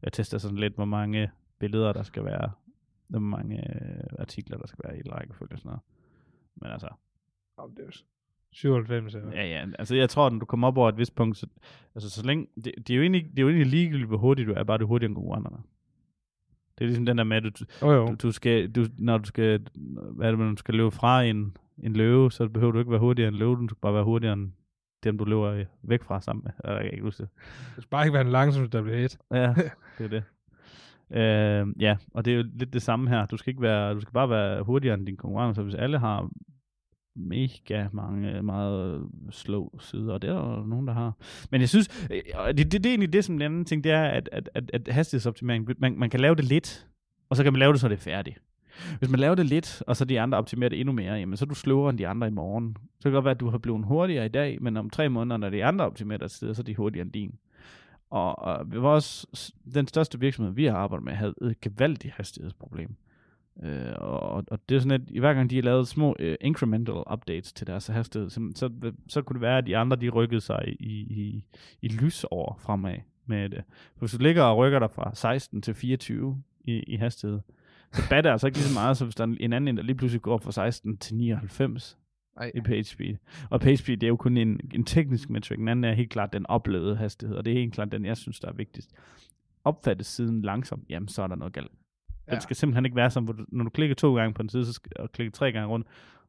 jeg 0.02 0.13
tester 0.13 0.38
sådan 0.38 0.58
lidt, 0.58 0.76
hvor 0.76 0.86
mange 0.86 1.32
billeder 1.60 1.94
der 1.94 2.04
skal 2.04 2.26
være, 2.26 2.52
hvor 3.08 3.20
mange 3.20 3.58
øh, 3.58 4.04
artikler 4.20 4.58
der 4.58 4.68
skal 4.68 4.80
være 4.84 4.98
i 4.98 5.00
et 5.00 5.12
rækkefølge 5.12 5.54
og 5.54 5.60
sådan 5.60 5.70
noget. 5.70 5.82
Men 6.56 6.72
altså, 6.72 6.90
Om 7.58 7.76
det 7.76 7.86
er 7.86 7.92
97 8.52 9.16
eller 9.16 9.32
Ja, 9.32 9.46
ja. 9.46 9.66
Altså, 9.80 9.96
jeg 9.96 10.10
tror, 10.10 10.30
når 10.30 10.40
du 10.40 10.46
kommer 10.46 10.68
op 10.68 10.78
over 10.78 10.90
et 10.90 10.98
vist 10.98 11.16
punkt, 11.16 11.38
så, 11.38 11.48
altså, 11.96 12.10
så 12.10 12.26
længe, 12.26 12.48
det, 12.56 12.74
det, 12.78 12.90
er 12.90 12.96
jo 12.96 13.02
egentlig, 13.02 13.24
det 13.24 13.40
er 13.40 13.42
jo 13.42 13.50
egentlig 13.50 13.68
ligegyldigt, 13.68 14.08
hvor 14.08 14.18
hurtigt 14.18 14.48
du 14.48 14.54
er, 14.54 14.64
bare 14.64 14.78
du 14.78 14.84
er 14.84 14.88
hurtigere 14.88 15.10
end 15.10 15.16
konkurrenterne. 15.16 15.58
Det 16.78 16.84
er 16.84 16.88
ligesom 16.88 17.06
den 17.06 17.18
der 17.18 17.24
med, 17.24 17.38
at 17.38 17.44
du, 17.44 17.66
jo. 17.82 18.08
du, 18.08 18.16
du 18.22 18.32
skal, 18.32 18.72
du, 18.72 18.86
når 18.98 19.18
du 19.18 19.26
skal, 19.26 19.68
hvad 20.12 20.28
er 20.28 20.32
det, 20.32 20.40
når 20.40 20.50
du 20.50 20.58
skal 20.58 20.76
løbe 20.76 20.92
fra 20.92 21.24
en, 21.24 21.58
en 21.78 21.94
løve, 21.94 22.32
så 22.32 22.50
behøver 22.50 22.72
du 22.72 22.80
ikke 22.80 22.92
være 22.92 23.00
hurtigere 23.00 23.28
end 23.28 23.38
løve, 23.38 23.56
du 23.56 23.68
skal 23.68 23.82
bare 23.82 23.94
være 23.94 24.04
hurtigere 24.04 24.34
end 24.34 24.52
dem, 25.04 25.18
du 25.18 25.26
løber 25.26 25.64
væk 25.84 26.04
fra 26.04 26.22
sammen 26.22 26.44
med. 26.44 26.74
Jeg 26.74 26.84
kan 26.84 26.92
ikke 26.92 27.04
huske 27.04 27.24
det. 27.24 27.30
Det 27.76 27.84
skal 27.84 27.90
bare 27.90 28.06
ikke 28.06 28.14
være 28.14 28.24
den 28.24 28.32
langsomste, 28.32 28.78
der 28.78 28.84
bliver 28.84 28.98
et. 28.98 29.18
Ja, 29.32 29.54
det 29.98 30.06
er 30.06 30.08
det. 30.08 30.24
Øh, 31.12 31.82
ja, 31.82 31.98
og 32.14 32.26
det 32.26 32.34
er 32.34 32.38
jo 32.38 32.44
lidt 32.54 32.74
det 32.74 32.82
samme 32.82 33.10
her. 33.10 33.26
Du 33.26 33.38
skal 33.38 33.52
ikke 33.52 33.62
være, 33.62 33.94
du 33.94 34.00
skal 34.00 34.14
bare 34.14 34.30
være 34.30 34.64
hurtigere 34.64 34.94
end 34.94 35.06
dine 35.06 35.18
konkurrenter, 35.18 35.54
så 35.54 35.64
hvis 35.64 35.76
alle 35.76 36.00
har 36.00 36.30
mega 37.17 37.88
mange 37.91 38.38
øh, 38.38 38.45
meget 38.45 38.95
øh, 38.95 39.01
slow 39.32 39.69
sider, 39.80 40.13
og 40.13 40.21
det 40.21 40.30
er 40.30 40.34
der 40.34 40.65
nogen, 40.65 40.88
der 40.88 40.93
har. 40.93 41.13
Men 41.51 41.62
jeg 41.62 41.69
synes, 41.69 42.08
øh, 42.12 42.21
det, 42.47 42.58
det, 42.58 42.71
det 42.71 42.86
er 42.86 42.89
egentlig 42.89 43.13
det, 43.13 43.25
som 43.25 43.36
den 43.36 43.41
anden 43.41 43.65
ting, 43.65 43.84
det 43.84 43.91
er, 43.91 44.03
at, 44.03 44.30
at, 44.32 44.49
at, 44.53 44.71
at 44.73 44.88
hastighedsoptimering, 44.88 45.67
man, 45.77 45.97
man 45.97 46.10
kan 46.10 46.19
lave 46.19 46.36
det 46.36 46.45
lidt, 46.45 46.88
og 47.30 47.36
så 47.38 47.43
kan 47.43 47.53
man 47.53 47.60
lave 47.60 47.73
det, 47.73 47.82
så 47.82 47.88
det 47.88 47.95
er 47.95 47.99
færdigt. 47.99 48.41
Hvis 48.99 49.10
man 49.10 49.19
laver 49.19 49.36
det 49.36 49.45
lidt, 49.45 49.84
og 49.88 49.95
så 49.95 50.06
de 50.06 50.19
andre 50.19 50.38
optimerer 50.38 50.69
det 50.69 50.80
endnu 50.80 50.93
mere, 50.93 51.13
jamen 51.13 51.38
så 51.38 51.45
er 51.45 51.47
du 51.47 51.56
sløvere 51.56 51.89
end 51.89 51.97
de 51.97 52.08
andre 52.08 52.27
i 52.27 52.32
morgen. 52.32 52.77
Så 52.99 53.03
kan 53.03 53.12
det 53.12 53.15
godt 53.15 53.25
være, 53.25 53.32
at 53.32 53.39
du 53.39 53.49
har 53.49 53.58
blevet 53.58 53.86
hurtigere 53.86 54.25
i 54.25 54.30
dag, 54.30 54.62
men 54.62 54.77
om 54.77 54.89
tre 54.89 55.10
måneder, 55.10 55.38
når 55.38 55.49
de 55.49 55.65
andre 55.65 55.86
optimerer 55.86 56.17
deres 56.17 56.32
så 56.32 56.56
er 56.60 56.63
de 56.63 56.75
hurtigere 56.75 57.03
end 57.03 57.12
din. 57.12 57.36
Og, 58.10 58.39
og 58.39 58.65
vores, 58.82 59.25
den 59.73 59.88
største 59.88 60.19
virksomhed, 60.19 60.53
vi 60.53 60.65
har 60.65 60.77
arbejdet 60.77 61.06
med, 61.06 61.13
havde 61.13 61.34
et 61.41 61.62
gevaldigt 61.62 62.13
hastighedsproblem. 62.13 62.95
Øh, 63.63 63.93
og, 63.98 64.43
og 64.48 64.60
det 64.70 64.76
er 64.76 64.80
sådan, 64.80 65.02
at 65.02 65.20
hver 65.20 65.34
gang 65.34 65.50
de 65.50 65.56
har 65.56 65.63
lavet 65.63 65.88
små 65.88 66.15
uh, 66.20 66.34
incremental 66.41 67.04
updates 67.13 67.54
til 67.54 67.67
deres 67.67 67.88
hastighed, 67.88 68.30
så, 68.30 68.52
så, 68.56 68.91
så 69.08 69.22
kunne 69.22 69.34
det 69.34 69.41
være, 69.41 69.58
at 69.58 69.65
de 69.65 69.78
andre 69.78 69.98
de 69.98 70.10
rykkede 70.10 70.41
sig 70.41 70.76
i, 70.80 70.93
i, 71.00 71.43
i 71.82 71.88
lysår 71.88 72.60
fremad 72.62 72.98
med 73.26 73.50
det. 73.50 73.63
Hvis 74.00 74.12
du 74.12 74.17
ligger 74.17 74.43
og 74.43 74.58
rykker 74.58 74.80
dig 74.80 74.91
fra 74.91 75.15
16 75.15 75.62
til 75.62 75.74
24 75.74 76.43
i, 76.63 76.80
i 76.80 76.96
hastighed, 76.96 77.39
så 77.91 78.02
batter 78.10 78.32
altså 78.32 78.48
ikke 78.48 78.58
lige 78.58 78.67
så 78.67 78.80
meget, 78.80 78.98
som 78.98 79.08
hvis 79.08 79.15
der 79.15 79.24
er 79.24 79.36
en 79.39 79.54
anden, 79.54 79.78
der 79.78 79.84
lige 79.84 79.96
pludselig 79.96 80.22
går 80.22 80.38
fra 80.38 80.52
16 80.52 80.98
til 80.98 81.15
99 81.15 81.98
Ej. 82.38 82.52
i 82.56 82.62
page 82.62 82.84
speed. 82.84 83.15
Og 83.50 83.62
page 83.62 83.78
speed, 83.78 83.98
det 83.98 84.08
er 84.08 84.10
jo 84.10 84.15
kun 84.15 84.38
en, 84.38 84.60
en 84.74 84.84
teknisk 84.84 85.30
metrik. 85.30 85.60
Den 85.60 85.67
anden 85.67 85.84
er 85.84 85.93
helt 85.93 86.10
klart 86.10 86.34
den 86.34 86.46
oplevede 86.46 86.96
hastighed, 86.96 87.38
og 87.38 87.46
det 87.46 87.54
er 87.54 87.58
helt 87.58 87.74
klart 87.74 87.91
den, 87.91 88.06
jeg 88.06 88.17
synes, 88.17 88.39
der 88.39 88.48
er 88.48 88.54
vigtigst. 88.54 88.91
Opfattes 89.63 90.08
siden 90.08 90.41
langsomt, 90.41 90.89
jamen 90.89 91.08
så 91.08 91.24
er 91.24 91.28
der 91.28 91.36
noget 91.36 91.54
galt. 91.54 91.72
Den 92.28 92.34
Ja. 92.36 92.40
skal 92.40 92.56
simpelthen 92.56 92.86
ikke 92.86 92.96
være 92.96 93.10
du, 93.28 93.46
når 93.48 93.63
du 93.63 93.70
klikker 93.70 93.96
to 93.96 94.16
gange 94.16 94.34
på 94.34 94.42
en 94.42 94.50
side, 94.50 94.66
så 94.66 94.74
skal, 94.74 94.92
og 94.96 95.12
klikker 95.12 95.32
tre 95.32 95.52
gange 95.52 95.68
rundt, 95.68 95.88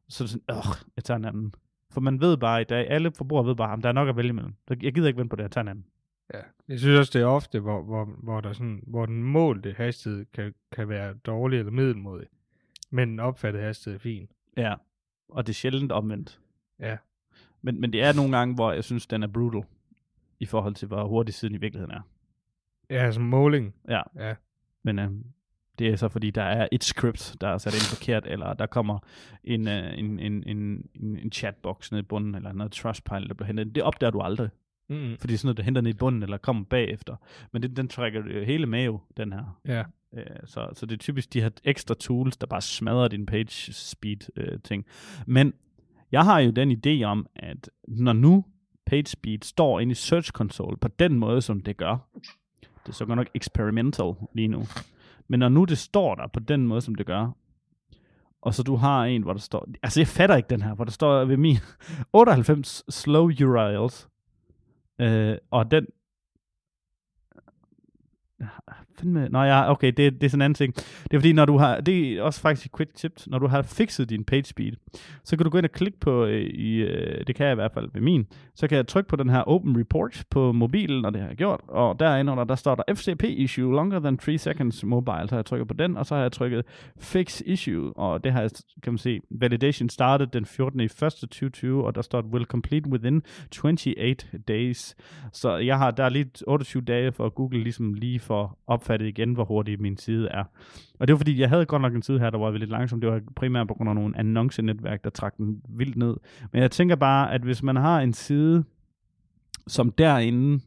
så 0.09 0.23
er 0.23 0.25
det 0.25 0.31
sådan, 0.31 0.57
åh, 0.57 0.75
jeg 0.95 1.03
tager 1.03 1.17
en 1.17 1.25
anden. 1.25 1.53
For 1.91 2.01
man 2.01 2.21
ved 2.21 2.37
bare 2.37 2.61
i 2.61 2.63
dag, 2.63 2.89
alle 2.89 3.11
forbrugere 3.17 3.45
ved 3.47 3.55
bare, 3.55 3.73
at 3.77 3.83
der 3.83 3.89
er 3.89 3.93
nok 3.93 4.09
at 4.09 4.15
vælge 4.17 4.29
imellem. 4.29 4.53
Så 4.67 4.75
jeg 4.81 4.93
gider 4.93 5.07
ikke 5.07 5.17
vente 5.19 5.29
på 5.29 5.35
det, 5.35 5.43
jeg 5.43 5.51
tager 5.51 5.61
en 5.63 5.67
anden. 5.67 5.85
Ja. 6.33 6.39
Jeg 6.67 6.79
synes 6.79 6.99
også, 6.99 7.11
det 7.19 7.21
er 7.21 7.27
ofte, 7.27 7.59
hvor, 7.59 7.81
hvor, 7.81 8.05
hvor, 8.05 8.41
der 8.41 8.53
sådan, 8.53 8.83
hvor 8.87 9.05
den 9.05 9.23
målte 9.23 9.73
hastighed 9.77 10.25
kan, 10.33 10.53
kan 10.71 10.89
være 10.89 11.13
dårlig 11.13 11.59
eller 11.59 11.71
middelmodig. 11.71 12.27
Men 12.89 13.09
den 13.09 13.19
opfattede 13.19 13.63
hastighed 13.63 13.99
er 13.99 14.01
fin. 14.01 14.29
Ja. 14.57 14.75
Og 15.29 15.47
det 15.47 15.53
er 15.53 15.55
sjældent 15.55 15.91
omvendt. 15.91 16.39
Ja. 16.79 16.97
Men, 17.61 17.81
men 17.81 17.93
det 17.93 18.03
er 18.03 18.13
nogle 18.13 18.37
gange, 18.37 18.55
hvor 18.55 18.71
jeg 18.71 18.83
synes, 18.83 19.07
den 19.07 19.23
er 19.23 19.27
brutal, 19.27 19.63
i 20.39 20.45
forhold 20.45 20.75
til, 20.75 20.87
hvor 20.87 21.03
hurtig 21.07 21.33
siden 21.33 21.55
i 21.55 21.57
virkeligheden 21.57 21.95
er. 21.95 22.01
Ja, 22.89 23.11
som 23.11 23.23
måling. 23.23 23.75
Ja. 23.89 24.01
Ja. 24.15 24.35
Men 24.83 24.99
øh, 24.99 25.11
det 25.79 25.87
er 25.87 25.95
så 25.95 26.09
fordi, 26.09 26.29
der 26.29 26.43
er 26.43 26.67
et 26.71 26.83
script, 26.83 27.35
der 27.41 27.47
er 27.47 27.57
sat 27.57 27.73
ind 27.73 27.97
forkert, 27.97 28.27
eller 28.27 28.53
der 28.53 28.65
kommer 28.65 28.99
en, 29.43 29.67
øh, 29.67 29.99
en, 29.99 30.19
en, 30.19 30.43
en, 30.47 30.57
en, 30.95 31.17
en 31.17 31.31
chatbox 31.31 31.91
nede 31.91 31.99
i 31.99 32.05
bunden, 32.05 32.35
eller 32.35 32.53
noget 32.53 32.71
Trustpilot, 32.71 33.27
der 33.27 33.33
bliver 33.33 33.47
hentet. 33.47 33.75
Det 33.75 33.83
opdager 33.83 34.11
du 34.11 34.21
aldrig, 34.21 34.49
Mm-hmm. 34.89 35.17
fordi 35.17 35.37
sådan 35.37 35.47
noget, 35.47 35.57
der 35.57 35.63
henter 35.63 35.81
ned 35.81 35.91
i 35.91 35.93
bunden, 35.93 36.23
eller 36.23 36.37
kommer 36.37 36.63
bagefter. 36.63 37.15
Men 37.51 37.61
det, 37.61 37.77
den 37.77 37.87
trækker 37.87 38.45
hele 38.45 38.77
jo, 38.77 38.99
den 39.17 39.33
her. 39.33 39.59
Ja. 39.67 39.83
Øh, 40.13 40.25
så, 40.45 40.69
så 40.73 40.85
det 40.85 40.93
er 40.93 40.97
typisk 40.97 41.33
de 41.33 41.41
her 41.41 41.49
ekstra 41.63 41.95
tools, 41.95 42.37
der 42.37 42.47
bare 42.47 42.61
smadrer 42.61 43.07
din 43.07 43.25
page 43.25 43.73
speed 43.73 44.17
øh, 44.35 44.59
ting. 44.63 44.85
Men 45.25 45.53
jeg 46.11 46.23
har 46.23 46.39
jo 46.39 46.51
den 46.51 46.71
idé 46.71 47.03
om, 47.03 47.27
at 47.35 47.69
når 47.87 48.13
nu 48.13 48.45
page 48.85 49.05
speed 49.05 49.39
står 49.43 49.79
inde 49.79 49.91
i 49.91 49.95
Search 49.95 50.31
Console 50.31 50.77
på 50.77 50.87
den 50.87 51.19
måde, 51.19 51.41
som 51.41 51.59
det 51.59 51.77
gør, 51.77 52.09
det 52.61 52.89
er 52.89 52.91
så 52.91 53.05
godt 53.05 53.17
nok 53.17 53.29
experimental 53.35 54.13
lige 54.33 54.47
nu, 54.47 54.65
men 55.29 55.39
når 55.39 55.49
nu 55.49 55.63
det 55.63 55.77
står 55.77 56.15
der 56.15 56.27
på 56.27 56.39
den 56.39 56.67
måde, 56.67 56.81
som 56.81 56.95
det 56.95 57.05
gør, 57.05 57.31
og 58.41 58.53
så 58.53 58.63
du 58.63 58.75
har 58.75 59.05
en, 59.05 59.21
hvor 59.21 59.33
der 59.33 59.39
står, 59.39 59.67
altså 59.83 59.99
jeg 59.99 60.07
fatter 60.07 60.35
ikke 60.35 60.49
den 60.49 60.61
her, 60.61 60.73
hvor 60.73 60.83
der 60.83 60.91
står 60.91 61.25
ved 61.25 61.37
min 61.37 61.57
98 62.13 62.83
slow 62.89 63.23
URLs, 63.23 64.09
øh, 64.99 65.37
og 65.51 65.71
den, 65.71 65.87
fandme, 68.99 69.29
nå 69.29 69.43
ja, 69.43 69.71
okay, 69.71 69.87
det, 69.87 70.13
det 70.13 70.23
er 70.23 70.29
sådan 70.29 70.41
en 70.41 70.45
anden 70.45 70.55
ting. 70.55 70.75
Det 70.75 71.13
er 71.13 71.17
fordi, 71.17 71.33
når 71.33 71.45
du 71.45 71.57
har, 71.57 71.81
det 71.81 72.17
er 72.17 72.21
også 72.21 72.41
faktisk 72.41 72.65
et 72.65 72.77
quick 72.77 72.95
tip, 72.95 73.11
når 73.27 73.39
du 73.39 73.47
har 73.47 73.61
fikset 73.61 74.09
din 74.09 74.23
page 74.23 74.43
speed, 74.43 74.73
så 75.23 75.37
kan 75.37 75.43
du 75.43 75.49
gå 75.49 75.57
ind 75.57 75.65
og 75.65 75.71
klikke 75.71 75.99
på, 75.99 76.25
øh, 76.25 76.41
i, 76.41 76.75
øh, 76.75 77.27
det 77.27 77.35
kan 77.35 77.45
jeg 77.45 77.51
i 77.51 77.55
hvert 77.55 77.71
fald 77.73 77.89
ved 77.93 78.01
min, 78.01 78.27
så 78.55 78.67
kan 78.67 78.75
jeg 78.75 78.87
trykke 78.87 79.09
på 79.09 79.15
den 79.15 79.29
her 79.29 79.41
Open 79.41 79.79
Report 79.79 80.23
på 80.29 80.51
mobilen, 80.51 81.05
og 81.05 81.13
det 81.13 81.21
har 81.21 81.27
jeg 81.27 81.37
gjort, 81.37 81.61
og 81.67 81.99
derinde 81.99 82.31
under, 82.31 82.43
der 82.43 82.55
står 82.55 82.75
der 82.75 82.83
FCP 82.95 83.23
issue 83.23 83.75
longer 83.75 83.99
than 83.99 84.17
3 84.17 84.37
seconds 84.37 84.83
mobile, 84.83 85.27
så 85.27 85.29
har 85.29 85.37
jeg 85.37 85.45
trykket 85.45 85.67
på 85.67 85.73
den, 85.73 85.97
og 85.97 86.05
så 86.05 86.15
har 86.15 86.21
jeg 86.21 86.31
trykket 86.31 86.65
Fix 86.99 87.41
issue, 87.45 87.93
og 87.97 88.23
det 88.23 88.31
har 88.31 88.41
jeg, 88.41 88.49
kan 88.83 88.93
man 88.93 88.97
se, 88.97 89.19
validation 89.31 89.89
started 89.89 90.27
den 90.27 90.45
14. 90.45 90.79
i 90.79 90.83
1. 90.83 90.91
2020, 90.91 91.85
og 91.85 91.95
der 91.95 92.01
står, 92.01 92.21
will 92.21 92.45
complete 92.45 92.89
within 92.89 93.21
28 93.63 94.15
days. 94.47 94.95
Så 95.33 95.57
jeg 95.57 95.77
har, 95.77 95.91
der 95.91 96.03
er 96.03 96.09
lige 96.09 96.31
28 96.47 96.81
dage 96.81 97.11
for 97.11 97.25
at 97.25 97.35
Google 97.35 97.63
ligesom 97.63 97.93
lige 97.93 98.19
for 98.19 98.57
opfattet 98.89 99.07
igen, 99.07 99.33
hvor 99.33 99.43
hurtig 99.43 99.81
min 99.81 99.97
side 99.97 100.27
er. 100.27 100.43
Og 100.99 101.07
det 101.07 101.13
var 101.13 101.17
fordi, 101.17 101.39
jeg 101.39 101.49
havde 101.49 101.65
godt 101.65 101.81
nok 101.81 101.95
en 101.95 102.01
side 102.01 102.19
her, 102.19 102.29
der 102.29 102.37
var 102.37 102.51
lidt 102.51 102.69
langsom. 102.69 103.01
Det 103.01 103.09
var 103.09 103.21
primært 103.35 103.67
på 103.67 103.73
grund 103.73 103.89
af 103.89 103.95
nogle 103.95 104.17
annoncenetværk, 104.17 105.03
der 105.03 105.09
trak 105.09 105.37
den 105.37 105.61
vildt 105.69 105.97
ned. 105.97 106.17
Men 106.51 106.61
jeg 106.61 106.71
tænker 106.71 106.95
bare, 106.95 107.33
at 107.33 107.41
hvis 107.41 107.63
man 107.63 107.75
har 107.75 108.01
en 108.01 108.13
side, 108.13 108.63
som 109.67 109.91
derinde 109.91 110.63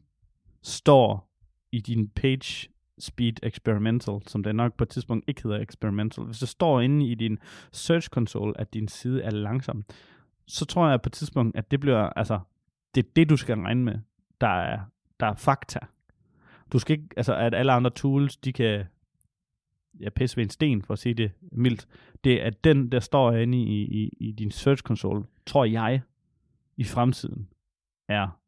står 0.61 1.29
i 1.71 1.79
din 1.79 2.07
page 2.07 2.69
speed 2.99 3.33
experimental, 3.43 4.19
som 4.27 4.43
det 4.43 4.55
nok 4.55 4.77
på 4.77 4.83
et 4.83 4.89
tidspunkt 4.89 5.25
ikke 5.27 5.43
hedder 5.43 5.59
experimental, 5.59 6.23
hvis 6.23 6.39
det 6.39 6.49
står 6.49 6.81
inde 6.81 7.07
i 7.07 7.15
din 7.15 7.37
search 7.71 8.09
console, 8.09 8.53
at 8.59 8.73
din 8.73 8.87
side 8.87 9.21
er 9.21 9.31
langsom, 9.31 9.83
så 10.47 10.65
tror 10.65 10.89
jeg 10.89 11.01
på 11.01 11.09
et 11.09 11.13
tidspunkt, 11.13 11.57
at 11.57 11.71
det 11.71 11.79
bliver, 11.79 12.09
altså, 12.15 12.39
det 12.95 13.05
er 13.05 13.09
det, 13.15 13.29
du 13.29 13.37
skal 13.37 13.57
regne 13.57 13.83
med, 13.83 13.99
der 14.41 14.47
er, 14.47 14.79
der 15.19 15.25
er 15.25 15.35
fakta. 15.35 15.79
Du 16.73 16.79
skal 16.79 16.97
ikke, 16.97 17.09
altså, 17.17 17.35
at 17.35 17.53
alle 17.55 17.71
andre 17.71 17.89
tools, 17.89 18.37
de 18.37 18.53
kan 18.53 18.85
ja, 19.99 20.09
pisse 20.09 20.37
ved 20.37 20.43
en 20.43 20.49
sten, 20.49 20.81
for 20.81 20.93
at 20.93 20.99
sige 20.99 21.13
det 21.13 21.31
mildt. 21.51 21.87
Det 22.23 22.45
er 22.45 22.49
den, 22.49 22.91
der 22.91 22.99
står 22.99 23.31
inde 23.31 23.57
i, 23.57 23.83
i, 23.83 24.09
i 24.19 24.31
din 24.31 24.51
search 24.51 24.83
console, 24.83 25.23
tror 25.45 25.65
jeg, 25.65 26.01
i 26.77 26.83
fremtiden, 26.83 27.47
er, 28.07 28.39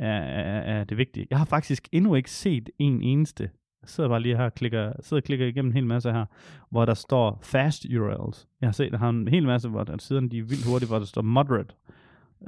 er, 0.00 0.18
er, 0.18 0.60
er 0.60 0.84
det 0.84 0.96
vigtige. 0.96 1.26
Jeg 1.30 1.38
har 1.38 1.44
faktisk 1.44 1.88
endnu 1.92 2.14
ikke 2.14 2.30
set 2.30 2.70
en 2.78 3.02
eneste, 3.02 3.50
jeg 3.82 3.88
sidder 3.88 4.08
bare 4.10 4.20
lige 4.20 4.36
her 4.36 4.44
og 4.44 4.54
klikker, 4.54 4.92
sidder 5.00 5.20
og 5.20 5.24
klikker 5.24 5.46
igennem 5.46 5.70
en 5.70 5.74
hel 5.74 5.86
masse 5.86 6.12
her, 6.12 6.26
hvor 6.70 6.84
der 6.84 6.94
står 6.94 7.38
fast 7.42 7.84
URLs. 7.84 8.48
Jeg 8.60 8.66
har 8.66 8.72
set, 8.72 8.92
der 8.92 8.98
har 8.98 9.08
en 9.08 9.28
hel 9.28 9.46
masse, 9.46 9.68
hvor 9.68 9.84
der 9.84 9.98
siderne 9.98 10.28
de 10.28 10.38
er 10.38 10.42
vildt 10.42 10.66
hurtige, 10.66 10.88
hvor 10.88 10.98
der 10.98 11.06
står 11.06 11.22
moderate 11.22 11.74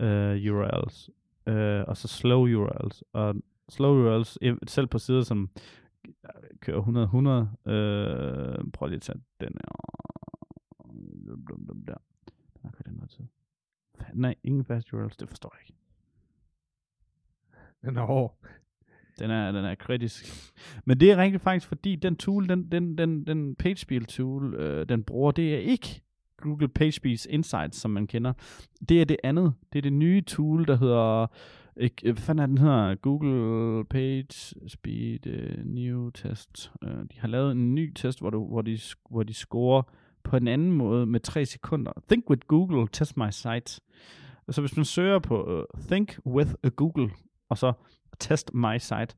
øh, 0.00 0.52
uh, 0.52 0.56
URLs, 0.56 1.10
uh, 1.46 1.54
øh, 1.54 1.84
og 1.88 1.96
så 1.96 2.08
slow 2.08 2.46
URLs. 2.46 3.04
Og 3.12 3.34
slow 3.72 4.22
eh, 4.42 4.56
selv 4.66 4.86
på 4.86 4.98
sider, 4.98 5.22
som 5.22 5.50
kører 6.60 6.78
100, 6.78 7.04
100, 7.04 7.50
øh, 7.66 8.64
prøv 8.72 8.88
lige 8.88 8.96
at 8.96 9.02
tage 9.02 9.20
den 9.40 9.48
her. 9.48 9.82
Der. 11.86 11.94
Der 12.62 12.70
kører 12.70 12.84
den 12.86 12.94
noget 12.94 13.10
tid. 13.10 13.24
Nej, 14.14 14.34
ingen 14.44 14.64
fast 14.64 14.92
URLs, 14.92 15.16
det 15.16 15.28
forstår 15.28 15.54
jeg 15.54 15.68
ikke. 15.68 15.80
Den 17.82 17.96
er 17.96 18.02
hård. 18.02 18.38
Den 19.18 19.30
er, 19.30 19.52
den 19.52 19.64
er 19.64 19.74
kritisk. 19.74 20.24
Men 20.84 21.00
det 21.00 21.10
er 21.10 21.16
rigtig 21.16 21.40
faktisk, 21.40 21.68
fordi 21.68 21.96
den 21.96 22.16
tool, 22.16 22.48
den, 22.48 22.72
den, 22.72 22.98
den, 22.98 23.26
den 23.26 23.54
PageSpeed 23.54 24.00
tool, 24.00 24.54
øh, 24.54 24.88
den 24.88 25.04
bruger, 25.04 25.32
det 25.32 25.54
er 25.54 25.58
ikke 25.58 26.02
Google 26.36 26.68
PageSpeed 26.68 27.26
Insights, 27.30 27.78
som 27.78 27.90
man 27.90 28.06
kender. 28.06 28.32
Det 28.88 29.00
er 29.00 29.04
det 29.04 29.16
andet. 29.24 29.54
Det 29.72 29.78
er 29.78 29.82
det 29.82 29.92
nye 29.92 30.20
tool, 30.20 30.66
der 30.66 30.76
hedder, 30.76 31.26
ikke, 31.76 32.08
øh, 32.08 32.12
hvad 32.12 32.22
fanden 32.22 32.42
er 32.42 32.46
den 32.46 32.58
hedder? 32.58 32.94
Google 32.94 33.84
Page 33.84 34.54
Speed 34.68 35.26
uh, 35.26 35.64
New 35.64 36.10
Test. 36.10 36.72
Uh, 36.82 36.88
de 36.88 37.18
har 37.18 37.28
lavet 37.28 37.52
en 37.52 37.74
ny 37.74 37.92
test, 37.94 38.20
hvor, 38.20 38.30
du, 38.30 38.46
hvor, 38.46 38.62
de, 38.62 38.78
hvor 39.10 39.22
de 39.22 39.34
scorer 39.34 39.82
på 40.22 40.36
en 40.36 40.48
anden 40.48 40.72
måde 40.72 41.06
med 41.06 41.20
3 41.20 41.46
sekunder. 41.46 41.92
Think 42.08 42.30
with 42.30 42.42
Google, 42.46 42.88
test 42.92 43.16
my 43.16 43.30
site. 43.30 43.80
Så 44.50 44.60
hvis 44.60 44.76
man 44.76 44.84
søger 44.84 45.18
på 45.18 45.58
uh, 45.58 45.80
Think 45.86 46.18
with 46.26 46.50
a 46.62 46.68
Google, 46.68 47.10
og 47.48 47.58
så 47.58 47.72
test 48.18 48.54
my 48.54 48.78
site. 48.78 49.16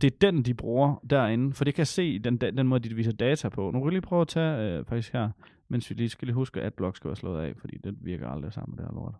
Det 0.00 0.12
er 0.12 0.30
den, 0.30 0.42
de 0.42 0.54
bruger 0.54 0.96
derinde, 1.10 1.52
for 1.52 1.64
det 1.64 1.74
kan 1.74 1.80
jeg 1.80 1.86
se 1.86 2.18
den, 2.18 2.36
den, 2.36 2.66
måde, 2.66 2.88
de 2.88 2.94
viser 2.94 3.12
data 3.12 3.48
på. 3.48 3.70
Nu 3.70 3.72
kan 3.72 3.84
jeg 3.84 3.92
lige 3.92 4.00
prøve 4.00 4.20
at 4.20 4.28
tage 4.28 4.78
øh, 4.78 4.84
faktisk 4.84 5.12
her, 5.12 5.30
mens 5.68 5.90
vi 5.90 5.94
lige 5.94 6.08
skal 6.08 6.26
lige 6.26 6.34
huske, 6.34 6.60
at 6.60 6.66
AdBlock 6.66 6.96
skal 6.96 7.08
være 7.08 7.16
slået 7.16 7.42
af, 7.42 7.54
fordi 7.56 7.78
det 7.84 7.94
virker 8.00 8.28
aldrig 8.28 8.52
sammen 8.52 8.76
med 8.76 8.84
det 8.84 8.90
her 8.90 8.94
lort. 8.94 9.14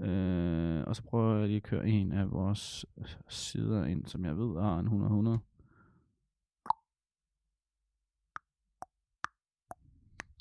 Øh, 0.00 0.84
og 0.86 0.96
så 0.96 1.02
prøver 1.02 1.38
jeg 1.38 1.46
lige 1.46 1.56
at 1.56 1.62
køre 1.62 1.86
en 1.88 2.12
af 2.12 2.30
vores 2.30 2.86
sider 3.28 3.84
ind, 3.84 4.06
som 4.06 4.24
jeg 4.24 4.36
ved 4.38 4.60
har 4.60 4.78
en 4.78 4.86
100-100. 4.86 5.38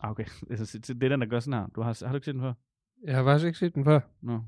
Ah, 0.02 0.12
okay. 0.12 0.26
Altså, 0.50 0.80
Det 0.80 1.04
er 1.04 1.10
den, 1.10 1.22
der 1.22 1.28
gør 1.28 1.40
sådan 1.40 1.60
her. 1.60 1.68
Du 1.68 1.82
har, 1.82 2.06
har 2.06 2.12
du 2.12 2.16
ikke 2.16 2.26
set 2.26 2.34
den 2.34 2.42
før? 2.42 2.54
Jeg 3.04 3.16
har 3.16 3.24
faktisk 3.24 3.46
ikke 3.46 3.60
set 3.60 3.76
den 3.76 3.86
før. 3.86 4.00
Nå. 4.22 4.42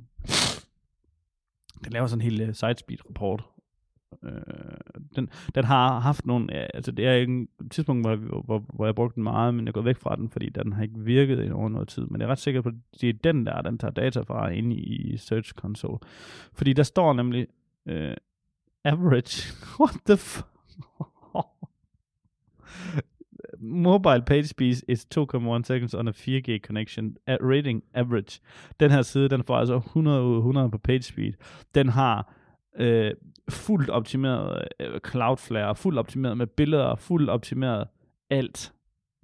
Den 1.83 1.93
laver 1.93 2.07
sådan 2.07 2.25
en 2.25 2.31
hel 2.31 2.49
uh, 2.49 2.55
sitespeed-rapport. 2.55 3.43
Øh, 4.23 4.31
den, 5.15 5.29
den 5.55 5.63
har 5.63 5.99
haft 5.99 6.25
nogle, 6.25 6.47
ja, 6.51 6.65
altså 6.73 6.91
det 6.91 7.07
er 7.07 7.13
ikke 7.13 7.47
et 7.61 7.71
tidspunkt, 7.71 8.07
hvor, 8.07 8.15
hvor, 8.15 8.65
hvor, 8.73 8.85
jeg 8.85 8.95
brugte 8.95 9.15
den 9.15 9.23
meget, 9.23 9.53
men 9.53 9.65
jeg 9.65 9.69
er 9.69 9.73
gået 9.73 9.85
væk 9.85 9.97
fra 9.97 10.15
den, 10.15 10.29
fordi 10.29 10.49
den 10.49 10.73
har 10.73 10.83
ikke 10.83 10.99
virket 10.99 11.47
i 11.47 11.51
over 11.51 11.69
noget 11.69 11.87
tid. 11.87 12.05
Men 12.05 12.21
jeg 12.21 12.27
er 12.27 12.31
ret 12.31 12.39
sikker 12.39 12.61
på, 12.61 12.69
at 12.69 12.75
det 13.01 13.09
er 13.09 13.13
den 13.13 13.45
der, 13.45 13.61
den 13.61 13.77
tager 13.77 13.91
data 13.91 14.19
fra 14.19 14.49
ind 14.49 14.73
i 14.73 15.17
Search 15.17 15.53
Console. 15.53 15.99
Fordi 16.53 16.73
der 16.73 16.83
står 16.83 17.13
nemlig 17.13 17.47
øh, 17.85 18.15
average. 18.83 19.53
What 19.79 19.97
the 20.05 20.17
f... 20.17 20.41
Mobile 23.59 24.21
page 24.21 24.47
speed 24.47 24.75
is 24.87 25.07
2,1 25.15 25.63
seconds 25.63 25.93
on 25.93 26.07
a 26.07 26.11
4G 26.11 26.59
connection. 26.59 27.17
At 27.27 27.37
rating 27.41 27.83
average. 27.93 28.41
Den 28.79 28.91
her 28.91 29.01
side, 29.01 29.29
den 29.29 29.43
får 29.43 29.57
altså 29.57 29.75
100 29.75 30.23
ud 30.23 30.33
af 30.33 30.37
100 30.37 30.69
på 30.69 30.77
page 30.77 31.01
speed. 31.01 31.33
Den 31.75 31.89
har 31.89 32.33
øh, 32.77 33.13
fuldt 33.49 33.89
optimeret 33.89 34.67
øh, 34.79 34.99
Cloudflare, 35.09 35.75
fuldt 35.75 35.99
optimeret 35.99 36.37
med 36.37 36.47
billeder, 36.47 36.95
fuldt 36.95 37.29
optimeret 37.29 37.87
alt. 38.29 38.73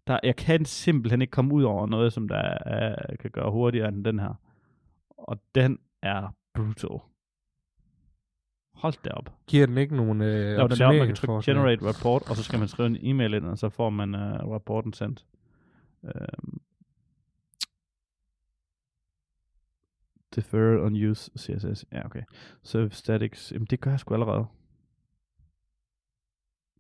Der, 0.08 0.20
jeg 0.24 0.36
kan 0.36 0.66
simpelthen 0.66 1.22
ikke 1.22 1.32
komme 1.32 1.54
ud 1.54 1.64
over 1.64 1.88
noget, 1.88 2.14
som 2.14 2.28
der 2.28 2.58
er, 2.66 3.16
kan 3.20 3.32
gøre 3.32 3.52
hurtigere 3.52 3.88
end 3.88 4.06
den 4.06 4.20
her. 4.20 4.34
Og 5.10 5.40
den 5.56 5.80
er 6.02 6.36
brutal. 6.54 7.00
Hold 8.74 8.94
da 9.04 9.10
op. 9.10 9.34
Giver 9.48 9.66
den 9.66 9.78
ikke 9.78 9.96
nogen 9.96 10.22
øh, 10.22 10.28
Der 10.28 10.64
er 10.64 10.68
den 10.68 10.78
der, 10.78 10.92
man 10.92 11.08
kan 11.08 11.16
trykke 11.16 11.52
generate 11.52 11.86
report, 11.86 12.30
og 12.30 12.36
så 12.36 12.44
skal 12.44 12.60
man 12.60 12.68
skrive 12.68 12.88
en 12.88 12.98
e-mail 13.02 13.34
ind, 13.34 13.46
og 13.46 13.58
så 13.58 13.70
får 13.70 13.90
man 13.90 14.16
uh, 14.16 14.52
rapporten 14.52 14.94
sendt. 14.94 15.26
Um, 16.04 16.62
defer 20.36 20.86
on 20.86 21.10
use 21.10 21.32
CSS. 21.38 21.86
Ja, 21.92 22.06
okay. 22.06 22.22
Serve 22.64 22.90
statics. 22.92 23.52
Jamen, 23.52 23.66
det 23.66 23.82
gør 23.82 23.92
jeg 23.92 24.00
sgu 24.00 24.14
allerede. 24.14 24.46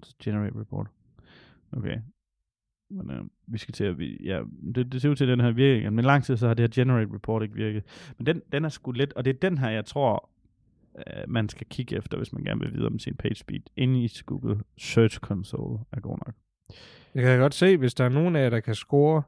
Så 0.03 0.15
generate 0.23 0.59
report. 0.59 0.87
Okay. 1.71 1.97
Men 2.89 3.09
uh, 3.09 3.27
vi 3.47 3.57
skal 3.57 3.73
til 3.73 3.83
at... 3.83 3.97
Vi, 3.97 4.17
ja, 4.23 4.41
det, 4.75 4.91
det 4.91 5.01
ser 5.01 5.09
ud 5.09 5.15
til, 5.15 5.23
at 5.23 5.27
den 5.27 5.41
her 5.41 5.51
virker. 5.51 5.89
Men 5.89 6.05
lang 6.05 6.23
tid 6.23 6.37
så 6.37 6.47
har 6.47 6.53
det 6.53 6.63
her 6.63 6.83
generate 6.83 7.13
report 7.15 7.43
ikke 7.43 7.55
virket. 7.55 7.83
Men 8.17 8.25
den, 8.25 8.41
den 8.51 8.65
er 8.65 8.69
sgu 8.69 8.91
lidt... 8.91 9.13
Og 9.13 9.25
det 9.25 9.35
er 9.35 9.49
den 9.49 9.57
her, 9.57 9.69
jeg 9.69 9.85
tror, 9.85 10.29
øh, 10.97 11.23
man 11.27 11.49
skal 11.49 11.67
kigge 11.67 11.95
efter, 11.95 12.17
hvis 12.17 12.33
man 12.33 12.43
gerne 12.43 12.61
vil 12.61 12.73
vide 12.73 12.85
om 12.85 12.99
sin 12.99 13.15
page 13.15 13.35
speed. 13.35 13.61
Inde 13.75 14.03
i 14.03 14.09
Google 14.25 14.63
Search 14.77 15.19
Console 15.19 15.79
er 15.91 15.99
god 15.99 16.17
nok. 16.25 16.35
Jeg 17.15 17.23
kan 17.23 17.39
godt 17.39 17.53
se, 17.53 17.77
hvis 17.77 17.93
der 17.93 18.05
er 18.05 18.09
nogen 18.09 18.35
af 18.35 18.43
jer, 18.43 18.49
der 18.49 18.59
kan 18.59 18.75
score 18.75 19.23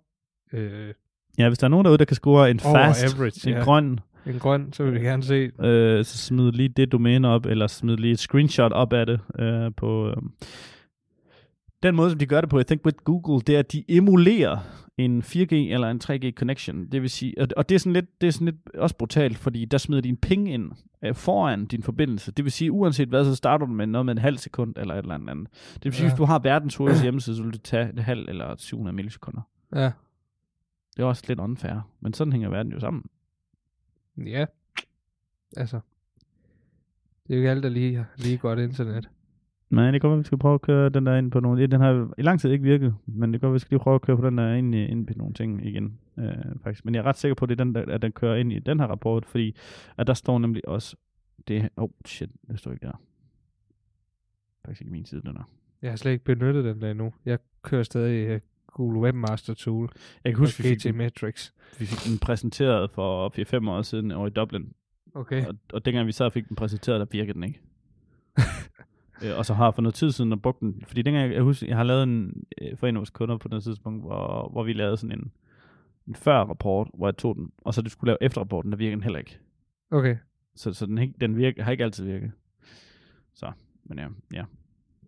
øh, 0.54 0.94
Ja, 1.38 1.48
hvis 1.48 1.58
der 1.58 1.68
er 1.68 1.70
nogen 1.70 1.86
derude, 1.86 1.98
der 1.98 2.06
kan 2.06 2.16
score 2.16 2.52
en 2.52 2.60
fast, 2.60 3.04
average, 3.04 3.50
en 3.50 3.58
ja. 3.58 3.64
grøn, 3.64 4.00
en 4.28 4.40
grøn, 4.40 4.74
så 4.74 4.84
vil 4.84 4.94
jeg 4.94 5.02
gerne 5.02 5.24
se. 5.24 5.52
øh, 5.60 6.06
så 6.06 6.18
smid 6.18 6.52
lige 6.52 6.70
det 6.70 6.92
domæne 6.92 7.28
op, 7.28 7.46
eller 7.46 7.68
smid 7.68 7.98
lige 7.98 8.12
et 8.12 8.20
screenshot 8.20 8.72
op 8.72 8.94
af 8.94 9.06
det 9.06 9.20
øh, 9.40 9.72
på... 9.78 10.10
Øh. 10.10 10.16
Den 11.84 11.96
måde, 11.96 12.10
som 12.10 12.20
de 12.20 12.26
gør 12.26 12.42
det 12.42 12.50
på, 12.50 12.58
jeg 12.58 12.68
think 12.68 12.86
with 12.86 12.98
Google, 13.04 13.42
det 13.48 13.56
er, 13.56 13.60
at 13.60 13.72
de 13.72 13.84
emulerer 13.88 14.58
en 14.98 15.22
4G 15.22 15.54
eller 15.54 15.90
en 15.90 16.02
3G 16.04 16.32
connection. 16.32 16.86
Det 16.92 17.02
vil 17.02 17.10
sige, 17.10 17.34
og, 17.58 17.70
det 17.70 17.76
er 17.76 17.80
sådan 17.80 17.94
lidt, 17.94 18.22
det 18.22 18.28
er 18.28 18.32
sådan 18.32 18.46
lidt 18.46 18.76
også 18.78 18.98
brutalt, 18.98 19.38
fordi 19.38 19.66
der 19.66 19.78
smider 19.78 20.02
de 20.02 20.10
en 20.10 20.18
ping 20.18 20.54
ind 20.54 20.72
øh, 21.06 21.16
foran 21.16 21.66
din 21.66 21.84
forbindelse. 21.84 22.32
Det 22.32 22.46
vil 22.46 22.52
sige, 22.52 22.72
uanset 22.72 23.10
hvad, 23.10 23.26
så 23.26 23.36
starter 23.36 23.66
du 23.66 23.72
med 23.72 23.88
noget 23.88 24.06
med 24.06 24.12
en 24.14 24.18
halv 24.18 24.38
sekund 24.38 24.74
eller 24.78 24.94
et 24.94 24.98
eller 25.02 25.14
andet. 25.16 25.30
andet. 25.30 25.48
Det 25.74 25.84
vil 25.86 25.94
sige, 25.94 26.04
Ja. 26.06 26.10
hvis 26.10 26.18
du 26.18 26.26
har 26.26 26.40
verdens 26.40 26.76
hurtigste 26.76 27.04
hjemmeside, 27.04 27.36
så 27.36 27.44
vil 27.44 27.54
det 27.54 27.62
tage 27.62 27.90
et 27.90 28.00
halv 28.00 28.26
eller 28.30 28.56
700 28.58 28.96
millisekunder. 28.96 29.42
Ja. 29.76 29.92
Det 30.98 31.04
er 31.04 31.06
også 31.06 31.24
lidt 31.28 31.40
unfair, 31.40 31.90
men 32.02 32.14
sådan 32.14 32.32
hænger 32.34 32.50
verden 32.50 32.72
jo 32.72 32.80
sammen. 32.80 33.04
Ja. 34.18 34.46
Altså. 35.58 35.80
Det 37.28 37.34
er 37.34 37.36
jo 37.36 37.40
ikke 37.40 37.50
alle, 37.50 37.64
der 37.64 37.70
lige 37.70 38.06
lige 38.18 38.38
godt 38.38 38.60
internet. 38.60 39.10
Nej, 39.70 39.92
det 39.92 40.02
går 40.02 40.14
at 40.14 40.20
vi 40.20 40.24
skal 40.24 40.38
prøve 40.38 40.54
at 40.54 40.62
køre 40.62 40.90
den 40.90 41.06
der 41.06 41.16
ind 41.16 41.32
på 41.32 41.40
nogle... 41.40 41.68
Den 41.68 41.82
har 41.82 42.14
i 42.18 42.22
lang 42.22 42.40
tid 42.40 42.52
ikke 42.52 42.64
virket, 42.64 42.96
men 43.06 43.34
det 43.34 43.42
går 43.42 43.48
at 43.48 43.54
vi 43.54 43.60
skal 43.60 43.76
lige 43.76 43.84
prøve 43.84 43.96
at 43.96 44.02
køre 44.02 44.18
på 44.18 44.26
den 44.26 44.38
der 44.38 44.54
ind, 44.54 44.76
ind 44.76 45.08
på 45.08 45.14
nogle 45.16 45.34
ting 45.34 45.66
igen, 45.66 46.00
øh, 46.18 46.34
faktisk. 46.64 46.86
Men 46.86 46.96
jeg 46.96 47.02
er 47.02 47.06
ret 47.06 47.18
sikker 47.18 47.36
på, 47.36 47.46
at 47.46 47.50
det 47.50 47.60
er 47.60 47.64
den, 47.64 47.76
der, 47.76 47.86
at 47.96 48.02
den 48.02 48.12
kører 48.12 48.36
ind 48.36 48.54
i 48.54 48.60
den 48.60 48.80
her 48.80 48.88
rapport, 48.88 49.26
fordi 49.26 49.56
at 49.98 50.08
der 50.08 50.14
står 50.14 50.40
nemlig 50.40 50.68
også... 50.68 50.96
Det, 51.48 51.70
oh 51.78 51.90
shit, 52.06 52.30
det 52.48 52.60
står 52.60 52.72
ikke 52.72 52.86
der. 52.86 53.02
Faktisk 54.66 54.82
ikke 54.82 54.92
min 54.92 55.06
side, 55.06 55.22
den 55.22 55.36
der. 55.36 55.50
Jeg 55.82 55.92
har 55.92 55.98
slet 55.98 56.12
ikke 56.12 56.26
benyttet 56.26 56.64
den 56.64 56.82
der 56.82 56.92
endnu. 56.92 57.14
Jeg 57.26 57.40
kører 57.62 57.84
stadig 57.84 58.36
uh, 58.36 58.42
Google 58.76 59.00
Webmaster 59.00 59.54
Tool. 59.54 59.90
Jeg 60.24 60.34
kan 60.34 60.40
huske, 60.40 60.64
vi 60.64 60.70
fik, 60.70 60.84
den, 60.84 60.98
Metrics. 60.98 61.54
vi 61.80 61.86
fik 61.86 62.12
den 62.12 62.20
præsenteret 62.20 62.92
for 62.92 63.30
4-5 63.66 63.70
år 63.70 63.82
siden 63.82 64.12
over 64.12 64.28
i 64.28 64.30
Dublin, 64.30 64.74
Okay. 65.14 65.46
og, 65.48 65.56
og 65.74 65.86
dengang 65.86 66.08
vi 66.08 66.12
så 66.12 66.30
fik 66.30 66.48
den 66.50 66.56
præsenteret, 66.56 67.00
der 67.00 67.06
virkede 67.12 67.34
den 67.34 67.44
ikke. 67.44 67.62
øh, 69.24 69.38
og 69.38 69.46
så 69.46 69.54
har 69.54 69.66
jeg 69.66 69.74
for 69.76 69.82
noget 69.82 69.96
tid 69.96 70.12
siden 70.12 70.32
og 70.32 70.42
brugt 70.42 70.60
den, 70.60 70.84
fordi 70.88 71.02
dengang, 71.02 71.34
jeg 71.34 71.42
husker, 71.44 71.68
jeg 71.68 71.78
har 71.78 71.84
lavet 71.84 72.04
en, 72.04 72.44
øh, 72.62 72.78
for 72.78 72.88
en 72.88 72.96
af 72.96 73.00
vores 73.00 73.10
kunder 73.10 73.38
på 73.38 73.48
den 73.48 73.62
tidspunkt, 73.62 74.02
hvor, 74.04 74.50
hvor 74.52 74.64
vi 74.64 74.74
lavede 74.74 74.98
sådan 74.98 75.20
en, 75.20 75.32
en 76.08 76.16
før-rapport, 76.16 76.88
hvor 76.94 77.08
jeg 77.08 77.18
tog 77.18 77.36
den, 77.36 77.52
og 77.58 77.74
så 77.74 77.82
det 77.82 77.92
skulle 77.92 78.08
lave 78.10 78.18
efterrapporten, 78.22 78.72
der 78.72 78.78
virkede 78.78 78.96
den 78.96 79.04
heller 79.04 79.20
ikke. 79.20 79.40
Okay. 79.92 80.18
Så, 80.56 80.74
så 80.74 80.86
den, 80.86 81.12
den 81.22 81.38
virker, 81.38 81.64
har 81.64 81.72
ikke 81.72 81.84
altid 81.84 82.06
virket. 82.06 82.32
Så, 83.34 83.52
men 83.84 84.00
ja, 84.00 84.08
ja. 84.34 84.46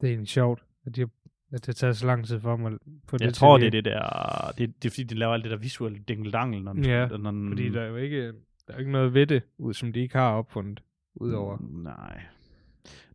Det 0.01 0.07
er 0.07 0.11
egentlig 0.11 0.27
sjovt, 0.27 0.63
at, 0.85 0.95
de, 0.95 1.01
har- 1.01 1.09
at 1.51 1.65
det 1.65 1.75
tager 1.75 1.93
så 1.93 2.05
lang 2.07 2.25
tid 2.25 2.39
for 2.39 2.55
mig 2.55 2.71
at 2.71 2.77
få 3.05 3.17
det 3.17 3.25
Jeg 3.25 3.33
tror, 3.33 3.57
det 3.57 3.67
er 3.67 3.71
det 3.71 3.85
der, 3.85 4.51
det, 4.57 4.83
det 4.83 4.89
er 4.89 4.91
fordi, 4.91 5.03
de 5.03 5.15
laver 5.15 5.33
alt 5.33 5.43
det 5.43 5.51
der 5.51 5.57
visuelle 5.57 5.99
dingeldangel, 6.07 6.63
når 6.63 6.87
Ja, 6.87 7.07
når 7.07 7.31
den, 7.31 7.49
Fordi 7.49 7.69
der 7.69 7.81
er 7.81 7.87
jo 7.87 7.95
ikke, 7.95 8.27
der 8.67 8.73
er 8.73 8.77
ikke 8.77 8.91
noget 8.91 9.13
ved 9.13 9.27
det, 9.27 9.43
ud, 9.57 9.73
som 9.73 9.93
de 9.93 9.99
ikke 9.99 10.17
har 10.17 10.31
opfundet, 10.31 10.83
udover. 11.15 11.57
Mm, 11.57 11.65
Nej. 11.67 12.21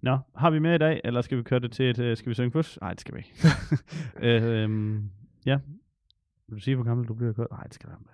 Nå, 0.03 0.19
har 0.37 0.51
vi 0.51 0.59
mere 0.59 0.75
i 0.75 0.79
dag, 0.79 1.01
eller 1.05 1.21
skal 1.21 1.39
vi 1.39 1.43
køre 1.43 1.61
det 1.61 1.73
til 1.73 1.91
et, 1.91 1.99
øh, 1.99 2.17
skal 2.17 2.31
vi 2.31 2.35
synge 2.35 2.51
først? 2.53 2.81
Nej, 2.81 2.91
det 2.91 3.01
skal 3.01 3.15
vi 3.15 3.19
ikke. 3.19 3.49
øh, 4.27 4.63
øhm, 4.63 5.11
ja. 5.47 5.59
Vil 6.49 6.57
du 6.57 6.61
sige, 6.61 6.75
hvor 6.75 6.85
gammel 6.85 7.09
du 7.09 7.15
bliver 7.15 7.33
kørt? 7.33 7.51
Nej, 7.51 7.63
det 7.63 7.75
skal 7.75 7.89
være 7.89 7.99
med. 8.01 8.09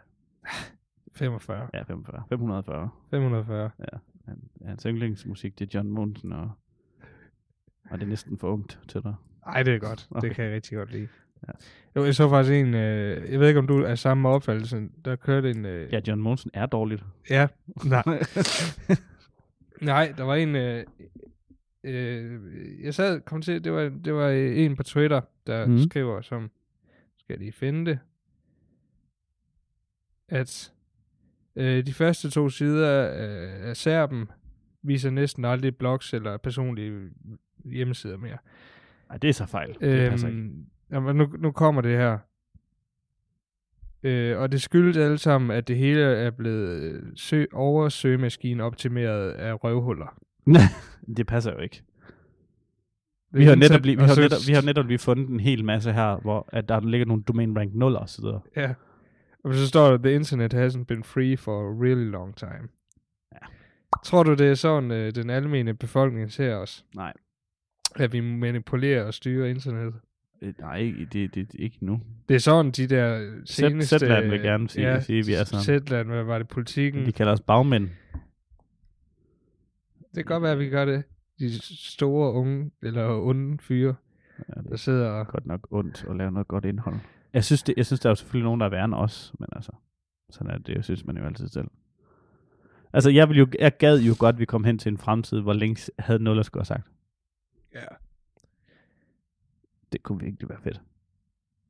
45. 1.12 1.69
Ja, 1.75 1.83
45. 1.83 2.23
540. 2.29 2.91
540. 3.11 3.71
Han, 4.25 4.43
hans 4.66 4.83
yndlingsmusik, 4.83 5.59
det 5.59 5.75
er 5.75 5.79
John 5.79 5.91
Monsen, 5.91 6.33
og, 6.33 6.51
og 7.91 7.99
det 7.99 8.03
er 8.03 8.09
næsten 8.09 8.39
for 8.39 8.49
ungt 8.53 8.81
til 8.89 9.03
dig. 9.03 9.14
Ej, 9.49 9.63
det 9.63 9.75
er 9.75 9.79
godt. 9.79 10.09
Okay. 10.11 10.29
Det 10.29 10.37
kan 10.37 10.45
jeg 10.45 10.55
rigtig 10.55 10.79
godt 10.79 10.93
lide. 10.93 11.09
Ja. 11.49 11.53
Jo, 11.97 12.05
jeg 12.05 12.15
så 12.15 12.29
faktisk 12.29 12.53
en, 12.53 12.75
øh, 12.75 13.33
jeg 13.33 13.41
ved 13.41 13.49
ikke 13.49 13.59
om 13.59 13.67
du 13.67 13.83
er 13.83 13.95
samme 13.95 14.29
opfattelse, 14.29 14.89
der 15.05 15.17
kørte 15.17 15.51
en, 15.51 15.65
øh, 15.65 15.93
Ja, 15.93 16.01
John 16.09 16.21
Monsen 16.21 16.51
er 16.55 16.67
dårligt. 16.67 17.05
ja, 17.31 17.47
nej, 17.85 18.23
nej, 19.83 20.15
der 20.17 20.25
var 20.25 20.35
en, 20.35 20.57
øh, 20.57 20.85
øh, 21.85 22.41
jeg 22.85 22.95
sad, 22.95 23.21
kom 23.21 23.43
til, 23.43 23.65
det 23.65 23.73
var, 23.73 23.89
det 24.05 24.15
var 24.15 24.29
øh, 24.29 24.59
en 24.59 24.77
på 24.77 24.83
Twitter, 24.83 25.21
der 25.47 25.67
mm. 25.67 25.79
skriver 25.79 26.21
som, 26.21 26.51
skal 27.19 27.33
jeg 27.35 27.39
lige 27.39 27.53
finde 27.53 27.91
det, 27.91 27.99
at 30.29 30.73
øh, 31.57 31.87
de 31.87 31.93
første 31.95 32.31
to 32.31 32.49
sider 32.49 33.11
øh, 33.11 33.69
af 33.69 33.77
serben 33.77 34.31
viser 34.83 35.11
næsten 35.11 35.45
aldrig 35.45 35.77
blogs 35.77 36.15
eller 36.15 36.37
personlige 36.37 37.11
hjemmesider 37.65 38.17
mere. 38.17 38.39
Nej, 39.09 39.19
det 39.19 39.29
er 39.29 39.35
så 39.35 39.47
fejl. 39.47 39.77
Det 39.81 40.11
passer 40.11 40.29
ikke. 40.29 40.41
Øhm, 40.41 40.65
jamen, 40.93 41.17
nu, 41.17 41.29
nu 41.39 41.53
kommer 41.53 41.83
det 41.83 41.97
her. 41.97 42.19
Øh, 44.03 44.39
og 44.39 44.53
det 44.53 44.63
skyldes 44.63 44.97
alle 44.97 45.19
sammen, 45.19 45.51
at 45.51 45.69
det 45.69 45.77
hele 45.77 46.01
er 46.01 46.31
blevet 46.31 46.83
øh, 46.83 47.03
sø 47.17 47.45
over 47.53 47.89
søgemaskine 47.89 48.65
optimeret 48.65 49.31
af 49.31 49.65
røvhuller. 49.65 50.21
det 51.17 51.27
passer 51.27 51.53
jo 51.53 51.59
ikke. 51.59 51.83
Det 53.33 53.39
Vi 53.39 53.45
har, 53.45 53.55
netop 53.55 53.85
lige, 53.85 53.97
vi, 53.97 54.05
har 54.05 54.21
netop, 54.21 54.39
vi 54.49 54.53
har 54.53 54.63
netop 54.63 54.87
lige 54.87 54.99
fundet 54.99 55.29
en 55.29 55.41
hel 55.41 55.65
masse 55.65 55.93
her, 55.93 56.17
hvor 56.17 56.49
at 56.53 56.69
der 56.69 56.81
ligger 56.81 57.07
nogle 57.07 57.23
domain 57.23 57.59
rank 57.59 57.75
0 57.75 57.97
og 57.97 58.09
så 58.09 58.23
videre. 58.23 58.41
Ja. 58.57 58.75
Og 59.45 59.55
så 59.55 59.67
står 59.67 59.91
der, 59.91 59.99
the 59.99 60.15
internet 60.15 60.55
hasn't 60.55 60.85
been 60.85 61.05
free 61.05 61.37
for 61.37 61.61
a 61.61 61.85
really 61.85 62.11
long 62.11 62.37
time. 62.37 62.69
Ja. 63.33 63.39
Tror 64.05 64.23
du, 64.23 64.35
det 64.35 64.51
er 64.51 64.55
sådan, 64.55 64.91
øh, 64.91 65.15
den 65.15 65.31
almene 65.31 65.75
befolkning 65.75 66.33
ser 66.33 66.55
os? 66.55 66.85
Nej. 66.95 67.13
At 67.99 68.13
vi 68.13 68.21
manipulerer 68.21 69.05
og 69.05 69.15
styrer 69.15 69.49
internettet? 69.49 69.95
Øh, 70.43 70.55
Nej, 70.61 70.77
ikke- 70.79 71.05
det, 71.13 71.35
det, 71.35 71.53
det, 71.53 71.61
ikke 71.61 71.77
nu. 71.81 72.01
Det 72.29 72.35
er 72.35 72.39
sådan, 72.39 72.71
de 72.71 72.87
der 72.87 73.31
seneste... 73.45 73.99
Zetland 73.99 74.29
vil 74.31 74.41
gerne 74.41 74.69
sige- 74.69 74.87
ja, 74.89 75.01
sige, 75.01 75.27
vi 75.27 75.33
er 75.35 75.45
sådan. 75.45 75.65
Zetland, 75.65 76.09
hvad 76.09 76.23
var 76.25 76.39
det, 76.39 76.49
politikken? 76.49 77.07
De 77.07 77.13
kalder 77.13 77.33
os 77.33 77.41
bagmænd. 77.41 77.89
Det 80.15 80.15
kan 80.15 80.25
godt 80.25 80.43
være, 80.43 80.53
at 80.53 80.59
vi 80.59 80.69
gør 80.69 80.85
det. 80.85 81.03
De 81.39 81.59
store 81.93 82.33
unge, 82.33 82.71
eller 82.83 83.09
onde 83.09 83.59
fyre, 83.61 83.95
Ja, 84.57 84.61
der 84.71 84.77
sidder 84.77 85.09
og... 85.11 85.27
godt 85.29 85.47
nok 85.47 85.67
ondt 85.71 86.05
at 86.11 86.17
lave 86.17 86.31
noget 86.33 86.49
godt 86.49 86.65
indhold. 86.65 86.97
Jeg 87.33 87.45
synes, 87.45 87.63
det, 87.63 87.75
jeg 87.77 87.87
synes 87.87 88.01
der 88.01 88.09
er 88.09 88.11
jo 88.11 88.15
selvfølgelig 88.15 88.45
nogen, 88.45 88.61
der 88.61 88.67
er 88.67 88.71
værre 88.71 88.85
end 88.85 88.95
os, 88.95 89.33
men 89.39 89.49
altså, 89.53 89.73
sådan 90.31 90.51
er 90.55 90.59
det, 90.59 90.75
jeg 90.75 90.85
synes 90.85 91.05
man 91.05 91.17
jo 91.17 91.25
altid 91.25 91.49
selv. 91.49 91.69
Altså, 92.93 93.11
jeg, 93.11 93.29
vil 93.29 93.39
jo, 93.39 93.47
jeg 93.59 93.77
gad 93.79 94.01
jo 94.01 94.15
godt, 94.19 94.35
at 94.35 94.41
vi 94.41 94.45
kom 94.45 94.65
hen 94.65 94.79
til 94.79 94.91
en 94.93 94.99
fremtid, 94.99 95.41
hvor 95.41 95.53
links 95.53 95.91
havde 95.99 96.23
noget, 96.23 96.37
der 96.37 96.43
skulle 96.43 96.61
have 96.61 96.65
sagt. 96.67 96.87
Ja. 97.79 97.87
Det 99.93 100.03
kunne 100.03 100.20
virkelig 100.20 100.49
være 100.49 100.61
fedt. 100.61 100.83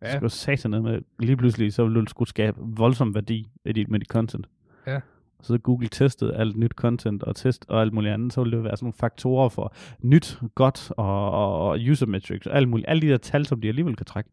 Ja. 0.00 0.06
Ja. 0.06 0.12
Det 0.12 0.18
skulle 0.18 0.30
satan 0.30 0.70
ned 0.70 0.80
med, 0.80 1.02
lige 1.18 1.36
pludselig, 1.36 1.72
så 1.72 1.84
ville 1.84 2.00
du 2.00 2.06
skulle 2.06 2.28
skabe 2.28 2.59
voldsom 2.61 3.14
værdi 3.14 3.50
med 3.64 3.74
dit, 3.74 3.88
med 3.88 4.00
dit 4.00 4.09
content. 4.09 4.48
Ja. 4.86 5.00
Og 5.38 5.44
så 5.44 5.59
Google 5.59 5.88
testede 5.88 6.36
alt 6.36 6.56
nyt 6.56 6.72
content 6.72 7.22
og 7.22 7.36
test 7.36 7.64
og 7.68 7.80
alt 7.80 7.92
muligt 7.92 8.14
andet, 8.14 8.32
så 8.32 8.42
ville 8.42 8.56
det 8.56 8.64
være 8.64 8.76
sådan 8.76 8.84
nogle 8.84 8.94
faktorer 8.94 9.48
for 9.48 9.74
nyt, 9.98 10.40
godt 10.54 10.90
og, 10.90 11.30
og, 11.30 11.68
og 11.68 11.78
user 11.90 12.06
metrics 12.06 12.46
og 12.46 12.56
alt 12.56 12.68
muligt. 12.68 12.88
Alle 12.88 13.02
de 13.02 13.09
der 13.09 13.16
tal, 13.18 13.46
som 13.46 13.61
de 13.61 13.68
alligevel 13.68 13.96
kan 13.96 14.06
trække. 14.06 14.30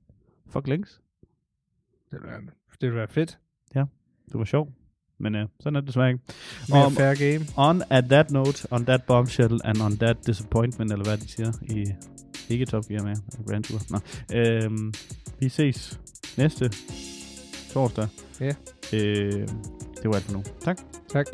Fuck 0.48 0.68
links. 0.68 1.02
Det 2.12 2.22
vil 2.22 2.30
være, 2.30 2.42
det 2.82 2.90
vil 2.90 2.96
være 2.96 3.08
fedt. 3.08 3.40
Det 4.32 4.40
var 4.40 4.46
sjovt. 4.46 4.70
Men 5.20 5.36
uh, 5.36 5.42
sådan 5.60 5.76
er 5.76 5.80
det 5.80 5.88
desværre 5.88 6.10
ikke. 6.10 6.22
Mere 6.70 6.92
fair 6.92 7.16
game. 7.16 7.46
On 7.56 7.82
at 7.90 8.04
that 8.04 8.32
note, 8.32 8.68
on 8.72 8.86
that 8.86 9.04
bombshell, 9.04 9.60
and 9.64 9.82
on 9.82 9.98
that 9.98 10.18
disappointment, 10.28 10.92
eller 10.92 11.06
hvad 11.06 11.18
de 11.18 11.28
siger 11.28 11.52
i 11.62 11.86
ikke 12.50 12.66
Top 12.66 12.86
Gear 12.88 13.04
med 13.04 13.16
Grand 13.48 13.64
Tour. 13.64 13.82
Nå. 13.90 14.00
Øhm, 14.38 14.94
vi 15.40 15.50
ses 15.50 16.00
næste 16.38 16.72
torsdag. 17.74 18.08
Ja. 18.40 18.52
Øh, 18.94 19.48
det 20.02 20.10
var 20.10 20.16
alt 20.16 20.24
for 20.24 20.34
nu. 20.34 20.44
Tak. 20.62 20.78
Tak. 21.10 21.26